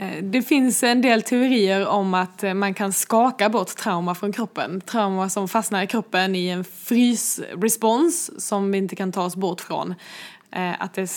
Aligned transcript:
Eh, 0.00 0.22
det 0.22 0.42
finns 0.42 0.82
en 0.82 1.00
del 1.00 1.22
teorier 1.22 1.86
om 1.86 2.14
att 2.14 2.44
eh, 2.44 2.54
man 2.54 2.74
kan 2.74 2.92
skaka 2.92 3.48
bort 3.48 3.76
trauma 3.76 4.14
från 4.14 4.32
kroppen. 4.32 4.80
Trauma 4.80 5.28
som 5.28 5.48
fastnar 5.48 5.82
i 5.82 5.86
kroppen 5.86 6.34
i 6.34 6.48
en 6.48 6.64
frysrespons 6.64 8.46
som 8.46 8.72
vi 8.72 8.78
inte 8.78 8.96
kan 8.96 9.12
ta 9.12 9.24
oss 9.24 9.36
bort 9.36 9.60
från. 9.60 9.94
Eh, 10.50 10.82
att 10.82 10.94
det, 10.94 11.10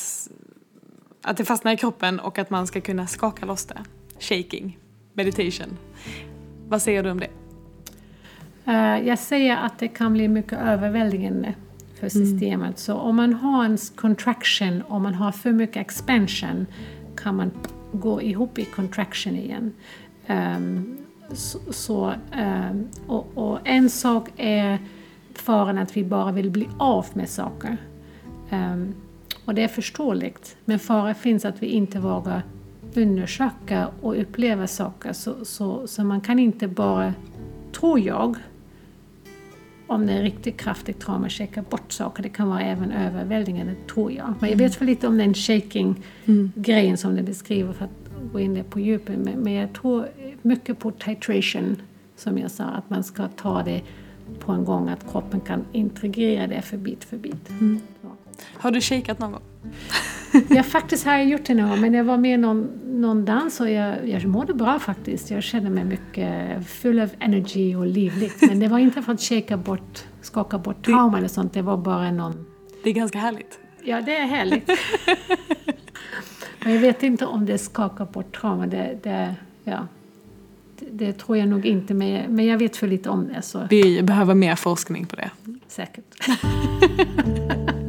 att 1.22 1.38
det 1.38 1.46
fastnar 1.46 1.72
i 1.72 1.78
kroppen 1.78 2.20
och 2.20 2.40
att 2.40 2.50
man 2.50 2.68
ska 2.68 2.82
kunna 2.82 3.08
skaka 3.08 3.46
loss 3.46 3.66
det. 3.66 3.82
Shaking, 4.20 4.78
meditation. 5.14 5.78
Vad 6.68 6.82
säger 6.82 7.04
du 7.04 7.12
om 7.12 7.20
det? 7.20 7.30
Jag 9.06 9.20
säger 9.20 9.58
att 9.58 9.80
det 9.80 9.88
kan 9.88 10.14
bli 10.14 10.28
mycket 10.28 10.60
överväldigande 10.60 11.54
för 12.00 12.10
systemet. 12.10 12.66
Mm. 12.66 12.76
Så 12.76 12.94
om 12.94 13.16
man 13.16 13.34
har 13.34 13.66
en 13.66 13.78
contraction, 13.96 14.84
om 14.88 15.04
man 15.04 15.14
har 15.14 15.32
för 15.32 15.52
mycket 15.52 15.78
expansion 15.78 16.66
kan 17.16 17.36
man 17.36 17.52
gå 17.94 18.22
ihop 18.22 18.60
i 18.60 18.66
contraction 18.66 19.36
igen. 19.36 19.74
Um, 20.28 20.98
så, 21.32 21.60
så 21.70 22.14
um, 22.38 22.88
och, 23.08 23.28
och, 23.34 23.60
en 23.64 23.90
sak 23.90 24.30
är 24.38 24.80
faran 25.34 25.78
att 25.78 25.98
vi 25.98 26.04
bara 26.04 26.32
vill 26.32 26.52
bli 26.52 26.68
av 26.78 27.06
med 27.14 27.30
saker. 27.30 27.78
Um, 28.52 28.96
och 29.46 29.56
det 29.56 29.64
är 29.64 29.68
förståeligt. 29.68 30.58
Men 30.66 30.80
fara 30.80 31.14
finns 31.14 31.46
att 31.46 31.64
vi 31.64 31.68
inte 31.68 32.00
vågar 32.00 32.42
undersöka 32.96 33.90
och 34.02 34.22
uppleva 34.22 34.68
saker. 34.68 35.14
Så, 35.14 35.46
så, 35.46 35.88
så 35.88 36.04
man 36.04 36.22
kan 36.22 36.40
inte 36.40 36.68
bara, 36.68 37.14
tror 37.72 38.00
jag, 38.00 38.36
om 39.88 40.06
det 40.08 40.14
är 40.14 40.22
riktigt 40.22 40.58
kraftigt 40.58 41.00
trauma, 41.00 41.30
shaka 41.30 41.62
bort 41.70 41.92
saker. 41.92 42.24
Det 42.24 42.30
kan 42.30 42.50
vara 42.50 42.62
även 42.62 42.92
överväldigande, 42.92 43.76
tror 43.94 44.12
jag. 44.12 44.34
Men 44.40 44.50
jag 44.50 44.58
vet 44.58 44.76
för 44.76 44.86
lite 44.86 45.08
om 45.08 45.18
den 45.18 45.34
shaking-grejen 45.34 46.86
mm. 46.86 46.98
som 46.98 47.16
du 47.16 47.24
beskriver 47.24 47.74
för 47.74 47.86
att 47.86 48.32
gå 48.32 48.40
in 48.40 48.54
det 48.54 48.64
på 48.64 48.80
djupet. 48.80 49.20
Men, 49.20 49.40
men 49.40 49.54
jag 49.54 49.74
tror 49.74 50.08
mycket 50.42 50.80
på 50.80 50.92
titration, 50.92 51.82
som 52.16 52.38
jag 52.38 52.52
sa, 52.52 52.64
att 52.64 52.90
man 52.90 53.04
ska 53.04 53.28
ta 53.28 53.64
det 53.64 53.82
på 54.40 54.52
en 54.52 54.66
gång, 54.66 54.90
att 54.90 55.12
kroppen 55.12 55.40
kan 55.40 55.66
integrera 55.72 56.48
det 56.48 56.62
för 56.62 56.78
bit 56.78 57.04
för 57.04 57.18
bit. 57.18 57.50
Mm. 57.50 57.80
Har 58.58 58.72
du 58.72 58.82
shakat 58.82 59.20
någon 59.20 59.32
gång? 59.32 59.42
jag 60.50 60.66
faktiskt 60.66 61.06
har 61.06 61.14
jag 61.14 61.26
gjort 61.26 61.46
det 61.46 61.54
någon 61.54 61.82
men 61.82 61.94
jag 61.94 62.04
var 62.04 62.18
med 62.18 62.34
i 62.34 62.38
någon, 62.38 62.70
någon 62.86 63.26
dans 63.26 63.60
och 63.60 63.70
jag, 63.70 64.10
jag 64.10 64.26
mådde 64.26 64.54
bra 64.54 64.80
faktiskt. 64.80 65.32
Jag 65.32 65.44
kände 65.44 65.70
mig 65.70 65.84
mycket 65.84 66.68
full 66.68 67.00
of 67.00 67.12
energy 67.20 67.76
och 67.76 67.88
livligt. 67.88 68.42
Men 68.42 68.60
det 68.60 68.68
var 68.68 68.80
inte 68.80 69.02
för 69.02 69.14
att 69.14 69.22
shaka 69.22 69.58
bort, 69.58 70.04
skaka 70.22 70.58
bort 70.58 70.86
trauma 70.86 71.18
eller 71.18 71.28
sånt, 71.28 71.54
det 71.54 71.62
var 71.62 71.78
bara 71.78 72.12
någon... 72.12 72.46
Det 72.84 72.90
är 72.90 72.94
ganska 72.94 73.18
härligt. 73.18 73.60
Ja, 73.84 74.02
det 74.02 74.18
är 74.18 74.26
härligt. 74.26 74.70
men 76.64 76.74
jag 76.74 76.82
vet 76.82 77.04
inte 77.04 77.26
om 77.26 77.46
det 77.46 77.58
skakar 77.58 78.06
bort 78.06 78.40
trauma. 78.42 78.68
Det, 78.68 79.00
det, 79.04 79.36
ja, 79.64 79.88
det, 80.80 80.86
det 80.92 81.14
tror 81.14 81.38
jag 81.38 81.48
nog 81.48 81.66
inte, 81.66 81.94
men, 81.94 82.36
men 82.36 82.46
jag 82.46 82.58
vet 82.58 82.78
för 82.78 82.88
lite 82.88 83.10
om 83.10 83.28
det. 83.28 83.42
Så. 83.42 83.68
Vi 83.70 84.04
behöver 84.04 84.34
mer 84.34 84.56
forskning 84.56 85.06
på 85.06 85.16
det. 85.16 85.30
Säkert. 85.68 86.16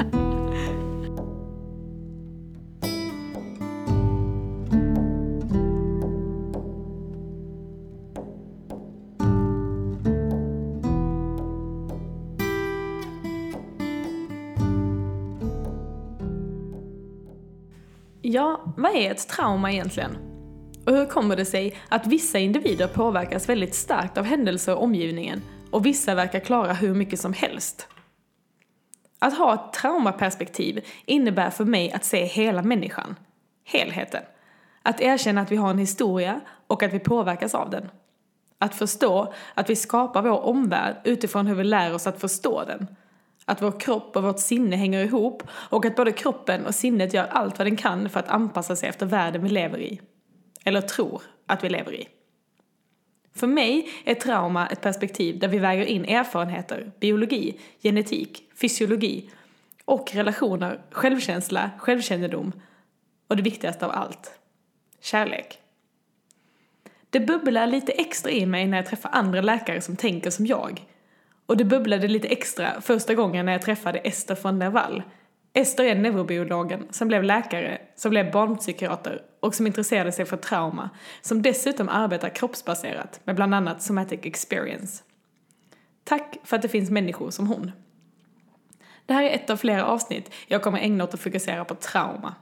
Ja, 18.27 18.61
vad 18.77 18.97
är 18.97 19.11
ett 19.11 19.29
trauma 19.29 19.73
egentligen? 19.73 20.17
Och 20.87 20.93
hur 20.93 21.07
kommer 21.07 21.37
det 21.37 21.45
sig 21.45 21.77
att 21.89 22.07
vissa 22.07 22.39
individer 22.39 22.87
påverkas 22.87 23.49
väldigt 23.49 23.75
starkt 23.75 24.19
av 24.19 24.25
händelser 24.25 24.73
i 24.73 24.75
omgivningen 24.75 25.43
och 25.71 25.87
vissa 25.87 26.15
verkar 26.15 26.41
klara 26.41 26.73
hur 26.73 26.95
mycket 26.95 27.21
som 27.21 27.33
helst? 27.33 27.89
Att 29.19 29.39
ha 29.39 29.55
ett 29.55 29.73
traumaperspektiv 29.73 30.85
innebär 31.07 31.51
för 31.51 31.65
mig 31.65 31.93
att 31.93 32.05
se 32.05 32.25
hela 32.25 32.63
människan, 32.63 33.17
helheten. 33.65 34.23
Att 34.83 35.01
erkänna 35.01 35.41
att 35.41 35.53
vi 35.53 35.57
har 35.57 35.71
en 35.71 35.79
historia 35.79 36.41
och 36.67 36.83
att 36.83 36.95
vi 36.95 36.99
påverkas 36.99 37.55
av 37.55 37.71
den. 37.71 37.91
Att 38.59 38.75
förstå 38.75 39.33
att 39.55 39.71
vi 39.71 39.77
skapar 39.77 40.23
vår 40.23 40.45
omvärld 40.45 40.97
utifrån 41.05 41.47
hur 41.47 41.55
vi 41.55 41.65
lär 41.65 41.95
oss 41.95 42.07
att 42.07 42.21
förstå 42.21 42.65
den 42.65 42.87
att 43.45 43.63
vår 43.63 43.81
kropp 43.81 44.17
och 44.17 44.23
vårt 44.23 44.39
sinne 44.39 44.77
hänger 44.77 45.05
ihop 45.05 45.43
och 45.51 45.85
att 45.85 45.97
både 45.97 46.13
kroppen 46.13 46.67
och 46.67 46.75
sinnet 46.75 47.15
gör 47.15 47.27
allt 47.27 47.59
vad 47.59 47.67
den 47.67 47.77
kan 47.77 48.09
för 48.09 48.21
att 48.21 48.29
anpassa 48.29 48.77
sig 48.77 48.89
efter 48.89 49.07
världen 49.07 49.43
vi 49.43 49.49
lever 49.49 49.79
i. 49.79 50.01
Eller 50.65 50.81
tror 50.81 51.23
att 51.47 51.65
vi 51.65 51.69
lever 51.69 51.95
i. 51.95 52.09
För 53.35 53.47
mig 53.47 53.89
är 54.05 54.15
trauma 54.15 54.67
ett 54.67 54.81
perspektiv 54.81 55.39
där 55.39 55.49
vi 55.49 55.59
väger 55.59 55.85
in 55.85 56.05
erfarenheter, 56.05 56.93
biologi, 57.01 57.61
genetik, 57.83 58.51
fysiologi 58.61 59.31
och 59.85 60.15
relationer, 60.15 60.83
självkänsla, 60.91 61.71
självkännedom 61.79 62.53
och 63.29 63.37
det 63.37 63.43
viktigaste 63.43 63.87
av 63.87 63.93
allt, 63.93 64.39
kärlek. 65.01 65.59
Det 67.11 67.21
bubblar 67.21 67.67
lite 67.67 67.93
extra 67.93 68.31
i 68.31 68.47
mig 68.47 68.67
när 68.67 68.77
jag 68.77 68.87
träffar 68.87 69.11
andra 69.13 69.41
läkare 69.41 69.81
som 69.81 69.97
tänker 69.97 70.31
som 70.31 70.47
jag 70.47 70.85
och 71.47 71.57
det 71.57 71.65
bubblade 71.65 72.09
lite 72.09 72.29
extra 72.29 72.81
första 72.81 73.15
gången 73.15 73.47
när 73.47 73.53
jag 73.53 73.63
träffade 73.63 73.99
Ester 73.99 74.39
von 74.43 74.59
der 74.59 74.71
Wall. 74.71 75.03
Ester 75.53 75.85
är 75.85 75.95
neurobiologen 75.95 76.87
som 76.91 77.09
blev 77.09 77.23
läkare, 77.23 77.81
som 77.97 78.11
blev 78.11 78.33
barnpsykiater 78.33 79.23
och 79.41 79.55
som 79.55 79.67
intresserade 79.67 80.13
sig 80.13 80.25
för 80.25 80.37
trauma, 80.37 80.91
som 81.21 81.43
dessutom 81.43 81.89
arbetar 81.89 82.29
kroppsbaserat 82.29 83.21
med 83.25 83.37
bland 83.37 83.55
annat 83.55 83.83
somatic 83.83 84.21
experience. 84.23 85.03
Tack 86.05 86.37
för 86.45 86.57
att 86.57 86.63
det 86.63 86.69
finns 86.69 86.91
människor 86.91 87.31
som 87.31 87.47
hon. 87.47 87.73
Det 89.07 89.15
här 89.15 89.23
är 89.23 89.31
ett 89.31 89.51
av 89.51 89.57
flera 89.57 89.85
avsnitt 89.85 90.31
jag 90.47 90.63
kommer 90.63 90.79
ägna 90.79 91.05
åt 91.05 91.15
att 91.15 91.21
fokusera 91.21 91.65
på 91.65 91.75
trauma. 91.75 92.35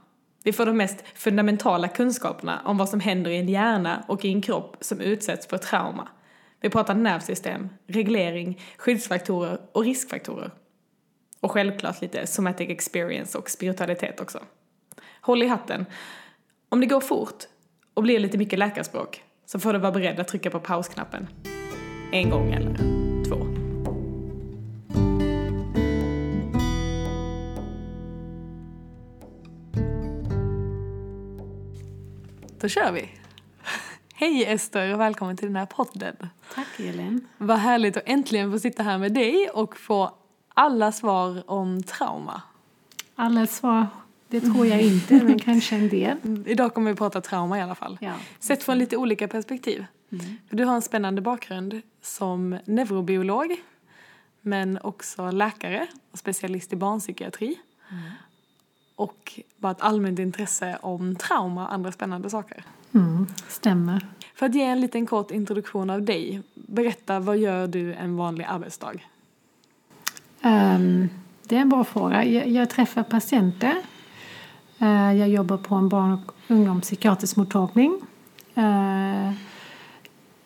Vi 0.43 0.53
får 0.53 0.65
de 0.65 0.77
mest 0.77 1.03
fundamentala 1.15 1.87
kunskaperna 1.87 2.61
om 2.65 2.77
vad 2.77 2.89
som 2.89 2.99
händer 2.99 3.31
i 3.31 3.37
en 3.37 3.49
hjärna 3.49 4.03
och 4.07 4.25
i 4.25 4.29
en 4.29 4.41
kropp 4.41 4.77
som 4.79 5.01
utsätts 5.01 5.47
för 5.47 5.57
trauma. 5.57 6.07
Vi 6.63 6.69
pratar 6.69 6.95
nervsystem, 6.95 7.69
reglering, 7.87 8.61
skyddsfaktorer 8.77 9.61
och 9.71 9.83
riskfaktorer. 9.83 10.51
Och 11.39 11.51
självklart 11.51 12.01
lite 12.01 12.27
somatic 12.27 12.69
experience 12.69 13.37
och 13.37 13.49
spiritualitet 13.49 14.19
också. 14.19 14.39
Håll 15.21 15.43
i 15.43 15.47
hatten. 15.47 15.85
Om 16.69 16.79
det 16.79 16.85
går 16.85 17.01
fort 17.01 17.43
och 17.93 18.03
blir 18.03 18.19
lite 18.19 18.37
mycket 18.37 18.59
läkarspråk 18.59 19.23
så 19.45 19.59
får 19.59 19.73
du 19.73 19.79
vara 19.79 19.91
beredd 19.91 20.19
att 20.19 20.27
trycka 20.27 20.49
på 20.49 20.59
pausknappen. 20.59 21.27
En 22.11 22.29
gång 22.29 22.53
eller 22.53 22.75
två. 23.25 23.47
Då 32.61 32.67
kör 32.67 32.91
vi! 32.91 33.22
Hej 34.23 34.45
Ester 34.45 34.93
och 34.93 34.99
välkommen 34.99 35.37
till 35.37 35.47
den 35.47 35.55
här 35.55 35.65
podden. 35.65 36.15
Tack 36.55 36.79
Elin. 36.79 37.27
Vad 37.37 37.57
härligt 37.57 37.97
att 37.97 38.03
äntligen 38.05 38.51
få 38.51 38.59
sitta 38.59 38.83
här 38.83 38.97
med 38.97 39.13
dig 39.13 39.49
och 39.49 39.77
få 39.77 40.15
alla 40.53 40.91
svar 40.91 41.43
om 41.51 41.83
trauma. 41.83 42.41
Alla 43.15 43.47
svar, 43.47 43.87
det 44.27 44.41
tror 44.41 44.67
jag 44.67 44.81
inte, 44.81 45.23
men 45.23 45.39
kanske 45.39 45.75
en 45.75 45.89
del. 45.89 46.17
Idag 46.45 46.73
kommer 46.73 46.91
vi 46.91 46.97
prata 46.97 47.21
trauma 47.21 47.57
i 47.57 47.61
alla 47.61 47.75
fall. 47.75 47.97
Ja. 48.01 48.13
Sett 48.39 48.63
från 48.63 48.77
lite 48.77 48.97
olika 48.97 49.27
perspektiv. 49.27 49.85
Mm. 50.11 50.25
Du 50.49 50.65
har 50.65 50.75
en 50.75 50.81
spännande 50.81 51.21
bakgrund 51.21 51.81
som 52.01 52.57
neurobiolog 52.65 53.55
men 54.41 54.79
också 54.83 55.31
läkare 55.31 55.87
och 56.11 56.19
specialist 56.19 56.73
i 56.73 56.75
barnpsykiatri. 56.75 57.59
Mm. 57.91 58.03
Och 58.95 59.39
bara 59.57 59.71
ett 59.71 59.81
allmänt 59.81 60.19
intresse 60.19 60.77
om 60.81 61.15
trauma 61.15 61.65
och 61.65 61.73
andra 61.73 61.91
spännande 61.91 62.29
saker. 62.29 62.65
Mm, 62.93 63.27
stämmer. 63.47 64.07
För 64.35 64.45
att 64.45 64.55
ge 64.55 64.63
en 64.63 64.81
liten 64.81 65.05
kort 65.05 65.31
introduktion 65.31 65.89
av 65.89 66.01
dig, 66.01 66.41
berätta 66.53 67.19
vad 67.19 67.37
gör 67.37 67.67
du 67.67 67.93
en 67.93 68.15
vanlig 68.15 68.45
arbetsdag? 68.49 68.93
Um, 70.43 71.09
det 71.43 71.55
är 71.55 71.59
en 71.59 71.69
bra 71.69 71.83
fråga. 71.83 72.25
Jag, 72.25 72.47
jag 72.47 72.69
träffar 72.69 73.03
patienter. 73.03 73.75
Uh, 74.81 75.17
jag 75.17 75.29
jobbar 75.29 75.57
på 75.57 75.75
en 75.75 75.89
barn 75.89 76.11
och 76.11 76.33
ungdomspsykiatrisk 76.47 77.35
mottagning. 77.35 77.91
Uh, 78.57 79.31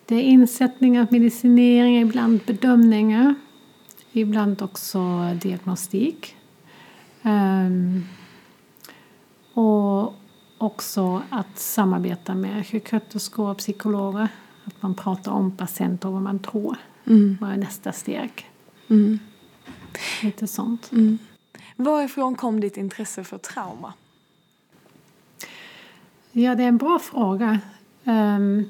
det 0.06 0.16
är 0.16 0.22
insättningar, 0.22 1.08
medicinering, 1.12 2.02
ibland 2.02 2.40
bedömningar, 2.46 3.36
ibland 4.12 4.62
också 4.62 5.00
diagnostik. 5.42 6.36
Um, 7.22 8.06
och 9.54 10.14
också 10.58 11.22
att 11.30 11.60
samarbeta 11.60 12.36
med 12.36 12.68
sjuksköterskor 12.68 13.50
och 13.50 13.58
psykologer. 13.58 14.28
Att 14.66 14.82
man 14.82 14.96
pratar 14.96 15.32
om 15.32 15.58
patienter 15.58 16.08
och 16.08 16.14
vad 16.14 16.24
man 16.24 16.40
tror. 16.40 16.78
Mm. 17.06 17.38
Vad 17.42 17.52
är 17.52 17.58
nästa 17.58 17.92
steg? 17.92 18.50
Mm. 18.88 19.20
Lite 20.24 20.48
sånt. 20.48 20.92
Mm. 20.92 21.18
Varifrån 21.76 22.36
kom 22.36 22.60
ditt 22.60 22.78
intresse 22.78 23.24
för 23.24 23.38
trauma? 23.38 23.94
Ja, 26.32 26.56
det 26.56 26.64
är 26.64 26.68
en 26.68 26.78
bra 26.78 27.00
fråga. 27.00 27.60
Um, 28.04 28.70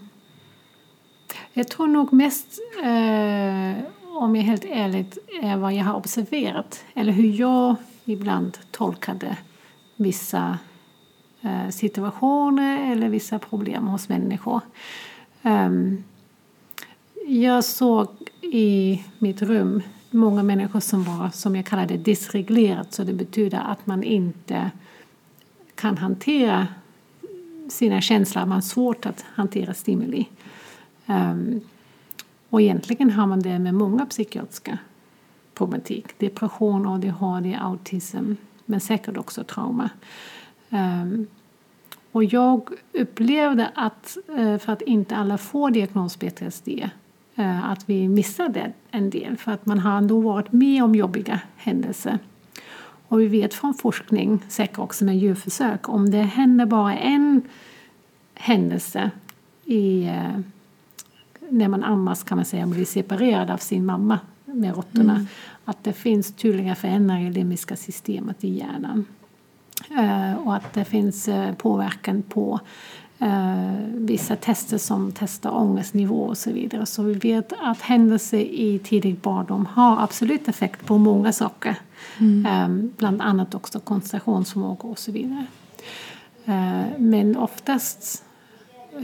jag 1.54 1.68
tror 1.68 1.88
nog 1.88 2.14
mest, 2.14 2.60
uh, 2.80 3.84
om 4.18 4.36
jag 4.36 4.38
är 4.38 4.48
helt 4.48 4.66
ärlig, 4.66 5.06
är 5.42 5.58
vad 5.58 5.74
jag 5.74 5.84
har 5.84 5.96
observerat. 5.96 6.86
Eller 6.94 7.12
hur 7.12 7.40
jag 7.40 7.76
ibland 8.06 8.58
tolkade 8.72 9.38
vissa 9.96 10.58
Eh, 11.42 11.70
situationer 11.70 12.92
eller 12.92 13.10
vissa 13.10 13.40
problem 13.40 13.88
hos 13.88 14.10
människor. 14.10 14.62
Ehm, 15.44 16.04
jag 17.28 17.64
såg 17.64 18.08
i 18.42 19.04
mitt 19.20 19.42
rum 19.42 19.82
många 20.12 20.44
människor 20.44 20.80
som 20.80 21.04
var, 21.04 21.30
som 21.30 21.56
jag 21.56 21.66
kallade 21.66 21.98
disreglerat. 21.98 22.94
Så 22.94 23.04
det 23.04 23.14
betyder 23.14 23.60
att 23.60 23.88
man 23.88 24.04
inte 24.04 24.72
kan 25.76 25.98
hantera 25.98 26.68
sina 27.70 28.02
känslor. 28.02 28.42
Man 28.42 28.52
har 28.52 28.62
svårt 28.62 29.06
att 29.06 29.26
hantera 29.36 29.74
stimuli. 29.74 30.26
Um, 31.06 31.62
och 32.50 32.62
egentligen 32.62 33.12
har 33.12 33.28
man 33.28 33.40
det 33.40 33.60
med 33.60 33.74
många 33.74 34.06
psykiatriska 34.06 34.78
problematik. 35.54 36.20
Depression, 36.20 36.88
ADHD, 36.88 37.56
autism, 37.62 38.34
men 38.66 38.80
säkert 38.80 39.18
också 39.18 39.44
trauma. 39.44 39.90
Um, 40.70 41.28
och 42.12 42.24
jag 42.24 42.70
upplevde 42.94 43.72
att, 43.76 44.18
eh, 44.38 44.58
för 44.58 44.74
att 44.74 44.82
inte 44.82 45.16
alla 45.16 45.38
får 45.38 45.72
diagnos 45.72 46.18
PTSD, 46.18 46.68
eh, 47.36 47.70
att 47.72 47.90
vi 47.90 48.08
missade 48.08 48.72
en 48.92 49.10
del 49.10 49.38
för 49.38 49.52
att 49.52 49.66
man 49.66 49.80
har 49.80 49.98
ändå 49.98 50.20
varit 50.20 50.52
med 50.52 50.84
om 50.84 50.96
jobbiga 50.96 51.42
händelser. 51.56 52.20
Och 53.08 53.22
vi 53.22 53.28
vet 53.28 53.54
från 53.54 53.74
forskning, 53.74 54.40
säkert 54.48 54.80
också 54.80 55.06
med 55.06 55.18
djurförsök, 55.18 55.90
om 55.90 56.12
det 56.12 56.22
händer 56.22 56.66
bara 56.66 56.96
en 56.96 57.42
händelse 58.34 59.12
i, 59.66 60.04
eh, 60.04 60.40
när 61.50 61.68
man 61.68 61.84
ammas 61.84 62.24
kan 62.24 62.38
man 62.38 62.46
säga, 62.46 62.68
blir 62.68 62.86
separerad 62.86 63.50
av 63.50 63.58
sin 63.58 63.86
mamma 63.86 64.20
med 64.46 64.76
råttorna, 64.76 65.14
mm. 65.14 65.28
att 65.66 65.84
det 65.84 65.94
finns 65.94 66.34
tydliga 66.34 66.76
förändringar 66.76 67.22
i 67.22 67.26
det 67.26 67.32
limbiska 67.32 67.76
systemet 67.76 68.44
i 68.44 68.50
hjärnan. 68.58 69.06
Uh, 69.92 70.48
och 70.48 70.56
att 70.56 70.74
det 70.74 70.86
finns 70.86 71.28
uh, 71.28 71.54
påverkan 71.54 72.22
på 72.22 72.60
uh, 73.22 73.74
vissa 73.94 74.36
tester 74.36 74.78
som 74.78 75.12
testar 75.16 75.52
ångestnivå 75.52 76.22
och 76.24 76.38
så 76.38 76.52
vidare. 76.52 76.86
Så 76.86 77.04
vi 77.04 77.14
vet 77.14 77.54
att 77.62 77.82
händelser 77.82 78.40
i 78.40 78.80
tidig 78.84 79.18
barndom 79.18 79.66
har 79.66 80.04
absolut 80.04 80.48
effekt 80.48 80.86
på 80.86 80.98
många 80.98 81.34
saker. 81.34 81.76
Mm. 82.20 82.92
Bland 82.98 83.22
annat 83.22 83.56
också 83.56 83.80
koncentrationsförmåga 83.80 84.84
och 84.84 85.00
så 85.00 85.12
vidare. 85.12 85.46
men 86.98 87.38
oftast 87.38 88.24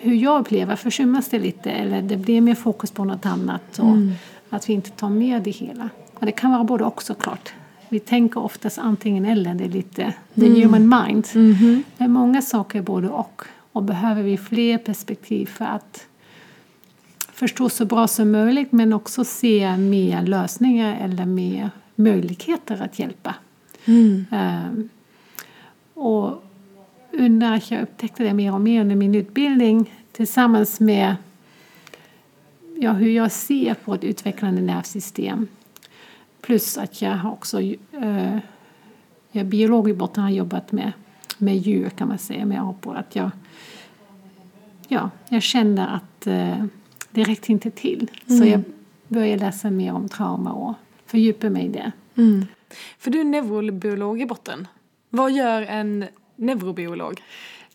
hur 0.01 0.13
jag 0.13 0.39
upplever 0.39 0.75
försummas 0.75 1.29
det 1.29 1.39
lite 1.39 1.71
eller 1.71 2.01
det 2.01 2.17
blir 2.17 2.41
mer 2.41 2.55
fokus 2.55 2.91
på 2.91 3.03
något 3.03 3.25
annat 3.25 3.79
och 3.79 3.89
mm. 3.89 4.13
att 4.49 4.69
vi 4.69 4.73
inte 4.73 4.89
tar 4.89 5.09
med 5.09 5.41
det 5.41 5.51
hela. 5.51 5.89
Och 6.13 6.25
det 6.25 6.31
kan 6.31 6.51
vara 6.51 6.63
både 6.63 6.83
och 6.83 7.03
såklart. 7.03 7.53
Vi 7.93 7.99
tänker 7.99 8.43
oftast 8.43 8.77
antingen 8.77 9.25
eller, 9.25 9.53
det 9.53 9.63
är 9.63 9.69
lite 9.69 10.13
the 10.35 10.45
mm. 10.45 10.61
human 10.61 11.03
mind. 11.05 11.27
Mm 11.35 11.53
-hmm. 11.53 11.83
Men 11.97 12.11
många 12.11 12.41
saker 12.41 12.79
är 12.79 12.83
både 12.83 13.09
och. 13.09 13.41
Och 13.71 13.83
behöver 13.83 14.23
vi 14.23 14.37
fler 14.37 14.77
perspektiv 14.77 15.45
för 15.45 15.65
att 15.65 16.07
förstå 17.33 17.69
så 17.69 17.85
bra 17.85 18.07
som 18.07 18.31
möjligt 18.31 18.71
men 18.71 18.93
också 18.93 19.23
se 19.25 19.77
mer 19.77 20.21
lösningar 20.21 20.97
eller 21.01 21.25
mer 21.25 21.69
möjligheter 21.95 22.81
att 22.81 22.99
hjälpa. 22.99 23.35
Mm. 23.85 24.25
Um, 24.31 24.89
och 25.93 26.43
under 27.11 27.55
att 27.55 27.71
jag 27.71 27.81
upptäckte 27.81 28.23
det 28.23 28.33
mer 28.33 28.53
och 28.53 28.61
mer 28.61 28.81
under 28.81 28.95
min 28.95 29.15
utbildning 29.15 29.93
tillsammans 30.11 30.79
med 30.79 31.15
ja, 32.79 32.91
hur 32.91 33.11
jag 33.11 33.31
ser 33.31 33.73
på 33.73 33.93
ett 33.93 34.03
utvecklande 34.03 34.61
nervsystem. 34.61 35.47
Plus 36.43 36.77
att 36.77 37.01
jag 37.01 37.25
också 37.25 37.61
eh, 37.61 38.37
jag 39.31 39.45
biolog 39.45 39.89
i 39.89 39.93
botten 39.93 40.23
har 40.23 40.29
jobbat 40.29 40.71
med, 40.71 40.91
med 41.37 41.57
djur 41.57 41.89
kan 41.89 42.07
man 42.07 42.17
säga, 42.17 42.45
med 42.45 42.61
apor. 42.61 42.95
Att 42.95 43.15
jag, 43.15 43.31
ja, 44.87 45.09
jag 45.29 45.43
kände 45.43 45.85
att 45.85 46.27
eh, 46.27 46.65
det 47.11 47.23
räckte 47.23 47.51
inte 47.51 47.71
till. 47.71 48.11
Mm. 48.27 48.39
Så 48.39 48.49
jag 48.49 48.63
började 49.07 49.45
läsa 49.45 49.71
mer 49.71 49.93
om 49.93 50.09
trauma 50.09 50.53
och 50.53 50.73
fördjupa 51.05 51.49
mig 51.49 51.65
i 51.65 51.69
det. 51.69 51.91
Mm. 52.15 52.45
För 52.97 53.11
du 53.11 53.19
är 53.19 53.23
neurobiolog 53.23 54.21
i 54.21 54.25
botten. 54.25 54.67
Vad 55.09 55.31
gör 55.31 55.61
en 55.61 56.05
neurobiolog? 56.35 57.21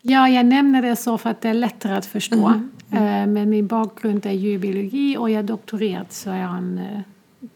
Ja, 0.01 0.29
jag 0.29 0.45
nämner 0.45 0.81
det 0.81 0.95
så 0.95 1.17
för 1.17 1.29
att 1.29 1.41
det 1.41 1.49
är 1.49 1.53
lättare 1.53 1.95
att 1.95 2.05
förstå. 2.05 2.47
Mm. 2.47 2.71
Mm. 2.91 3.33
Men 3.33 3.49
min 3.49 3.67
bakgrund 3.67 4.25
är 4.25 4.31
djurbiologi 4.31 5.17
och 5.17 5.29
jag 5.29 5.39
är 5.39 5.43
doktorerat 5.43 6.13
så 6.13 6.29
jag 6.29 6.47
har 6.47 6.57
en 6.57 6.77
eh, 6.77 7.01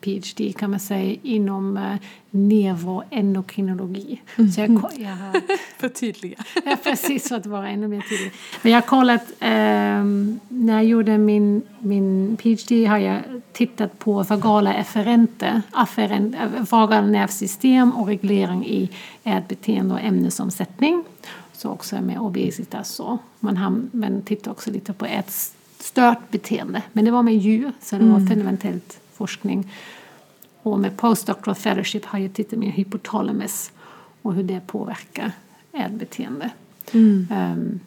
PhD 0.01 0.53
kan 0.53 0.71
man 0.71 0.79
säga 0.79 1.17
inom 1.23 1.77
uh, 1.77 1.95
neuroendokrinologi. 2.29 4.21
Mm. 4.35 4.51
Så 4.51 4.61
jag, 4.61 4.69
jag 4.97 5.09
har, 5.09 5.41
Förtydliga. 5.77 6.43
ja, 6.65 6.77
precis, 6.83 7.29
för 7.29 7.35
att 7.35 7.45
vara 7.45 7.69
ännu 7.69 7.87
mer 7.87 8.01
tydlig. 8.01 8.31
Men 8.61 8.71
jag 8.71 8.81
har 8.81 8.87
kollat, 8.87 9.21
um, 9.41 10.39
när 10.49 10.73
jag 10.73 10.85
gjorde 10.85 11.17
min, 11.17 11.61
min 11.79 12.37
PhD 12.37 12.85
har 12.85 12.97
jag 12.97 13.21
tittat 13.51 13.99
på 13.99 14.23
vagala 14.23 14.73
efferenter, 14.73 15.61
afferent, 15.71 16.35
vagala 16.71 17.07
nervsystem 17.07 17.91
och 17.91 18.07
reglering 18.07 18.65
i 18.65 18.89
ätbeteende 19.23 19.93
och 19.93 20.01
ämnesomsättning. 20.01 21.03
Så 21.53 21.69
också 21.69 22.01
med 22.01 22.19
obesitas. 22.19 22.89
Så. 22.89 23.17
Man, 23.39 23.57
har, 23.57 23.81
man 23.91 24.21
tittar 24.21 24.51
också 24.51 24.71
lite 24.71 24.93
på 24.93 25.05
ätstört 25.05 26.31
beteende. 26.31 26.81
Men 26.93 27.05
det 27.05 27.11
var 27.11 27.23
med 27.23 27.37
djur, 27.37 27.71
så 27.81 27.95
det 27.95 28.05
var 28.05 28.15
mm. 28.15 28.27
fundamentalt 28.27 28.99
forskning. 29.13 29.71
Och 30.61 30.79
med 30.79 30.97
postdoctoral 30.97 31.55
fellowship 31.55 32.05
har 32.05 32.19
jag 32.19 32.33
tittat 32.33 32.59
på 32.59 32.65
hypotalamus 32.65 33.71
och 34.21 34.33
hur 34.33 34.43
det 34.43 34.67
påverkar 34.67 35.31
ätbeteende. 35.73 36.49
Mm. 36.91 37.27
Um, 37.31 37.79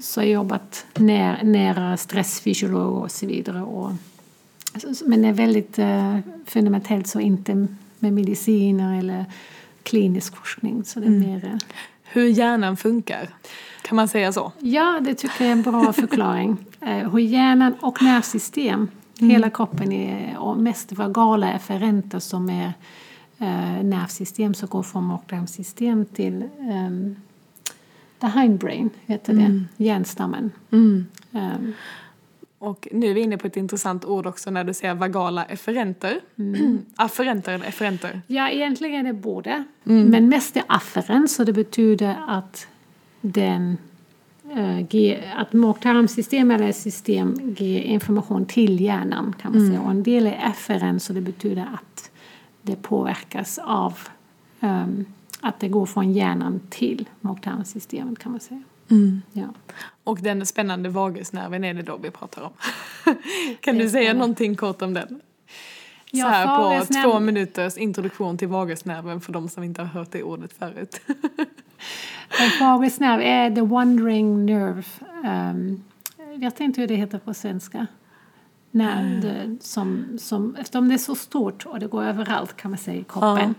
så 0.00 0.20
jag 0.20 0.26
har 0.26 0.32
jobbat 0.32 0.86
nära, 0.94 1.42
nära 1.42 1.96
stressfysiolog 1.96 3.02
och 3.02 3.10
så 3.10 3.26
vidare. 3.26 3.62
Och, 3.62 3.92
men 5.06 5.22
det 5.22 5.28
är 5.28 5.32
väldigt 5.32 5.78
uh, 5.78 6.18
fundamentalt 6.46 7.06
så 7.06 7.20
inte 7.20 7.66
med 7.98 8.12
mediciner 8.12 8.98
eller 8.98 9.24
klinisk 9.82 10.36
forskning. 10.36 10.84
Så 10.84 11.00
det 11.00 11.06
är 11.06 11.08
mm. 11.08 11.30
mer, 11.30 11.44
uh, 11.44 11.58
hur 12.02 12.26
hjärnan 12.26 12.76
funkar? 12.76 13.28
Kan 13.82 13.96
man 13.96 14.08
säga 14.08 14.32
så? 14.32 14.52
Ja, 14.58 15.00
det 15.02 15.14
tycker 15.14 15.44
jag 15.44 15.48
är 15.48 15.52
en 15.52 15.62
bra 15.62 15.92
förklaring. 15.92 16.56
Uh, 16.82 17.12
hur 17.12 17.18
hjärnan 17.18 17.74
och 17.80 18.02
nervsystem 18.02 18.88
Mm. 19.20 19.30
Hela 19.30 19.50
kroppen 19.50 19.92
är, 19.92 20.38
och 20.38 20.56
mest 20.56 20.92
vagala 20.92 21.52
efferenter 21.52 22.18
som 22.18 22.50
är 22.50 22.72
eh, 23.38 23.84
nervsystem 23.84 24.54
som 24.54 24.68
går 24.68 24.82
från 24.82 25.04
magtarmsystem 25.04 26.04
till 26.04 26.48
um, 26.58 27.16
the 28.20 28.26
hindbrain, 28.26 28.90
heter 29.06 29.32
det, 29.32 29.40
mm. 29.40 29.68
hjärnstammen. 29.76 30.50
Mm. 30.70 31.06
Um, 31.30 31.72
och 32.58 32.88
nu 32.92 33.10
är 33.10 33.14
vi 33.14 33.20
inne 33.20 33.38
på 33.38 33.46
ett 33.46 33.56
intressant 33.56 34.04
ord 34.04 34.26
också 34.26 34.50
när 34.50 34.64
du 34.64 34.74
säger 34.74 34.94
vagala 34.94 35.44
efferenter. 35.44 36.20
Mm. 36.38 36.78
afferenter 36.96 37.52
eller 37.52 37.66
efferenter? 37.66 38.22
Ja, 38.26 38.50
egentligen 38.50 39.06
är 39.06 39.12
det 39.12 39.18
både. 39.18 39.64
Mm. 39.84 40.06
Men 40.06 40.28
mest 40.28 40.56
är 40.56 40.62
afferens 40.66 41.38
och 41.38 41.46
det 41.46 41.52
betyder 41.52 42.16
att 42.28 42.68
den 43.20 43.78
Eh, 44.56 45.40
att 45.40 45.52
mag-tarmsystem 45.52 46.50
eller 46.50 46.72
system 46.72 47.54
ger 47.58 47.80
information 47.80 48.46
till 48.46 48.80
hjärnan 48.80 49.34
kan 49.42 49.52
man 49.52 49.60
mm. 49.60 49.70
säga. 49.70 49.82
Och 49.82 49.90
en 49.90 50.02
del 50.02 50.26
är 50.26 50.52
FRN 50.52 51.00
så 51.00 51.12
det 51.12 51.20
betyder 51.20 51.68
att 51.74 52.10
det 52.62 52.82
påverkas 52.82 53.58
av 53.58 53.98
um, 54.60 55.04
att 55.40 55.60
det 55.60 55.68
går 55.68 55.86
från 55.86 56.12
hjärnan 56.12 56.60
till 56.70 57.08
mag-tarmsystemet 57.20 58.18
kan 58.18 58.32
man 58.32 58.40
säga. 58.40 58.62
Mm. 58.90 59.22
Ja. 59.32 59.46
Och 60.04 60.18
den 60.18 60.46
spännande 60.46 60.88
vagusnerven 60.88 61.64
är 61.64 61.74
det 61.74 61.82
då 61.82 61.96
vi 61.96 62.10
pratar 62.10 62.42
om. 62.42 62.52
kan 63.60 63.78
du 63.78 63.90
säga 63.90 64.14
någonting 64.14 64.56
kort 64.56 64.82
om 64.82 64.94
den? 64.94 65.20
Så 66.12 66.26
här 66.26 66.80
på 66.80 66.92
två 66.92 67.20
minuters 67.20 67.76
introduktion 67.76 68.38
till 68.38 68.48
vagusnerven 68.48 69.20
för 69.20 69.32
de 69.32 69.48
som 69.48 69.62
inte 69.62 69.82
har 69.82 69.88
hört 69.88 70.10
det 70.10 70.22
ordet 70.22 70.52
förut. 70.52 71.00
vagusnerv 72.60 73.20
är 73.20 73.54
the 73.54 73.60
wandering 73.60 74.46
nerve. 74.46 74.84
Um, 75.24 75.84
jag 76.32 76.38
vet 76.38 76.60
inte 76.60 76.80
hur 76.80 76.88
det 76.88 76.94
heter 76.94 77.18
på 77.18 77.34
svenska. 77.34 77.86
Nerv 78.70 79.24
mm. 79.24 79.58
som, 79.62 80.18
som, 80.18 80.56
eftersom 80.56 80.88
det 80.88 80.94
är 80.94 80.98
så 80.98 81.14
stort 81.14 81.66
och 81.66 81.80
det 81.80 81.86
går 81.86 82.04
överallt 82.04 82.56
kan 82.56 82.70
man 82.70 82.78
säga 82.78 83.00
i 83.00 83.04
kroppen. 83.04 83.54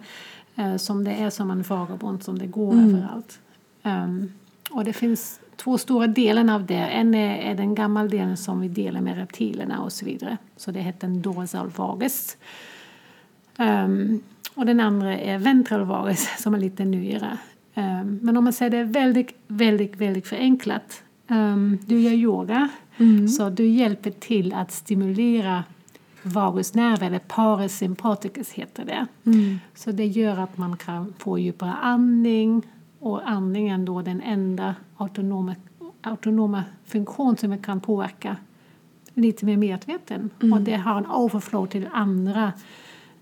Uh, 0.60 0.78
som 0.78 1.04
det 1.04 1.12
är 1.12 1.30
som 1.30 1.52
en 1.52 1.62
vagabond 1.62 2.24
som 2.24 2.40
det 2.40 2.48
går 2.48 2.74
mm. 2.74 2.96
överallt. 2.96 3.40
Um, 3.84 4.34
och 4.72 4.86
det 4.86 4.94
finns 4.94 5.40
två 5.64 5.78
stora 5.78 6.08
delar 6.08 6.56
av 6.56 6.66
det. 6.66 6.76
En 6.76 7.16
är, 7.16 7.52
är, 7.52 7.56
den 7.56 7.76
gamla 7.76 8.04
delen 8.04 8.38
som 8.38 8.62
vi 8.62 8.68
delar 8.68 9.02
med 9.02 9.18
reptilerna 9.18 9.82
och 9.82 9.94
så 9.94 10.06
vidare. 10.06 10.38
Så 10.56 10.72
det 10.72 10.80
heter 10.80 11.08
dorsal 11.08 11.70
vagus. 11.70 12.38
Um, 13.58 14.24
och 14.56 14.66
den 14.66 14.80
andra 14.80 15.18
är 15.18 15.38
ventral 15.38 15.86
vagus 15.86 16.28
som 16.40 16.54
är 16.54 16.60
lite 16.60 16.86
nyare. 16.86 17.38
Um, 17.74 18.20
men 18.22 18.38
om 18.38 18.44
man 18.44 18.54
säger 18.54 18.72
det 18.72 18.84
väldigt, 18.84 19.36
väldigt, 19.48 19.96
väldigt 19.96 20.28
förenklat 20.28 21.04
ehm, 21.28 21.78
du 21.86 22.00
gör 22.00 22.12
yoga 22.12 22.70
så 23.38 23.50
du 23.50 23.68
hjälper 23.68 24.12
till 24.12 24.54
att 24.54 24.72
stimulera 24.72 25.64
vagusnerv 26.24 27.04
eller 27.04 27.20
parasympaticus 27.20 28.52
heter 28.52 28.86
det. 28.86 29.08
Så 29.76 29.92
det 29.92 30.06
gör 30.06 30.38
att 30.38 30.58
man 30.58 30.78
kan 30.78 31.14
få 31.18 31.40
djupare 31.40 31.74
andning 31.74 32.64
och 33.02 33.30
andningen 33.30 33.86
då 33.86 34.02
den 34.02 34.22
enda 34.22 34.76
autonoma, 34.98 35.56
autonoma 36.02 36.64
funktion 36.86 37.38
som 37.38 37.52
vi 37.52 37.58
kan 37.58 37.80
påverka 37.80 38.36
lite 39.14 39.46
mer 39.46 39.58
medveten. 39.58 40.30
Och 40.54 40.62
det 40.62 40.76
har 40.76 40.98
en 40.98 41.06
overflow 41.06 41.66
till 41.66 41.88
andra 41.92 42.54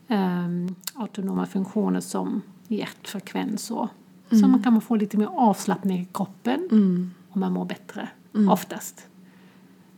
ehm, 0.07 0.75
autonoma 0.93 1.45
funktioner 1.45 2.00
som 2.00 2.41
hjärtfrekvens 2.67 3.71
och 3.71 3.88
så 4.29 4.48
man 4.48 4.63
kan 4.63 4.81
få 4.81 4.95
lite 4.95 5.17
mer 5.17 5.29
avslappning 5.36 6.00
i 6.00 6.07
kroppen 6.13 6.67
och 7.29 7.38
man 7.38 7.53
mår 7.53 7.65
bättre, 7.65 8.09
oftast. 8.50 9.07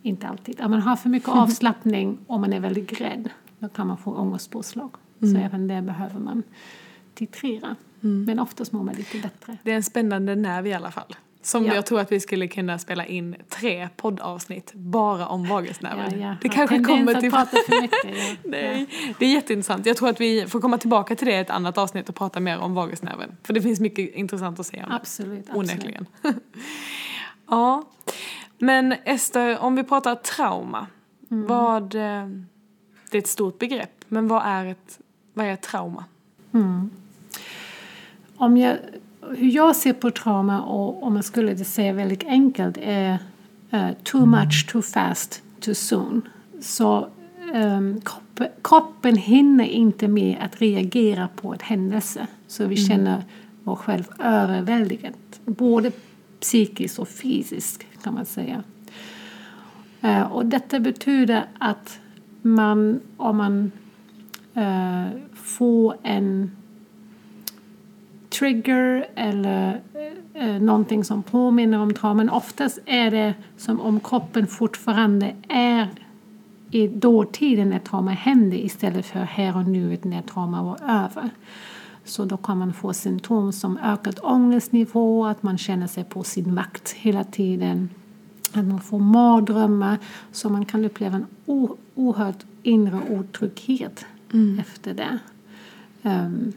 Inte 0.02 0.28
alltid. 0.28 0.62
Om 0.62 0.72
man 0.72 0.82
har 0.82 0.96
för 0.96 1.10
mycket 1.10 1.30
avslappning 1.44 2.18
och 2.28 2.40
man 2.40 2.54
är 2.54 2.60
väldigt 2.60 3.02
rädd 3.02 3.30
då 3.60 3.70
kan 3.70 3.88
man 3.88 3.98
få 3.98 4.16
ångestpåslag. 4.16 4.90
Så 5.20 5.38
även 5.38 5.68
det 5.68 5.82
behöver 5.82 6.20
man 6.20 6.44
titrera. 7.14 7.76
Men 8.02 8.40
oftast 8.40 8.72
mår 8.72 8.84
man 8.84 8.96
lite 8.96 9.18
bättre. 9.18 9.58
Det 9.64 9.72
är 9.72 9.76
en 9.76 9.84
spännande 9.84 10.36
nerv 10.36 10.68
i 10.68 10.74
alla 10.74 10.92
fall. 10.92 11.16
Som 11.44 11.66
Ja. 11.66 11.76
jag 11.76 11.86
tror 11.86 12.00
att 12.00 12.12
vi 12.12 12.20
skulle 12.20 12.48
kunna 12.48 12.80
spela 12.80 13.06
in 13.06 13.36
tre 13.50 13.90
poddavsnitt 13.98 14.72
bara 14.74 15.28
om 15.28 15.48
vagusnerven. 15.48 16.20
Ja, 16.22 16.28
ja. 16.28 16.36
Det 16.42 16.50
kanske 16.50 16.84
kommer 16.84 17.14
till... 17.22 17.32
prata 17.32 17.58
för 17.68 17.82
mycket. 17.82 18.40
Nej, 18.44 18.88
det 19.20 19.26
är 19.26 19.34
jätteintressant. 19.34 19.86
Jag 19.86 19.98
tror 19.98 20.10
att 20.10 20.22
vi 20.22 20.46
får 20.48 20.62
komma 20.62 20.78
tillbaka 20.78 21.16
till 21.16 21.28
det 21.28 21.34
i 21.34 21.38
ett 21.40 21.50
annat 21.50 21.78
avsnitt 21.78 22.10
och 22.10 22.16
prata 22.16 22.40
mer 22.40 22.60
om 22.60 22.74
vagusnerven. 22.74 23.38
För 23.44 23.54
det 23.54 23.62
finns 23.62 23.80
mycket 23.80 24.16
intressant 24.16 24.60
att 24.60 24.66
säga 24.66 24.84
om 24.84 24.90
det. 24.90 24.96
Absolut. 24.96 25.40
absolut. 25.50 25.58
Onekligen. 25.72 26.06
ja. 27.50 27.84
Men 28.58 28.92
Ester, 29.06 29.60
om 29.60 29.76
vi 29.76 29.84
pratar 29.84 30.16
trauma. 30.16 30.88
Mm. 31.32 31.48
Vad... 31.48 31.96
eh, 31.96 32.28
Det 33.12 33.18
är 33.18 33.22
ett 33.22 33.28
stort 33.28 33.60
begrepp, 33.60 34.06
men 34.08 34.28
vad 34.28 34.42
är 34.46 34.66
ett, 34.66 35.00
vad 35.34 35.46
är 35.46 35.54
ett 35.54 35.62
trauma? 35.62 36.06
Om 38.42 38.58
jag, 38.58 38.78
hur 39.38 39.52
jag 39.52 39.76
ser 39.76 39.94
på 39.94 40.12
trauma, 40.12 40.62
och 40.62 41.04
om 41.04 41.14
man 41.14 41.24
skulle 41.24 41.58
säga 41.58 41.94
väldigt 41.94 42.24
enkelt, 42.24 42.78
är 42.82 43.20
eh, 43.72 43.90
too 44.04 44.26
much, 44.26 44.68
too 44.72 44.82
fast, 44.82 45.44
too 45.60 45.76
soon. 45.76 46.22
Så 46.62 47.08
um, 47.54 48.02
kroppen, 48.02 48.48
kroppen 48.64 49.16
hinner 49.16 49.66
inte 49.66 50.08
med 50.08 50.38
att 50.42 50.62
reagera 50.62 51.30
på 51.36 51.54
ett 51.54 51.62
händelse. 51.62 52.28
Så 52.48 52.66
vi 52.66 52.78
känner 52.78 53.24
oss 53.64 53.80
själv 53.80 54.04
överväldigad, 54.20 55.14
både 55.46 55.92
psykiskt 56.40 57.00
och 57.00 57.08
fysiskt 57.08 57.86
kan 58.04 58.14
man 58.14 58.26
säga. 58.26 58.64
Eh, 60.02 60.22
och 60.22 60.46
detta 60.46 60.80
betyder 60.80 61.46
att 61.60 62.00
man, 62.42 63.02
om 63.18 63.38
man 63.38 63.72
eh, 64.54 65.08
får 65.34 65.96
en 66.04 66.52
trigger 68.40 69.06
eller 69.16 69.82
eh, 70.34 70.62
någonting 70.62 71.04
som 71.04 71.24
påminner 71.24 71.80
om 71.80 71.94
trauman. 71.94 72.30
Oftast 72.30 72.80
är 72.86 73.12
det 73.12 73.34
som 73.58 73.82
om 73.82 74.00
kroppen 74.00 74.48
fortfarande 74.48 75.36
är 75.50 75.88
i 76.72 76.88
dåtiden 76.88 77.70
när 77.70 77.80
trauma 77.80 78.12
hände 78.12 78.66
istället 78.66 79.06
för 79.06 79.20
här 79.20 79.58
och 79.58 79.68
nu 79.68 79.98
när 80.02 80.22
trauma 80.22 80.64
var 80.64 80.78
över. 80.90 81.30
Så 82.04 82.26
då 82.26 82.38
kan 82.38 82.58
man 82.58 82.74
få 82.74 82.94
symptom 82.94 83.52
som 83.54 83.78
ökad 83.84 84.20
ångestnivå, 84.24 85.26
att 85.26 85.44
man 85.44 85.58
känner 85.58 85.88
sig 85.88 86.04
på 86.04 86.24
sin 86.24 86.56
vakt 86.56 86.92
hela 86.92 87.24
tiden, 87.24 87.90
att 88.54 88.66
man 88.66 88.80
får 88.82 89.00
mardrömmar, 89.00 89.98
så 90.32 90.50
man 90.50 90.66
kan 90.66 90.86
uppleva 90.86 91.16
en 91.16 91.26
o- 91.46 91.78
oerhörd 91.96 92.36
inre 92.64 93.00
otrygghet 93.10 94.06
efter 94.60 94.94
det. 94.94 95.18
Ehm, 96.04 96.54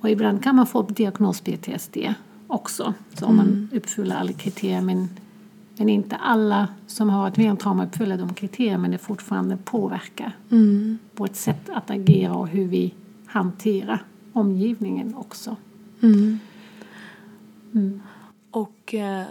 och 0.00 0.10
ibland 0.10 0.42
kan 0.42 0.56
man 0.56 0.66
få 0.66 0.82
diagnos 0.82 1.40
PTSD 1.40 1.96
också, 2.46 2.94
så 3.14 3.26
om 3.26 3.36
man 3.36 3.68
uppfyller 3.72 4.16
alla 4.16 4.32
kriterier. 4.32 4.80
Men, 4.80 5.08
men 5.76 5.88
inte 5.88 6.16
alla 6.16 6.68
som 6.86 7.10
har 7.10 7.20
varit 7.20 7.36
med 7.36 7.50
om 7.50 7.56
trauma 7.56 7.86
uppfyller 7.86 8.18
de 8.18 8.34
kriterierna, 8.34 8.78
men 8.78 8.90
det 8.90 8.98
fortfarande 8.98 9.56
påverkar 9.56 10.32
vårt 11.16 11.36
sätt 11.36 11.68
att 11.68 11.90
agera 11.90 12.34
och 12.34 12.48
hur 12.48 12.68
vi 12.68 12.94
hanterar 13.26 14.02
omgivningen 14.32 15.14
också. 15.14 15.56
Och 18.50 18.94
eh, 18.94 19.24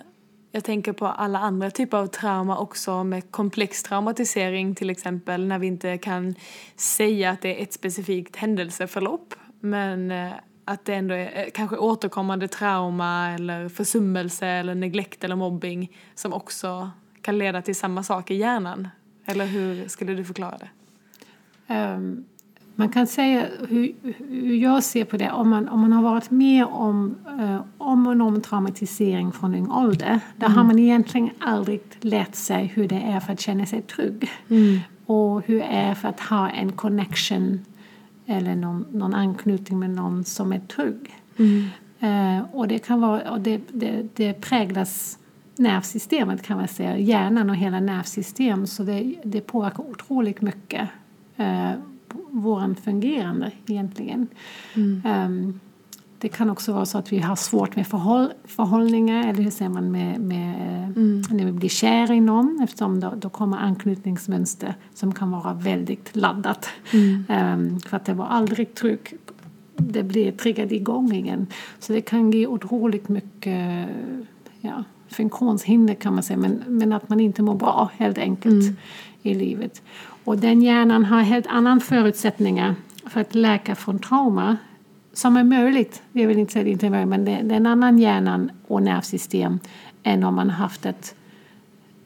jag 0.52 0.64
tänker 0.64 0.94
på 0.94 1.08
alla 1.08 1.40
andra 1.40 1.72
typer 1.72 1.98
av 1.98 2.08
trauma 2.08 2.58
också 2.58 3.04
med 3.04 3.32
komplex 3.32 3.84
traumatisering 3.84 4.76
till 4.76 4.90
exempel 4.90 5.48
när 5.48 5.60
vi 5.60 5.68
inte 5.68 5.98
kan 5.98 6.36
säga 6.76 7.32
att 7.32 7.42
det 7.42 7.60
är 7.60 7.64
ett 7.64 7.74
specifikt 7.74 8.36
händelseförlopp. 8.36 9.34
Men 9.60 10.12
eh, 10.12 10.32
att 10.68 10.86
det 10.86 10.94
ändå 10.94 11.16
är 11.16 11.44
eh, 11.46 11.52
kanske 11.54 11.78
återkommande 11.78 12.48
trauma 12.48 13.30
eller 13.30 13.70
försummelse 13.70 14.48
eller 14.48 14.76
neglekt 14.76 15.24
eller 15.24 15.36
mobbing 15.36 15.92
som 16.16 16.34
också 16.34 16.90
kan 17.22 17.38
leda 17.38 17.62
till 17.62 17.76
samma 17.76 18.04
sak 18.04 18.32
i 18.32 18.36
hjärnan. 18.36 18.88
Eller 19.26 19.46
hur 19.46 19.88
skulle 19.88 20.14
du 20.14 20.26
förklara 20.26 20.58
det? 20.58 20.70
Ehm, 21.74 22.26
man 22.76 22.90
kan 22.90 23.08
säga 23.08 23.46
hur, 23.70 23.94
hur 24.18 24.56
jag 24.56 24.84
ser 24.84 25.06
på 25.06 25.18
det. 25.18 25.32
Om 25.32 25.50
man, 25.50 25.68
om 25.68 25.80
man 25.80 25.94
har 25.94 26.04
varit 26.04 26.32
med 26.32 26.66
om, 26.66 27.16
eh, 27.40 27.62
om 27.78 28.08
och 28.08 28.28
om 28.28 28.42
traumatisering 28.42 29.32
från 29.32 29.56
ung 29.56 29.72
ålder 29.72 30.20
då 30.36 30.48
har 30.48 30.64
man 30.64 30.80
egentligen 30.80 31.30
aldrig 31.40 31.82
lärt 32.02 32.36
sig 32.36 32.66
hur 32.66 32.88
det 32.88 33.02
är 33.02 33.20
för 33.20 33.34
att 33.34 33.40
känna 33.40 33.66
sig 33.66 33.82
trygg. 33.82 34.30
Och 35.06 35.42
hur 35.46 35.60
det 35.60 35.66
är 35.66 35.94
för 35.96 36.08
att 36.08 36.20
ha 36.20 36.50
en 36.50 36.72
connection 36.72 37.66
eller 38.28 38.56
någon, 38.56 38.86
någon 38.92 39.14
anknytning 39.14 39.80
med 39.80 39.90
någon 39.90 40.24
som 40.24 40.54
är 40.54 40.60
trygg. 40.60 41.16
Eh, 42.00 42.56
och 42.56 42.68
det 42.68 42.80
kan 42.80 43.02
vara, 43.02 43.32
och 43.32 43.42
det, 43.42 43.62
det, 43.72 44.08
det 44.16 44.34
präglas 44.34 45.20
nervsystemet 45.56 46.44
kan 46.44 46.58
man 46.58 46.68
säga, 46.68 46.98
hjärnan 46.98 47.50
och 47.50 47.56
hela 47.56 47.80
nervsystem 47.80 48.68
så 48.68 48.84
det, 48.84 49.16
det 49.24 49.42
påverkar 49.42 49.90
otroligt 49.90 50.42
mycket 50.42 50.90
eh, 51.38 51.72
våran 52.30 52.76
fungerande 52.76 53.52
egentligen. 53.68 54.28
Ehm, 55.06 55.60
det 56.20 56.28
kan 56.28 56.50
också 56.50 56.74
vara 56.74 56.86
så 56.86 56.98
att 56.98 57.14
vi 57.14 57.20
har 57.20 57.36
svårt 57.36 57.76
med 57.76 57.88
förhåll, 57.88 58.34
förhållningar 58.46 59.30
eller 59.30 59.44
hur 59.44 59.52
säger 59.52 59.70
man 59.70 59.92
med, 59.92 60.20
med 60.20 60.56
eh, 60.56 61.36
när 61.36 61.46
vi 61.46 61.52
blir 61.52 61.70
kär 61.70 62.12
i 62.12 62.22
någon 62.22 62.60
eftersom 62.64 63.00
då, 63.00 63.14
då 63.18 63.30
kommer 63.30 63.58
anknytningsmönster 63.58 64.76
som 64.94 65.14
kan 65.14 65.32
vara 65.32 65.54
väldigt 65.54 66.16
laddat. 66.16 66.70
Ehm, 67.28 67.80
för 67.80 67.98
att 67.98 68.06
det 68.06 68.14
var 68.14 68.26
aldrig 68.26 68.74
tryggt 68.74 69.14
det 69.78 70.04
blir 70.04 70.32
triggat 70.32 70.72
igång 70.72 71.12
igen. 71.12 71.48
Så 71.80 71.94
det 71.94 72.02
kan 72.02 72.32
ge 72.32 72.48
otroligt 72.48 73.10
mycket 73.10 73.88
ja, 74.62 74.84
funktionshinder 75.10 75.94
kan 75.94 76.14
man 76.14 76.24
säga, 76.24 76.38
men, 76.38 76.64
men 76.68 76.94
att 76.94 77.10
man 77.10 77.20
inte 77.20 77.42
mår 77.42 77.56
bra 77.56 77.90
helt 77.98 78.18
enkelt 78.18 78.80
i 79.22 79.34
livet. 79.34 79.82
Och 80.24 80.38
den 80.38 80.62
hjärnan 80.62 81.06
har 81.06 81.22
helt 81.22 81.48
annan 81.48 81.80
förutsättningar 81.80 82.76
för 83.06 83.22
att 83.22 83.36
läka 83.36 83.76
från 83.76 84.00
trauma 84.00 84.58
som 85.18 85.38
är 85.38 85.44
möjligt, 85.44 86.02
jag 86.12 86.28
vill 86.28 86.40
inte 86.40 86.54
säga 86.54 86.64
det 86.64 86.70
inte 86.70 86.86
är 86.86 86.90
möjligt, 86.90 87.10
men 87.10 87.26
det, 87.26 87.42
det 87.44 87.54
är 87.54 87.58
en 87.58 87.66
annan 87.66 88.00
hjärnan 88.00 88.52
och 88.68 88.84
nervsystem 88.84 89.60
än 90.04 90.24
om 90.24 90.36
man 90.36 90.50
haft 90.50 90.86
ett 90.86 91.16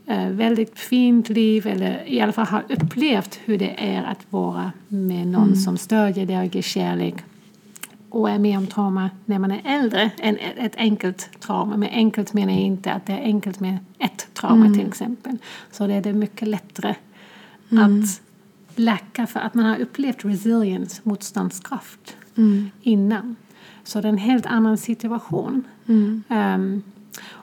eh, 0.06 0.28
väldigt 0.28 0.80
fint 0.80 1.30
liv 1.30 1.68
eller 1.68 2.10
i 2.10 2.22
alla 2.22 2.32
fall 2.32 2.46
har 2.46 2.64
upplevt 2.70 3.40
hur 3.46 3.58
det 3.58 3.96
är 3.96 4.04
att 4.04 4.26
vara 4.30 4.72
med 4.88 5.28
någon 5.28 5.56
som 5.56 5.78
stödjer 5.78 6.26
dig 6.26 6.38
och 6.38 6.56
ger 6.56 6.62
kärlek 6.62 7.16
och 8.10 8.30
är 8.30 8.40
med 8.40 8.58
om 8.58 8.68
trauma 8.68 9.10
när 9.26 9.40
man 9.40 9.52
är 9.52 9.62
äldre 9.66 10.12
än 10.20 10.38
ett 10.58 10.76
enkelt 10.76 11.30
trauma. 11.40 11.78
Med 11.78 11.90
enkelt 11.92 12.34
menar 12.34 12.54
jag 12.54 12.62
inte 12.62 12.92
att 12.92 13.06
det 13.06 13.14
är 13.14 13.24
enkelt 13.24 13.60
med 13.60 13.78
ett 14.00 14.28
trauma 14.34 14.74
till 14.74 14.88
exempel. 14.88 15.38
Så 15.72 15.88
det 15.88 15.94
är 15.94 16.02
det 16.02 16.14
mycket 16.14 16.48
lättare 16.48 16.96
att 17.70 18.22
läka 18.76 19.28
för 19.28 19.40
att 19.40 19.54
man 19.54 19.66
har 19.66 19.80
upplevt 19.80 20.26
resilience, 20.26 21.02
motståndskraft, 21.04 22.18
innan. 22.82 23.36
Så 23.84 24.02
det 24.02 24.08
är 24.08 24.10
en 24.10 24.18
helt 24.18 24.46
annan 24.46 24.78
situation. 24.78 25.64
Ehm, 26.30 26.84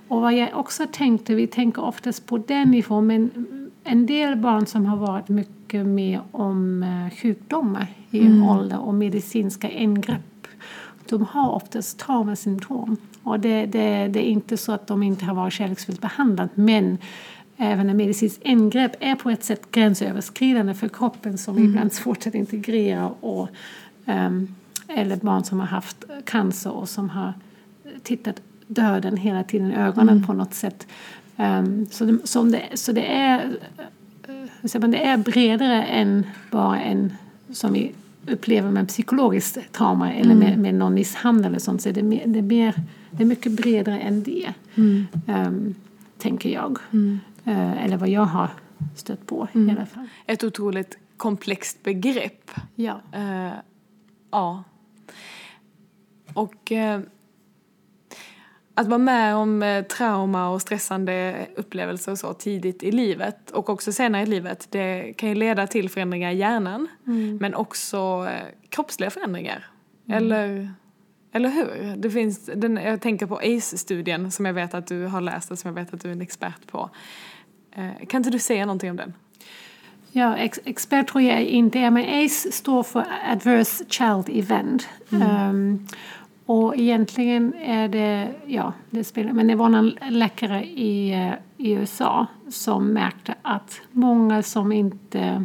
och 0.08 0.20
vad 0.20 0.34
jag 0.34 0.58
också 0.58 0.86
tänkte, 0.92 1.34
vi 1.34 1.46
tänker 1.46 1.84
oftast 1.84 2.26
på 2.26 2.38
den 2.38 2.70
nivån, 2.70 3.06
men 3.06 3.30
en 3.84 4.06
del 4.06 4.36
barn 4.36 4.66
som 4.66 4.86
har 4.86 4.96
varit 4.96 5.28
mycket 5.28 5.86
med 5.86 6.20
om 6.30 6.82
eh, 6.82 7.16
sjukdomar 7.16 7.86
i 8.10 8.20
ung 8.20 8.42
ålder 8.42 8.78
och 8.78 8.94
medicinska 8.94 9.70
ingrepp, 9.70 10.48
de 11.08 11.26
har 11.30 11.50
oftast 11.50 11.98
traumasymptom. 11.98 12.96
Och 13.22 13.40
det, 13.40 13.66
det, 13.66 14.08
det 14.08 14.28
är 14.28 14.30
inte 14.30 14.56
så 14.56 14.72
att 14.72 14.86
de 14.86 15.02
inte 15.02 15.24
har 15.24 15.34
varit 15.34 15.52
kärleksfullt 15.52 16.00
behandlade, 16.00 16.50
men 16.54 16.98
även 17.56 17.90
en 17.90 17.96
medicinsk 17.96 18.40
ingrepp 18.42 18.92
är 19.00 19.14
på 19.14 19.30
ett 19.30 19.44
sätt 19.44 19.70
gränsöverskridande 19.70 20.74
för 20.74 20.88
kroppen 20.88 21.38
som 21.38 21.58
ibland 21.58 21.90
är 21.90 21.94
svårt 21.94 22.26
att 22.26 22.34
integrera. 22.34 23.08
Och, 23.08 23.48
ehm, 24.06 24.54
eller 24.88 25.16
barn 25.16 25.44
som 25.44 25.60
har 25.60 25.66
haft 25.66 26.04
cancer 26.24 26.70
och 26.70 26.88
som 26.88 27.10
har 27.10 27.32
tittat 28.02 28.40
döden 28.66 29.16
hela 29.16 29.44
tiden 29.44 29.72
i 29.72 29.74
ögonen 29.74 30.26
på 30.26 30.32
något 30.32 30.54
sätt. 30.54 30.86
Um, 31.36 31.86
så, 31.90 32.04
det, 32.04 32.18
så, 32.24 32.42
det, 32.42 32.62
så 32.74 32.92
det 32.92 33.06
är 33.06 33.46
uh, 34.62 34.88
det 34.90 35.04
är 35.04 35.16
bredare 35.16 35.82
än 35.82 36.26
bara 36.50 36.80
en 36.80 37.12
som 37.50 37.72
vi 37.72 37.92
upplever 38.26 38.70
med 38.70 38.88
psykologiskt 38.88 39.58
trauma 39.72 40.12
eller 40.12 40.34
med, 40.34 40.58
med 40.58 40.74
någon 40.74 40.94
misshandel 40.94 41.46
eller 41.46 41.58
sånt. 41.58 41.82
Så 41.82 41.90
det, 41.90 42.00
är 42.00 42.04
mer, 42.04 42.22
det, 42.26 42.38
är 42.38 42.42
mer, 42.42 42.74
det 43.10 43.22
är 43.22 43.26
mycket 43.26 43.52
bredare 43.52 43.98
än 43.98 44.22
det, 44.22 44.52
um, 45.26 45.74
tänker 46.18 46.50
jag. 46.50 46.78
Uh, 46.92 47.84
eller 47.84 47.96
vad 47.96 48.08
jag 48.08 48.24
har 48.24 48.50
stött 48.96 49.26
på 49.26 49.48
i 49.52 49.70
alla 49.70 49.86
fall. 49.86 50.08
Ett 50.26 50.44
otroligt 50.44 50.98
komplext 51.16 51.82
begrepp. 51.82 52.50
Ja. 52.74 53.00
Eh, 53.12 53.52
ja. 54.30 54.64
Och 56.38 56.72
eh, 56.72 57.00
att 58.74 58.86
vara 58.86 58.98
med 58.98 59.36
om 59.36 59.62
eh, 59.62 59.84
trauma 59.84 60.48
och 60.48 60.62
stressande 60.62 61.46
upplevelser 61.56 62.12
och 62.12 62.18
så 62.18 62.32
tidigt 62.32 62.82
i 62.82 62.92
livet 62.92 63.50
och 63.50 63.70
också 63.70 63.92
senare 63.92 64.22
i 64.22 64.26
livet, 64.26 64.66
det 64.70 65.14
kan 65.16 65.28
ju 65.28 65.34
leda 65.34 65.66
till 65.66 65.90
förändringar 65.90 66.30
i 66.30 66.36
hjärnan 66.36 66.88
men 67.40 67.54
också 67.54 68.28
eh, 68.30 68.68
kroppsliga 68.68 69.10
förändringar. 69.10 69.66
Eller, 70.10 70.70
eller 71.32 71.48
hur? 71.48 71.96
Det 71.96 72.10
finns, 72.10 72.46
den, 72.54 72.76
jag 72.76 73.00
tänker 73.00 73.26
på 73.26 73.36
ACE-studien 73.36 74.30
som 74.30 74.44
jag 74.46 74.52
vet 74.52 74.74
att 74.74 74.86
du 74.86 75.06
har 75.06 75.20
läst 75.20 75.50
och 75.50 75.58
som 75.58 75.68
jag 75.68 75.84
vet 75.84 75.94
att 75.94 76.00
du 76.00 76.08
är 76.08 76.12
en 76.12 76.20
expert 76.20 76.66
på. 76.66 76.90
Eh, 77.72 78.06
kan 78.08 78.20
inte 78.20 78.30
du 78.30 78.38
säga 78.38 78.66
någonting 78.66 78.90
om 78.90 78.96
den? 78.96 79.12
Ja, 80.12 80.36
ex 80.36 80.60
expert 80.64 81.08
tror 81.08 81.22
jag 81.22 81.42
inte 81.42 81.78
är, 81.78 81.90
men 81.90 82.24
ACE 82.24 82.52
står 82.52 82.82
för 82.82 83.04
Adverse 83.26 83.84
Child 83.88 84.28
Event. 84.28 84.88
Um, 85.10 85.86
och 86.48 86.76
egentligen 86.76 87.54
är 87.54 87.88
det, 87.88 88.28
ja, 88.46 88.72
det 88.90 89.04
spelar, 89.04 89.32
men 89.32 89.46
det 89.46 89.54
var 89.54 89.66
en 89.66 89.98
läkare 90.10 90.64
i, 90.64 91.12
eh, 91.12 91.32
i 91.56 91.72
USA 91.72 92.26
som 92.48 92.92
märkte 92.92 93.34
att 93.42 93.80
många 93.92 94.42
som 94.42 94.72
inte 94.72 95.44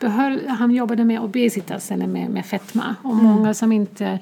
behöll, 0.00 0.48
han 0.48 0.70
jobbade 0.70 1.04
med 1.04 1.20
obesitas 1.20 1.90
eller 1.90 2.06
med, 2.06 2.30
med 2.30 2.46
fetma. 2.46 2.94
Och 3.02 3.16
många 3.16 3.54
som 3.54 3.72
inte 3.72 4.18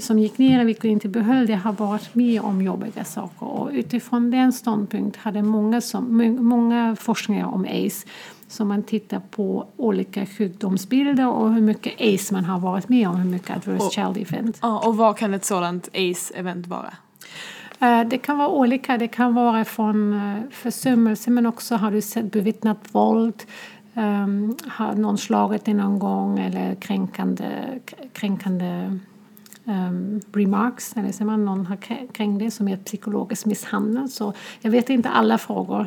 som 0.00 0.18
gick 0.18 0.38
ner 0.38 0.64
och 0.64 0.84
inte 0.84 1.08
behöll 1.08 1.46
det 1.46 1.54
har 1.54 1.72
varit 1.72 2.14
med 2.14 2.40
om 2.40 2.62
jobbiga 2.62 3.04
saker. 3.04 3.46
Och 3.46 3.70
utifrån 3.72 4.30
den 4.30 4.52
ståndpunkt 4.52 5.16
hade 5.16 5.42
många, 5.42 5.80
som, 5.80 6.36
många 6.40 6.96
forskningar 7.00 7.46
om 7.46 7.64
aids 7.64 8.06
så 8.48 8.64
man 8.64 8.82
tittar 8.82 9.20
på 9.30 9.66
olika 9.76 10.26
sjukdomsbilder 10.26 11.28
och 11.28 11.52
hur 11.54 11.60
mycket 11.60 12.00
aids 12.00 12.32
man 12.32 12.44
har 12.44 12.58
varit 12.58 12.88
med 12.88 13.08
om, 13.08 13.16
hur 13.16 13.30
mycket 13.30 13.50
adverse 13.56 13.84
Och- 13.86 13.92
child 13.92 14.16
event. 14.16 14.58
Och 14.84 14.96
vad 14.96 15.16
kan 15.16 15.34
ett 15.34 15.44
sådant 15.44 15.88
ACE-event 15.92 16.66
vara? 16.66 16.92
Eh, 17.80 18.08
Det 18.08 18.18
kan 18.18 18.38
vara 18.38 18.48
olika. 18.48 18.98
Det 18.98 19.08
kan 19.08 19.34
vara 19.34 19.64
från 19.64 20.12
eh, 20.14 20.42
försummelse 20.50 21.30
men 21.30 21.46
också 21.46 21.74
har 21.76 21.90
du 21.90 22.00
sett 22.00 22.32
bevittnat 22.32 22.78
våld. 22.92 23.42
Um, 23.96 24.56
har 24.68 24.94
någon 24.94 25.18
slagit 25.18 25.64
dig 25.64 25.74
någon 25.74 25.98
gång 25.98 26.38
eller 26.38 26.74
kränkande, 26.74 27.44
kränkande 28.12 28.98
um, 29.64 30.20
remarks. 30.32 30.96
Eller 30.96 31.12
säger 31.12 31.24
man 31.24 31.44
någon 31.44 31.66
har 31.66 31.78
kring 32.12 32.38
det 32.38 32.50
som 32.50 32.68
är 32.68 32.76
psykologisk 32.76 33.46
misshandel. 33.46 34.08
Så 34.08 34.32
jag 34.60 34.70
vet 34.70 34.90
inte 34.90 35.08
alla 35.08 35.38
frågor, 35.38 35.86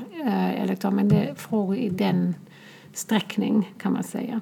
uh, 0.83 0.91
men 0.91 1.09
det 1.09 1.15
är 1.15 1.35
frågor 1.35 1.75
i 1.75 1.89
den 1.89 2.35
sträckning 2.93 3.73
kan 3.77 3.93
man 3.93 4.03
säga. 4.03 4.41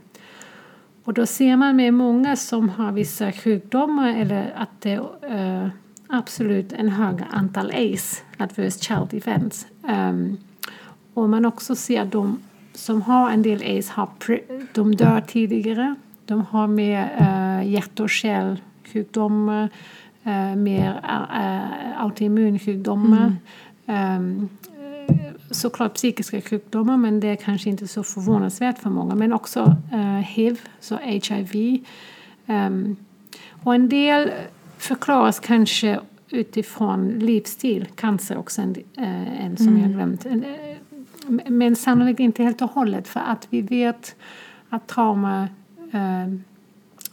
Och 1.06 1.14
då 1.14 1.26
ser 1.26 1.58
man 1.58 1.76
med 1.76 1.94
många 1.94 2.36
som 2.36 2.70
har 2.70 2.92
vissa 2.92 3.32
sjukdomar 3.32 4.10
eller 4.10 4.54
att 4.58 4.82
det 4.82 5.00
är 5.22 5.64
eh, 5.64 5.70
absolut 6.08 6.74
en 6.74 6.90
högre 6.90 7.26
antal 7.32 7.72
ACE, 7.72 8.24
Adverse 8.38 8.80
Child 8.80 9.14
Events. 9.14 9.68
Um, 9.82 10.38
och 11.14 11.30
man 11.30 11.46
också 11.46 11.76
ser 11.76 12.06
de 12.06 12.40
som 12.74 13.02
har 13.02 13.32
en 13.32 13.42
del 13.42 13.80
ACE, 13.80 13.92
har 13.94 14.10
de 14.74 14.96
dör 14.96 15.22
tidigare. 15.22 15.96
De 16.26 16.42
har 16.42 16.68
mer 16.68 17.04
uh, 17.22 17.72
hjärt 17.72 18.00
och 18.00 18.10
kärl 18.10 18.56
uh, 18.98 20.56
mer 20.56 20.90
uh, 21.04 22.02
autoimmunsjukdomar. 22.04 23.36
Um, 23.86 24.50
såklart 25.52 25.94
psykiska 25.94 26.42
sjukdomar 26.42 26.98
men 26.98 27.20
det 27.20 27.28
är 27.28 27.36
kanske 27.36 27.70
inte 27.70 27.88
så 27.88 28.04
förvånansvärt 28.04 28.80
för 28.80 28.90
många. 28.90 29.16
Men 29.16 29.34
också 29.34 29.76
eh, 29.92 30.18
HIV, 30.18 30.60
så 30.80 30.98
HIV. 30.98 31.84
Ehm, 32.46 32.96
och 33.64 33.76
en 33.76 33.90
del 33.90 34.32
förklaras 34.78 35.40
kanske 35.40 36.00
utifrån 36.30 37.10
livsstil, 37.10 37.88
cancer 37.96 38.38
också 38.38 38.62
en, 38.62 38.76
eh, 38.98 39.46
en 39.46 39.58
som 39.58 39.80
jag 39.80 39.92
glömt. 39.92 40.26
En, 40.26 40.44
eh, 40.44 40.78
Men 41.50 41.76
sannolikt 41.76 42.20
inte 42.20 42.44
helt 42.44 42.62
och 42.62 42.72
hållet 42.72 43.08
för 43.08 43.20
att 43.20 43.48
vi 43.50 43.62
vet 43.62 44.16
att 44.70 44.88
trauma 44.88 45.48
eh, 45.92 46.34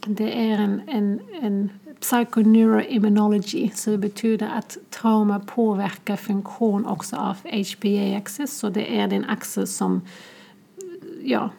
det 0.05 0.51
är 0.51 0.57
en, 0.57 0.81
en, 0.87 1.19
en 1.41 1.69
psychoneuroimmunology 1.99 3.69
så 3.73 3.89
det 3.89 3.97
betyder 3.97 4.47
att 4.47 4.77
trauma 4.89 5.39
påverkar 5.39 6.15
funktion 6.15 6.85
också 6.85 7.15
av 7.15 7.37
HPA-axis 7.43 8.47
så 8.47 8.69
det 8.69 8.99
är 8.99 9.07
den 9.07 9.25
axel 9.25 9.67
som 9.67 10.01
ja, 11.23 11.49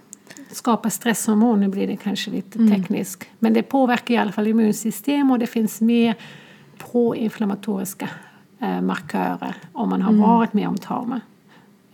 skapar 0.50 0.90
stresshormon. 0.90 1.60
Nu 1.60 1.68
blir 1.68 1.86
det 1.86 1.96
kanske 1.96 2.30
lite 2.30 2.68
tekniskt. 2.68 3.24
Men 3.38 3.52
det 3.52 3.62
påverkar 3.62 4.14
i 4.14 4.16
alla 4.16 4.32
fall 4.32 4.46
immunsystem 4.46 5.30
och 5.30 5.38
det 5.38 5.46
finns 5.46 5.80
mer 5.80 6.14
proinflammatoriska 6.78 8.08
eh, 8.60 8.80
markörer 8.80 9.54
om 9.72 9.88
man 9.88 10.02
har 10.02 10.12
varit 10.12 10.52
med 10.52 10.68
om 10.68 10.78
trauma. 10.78 11.20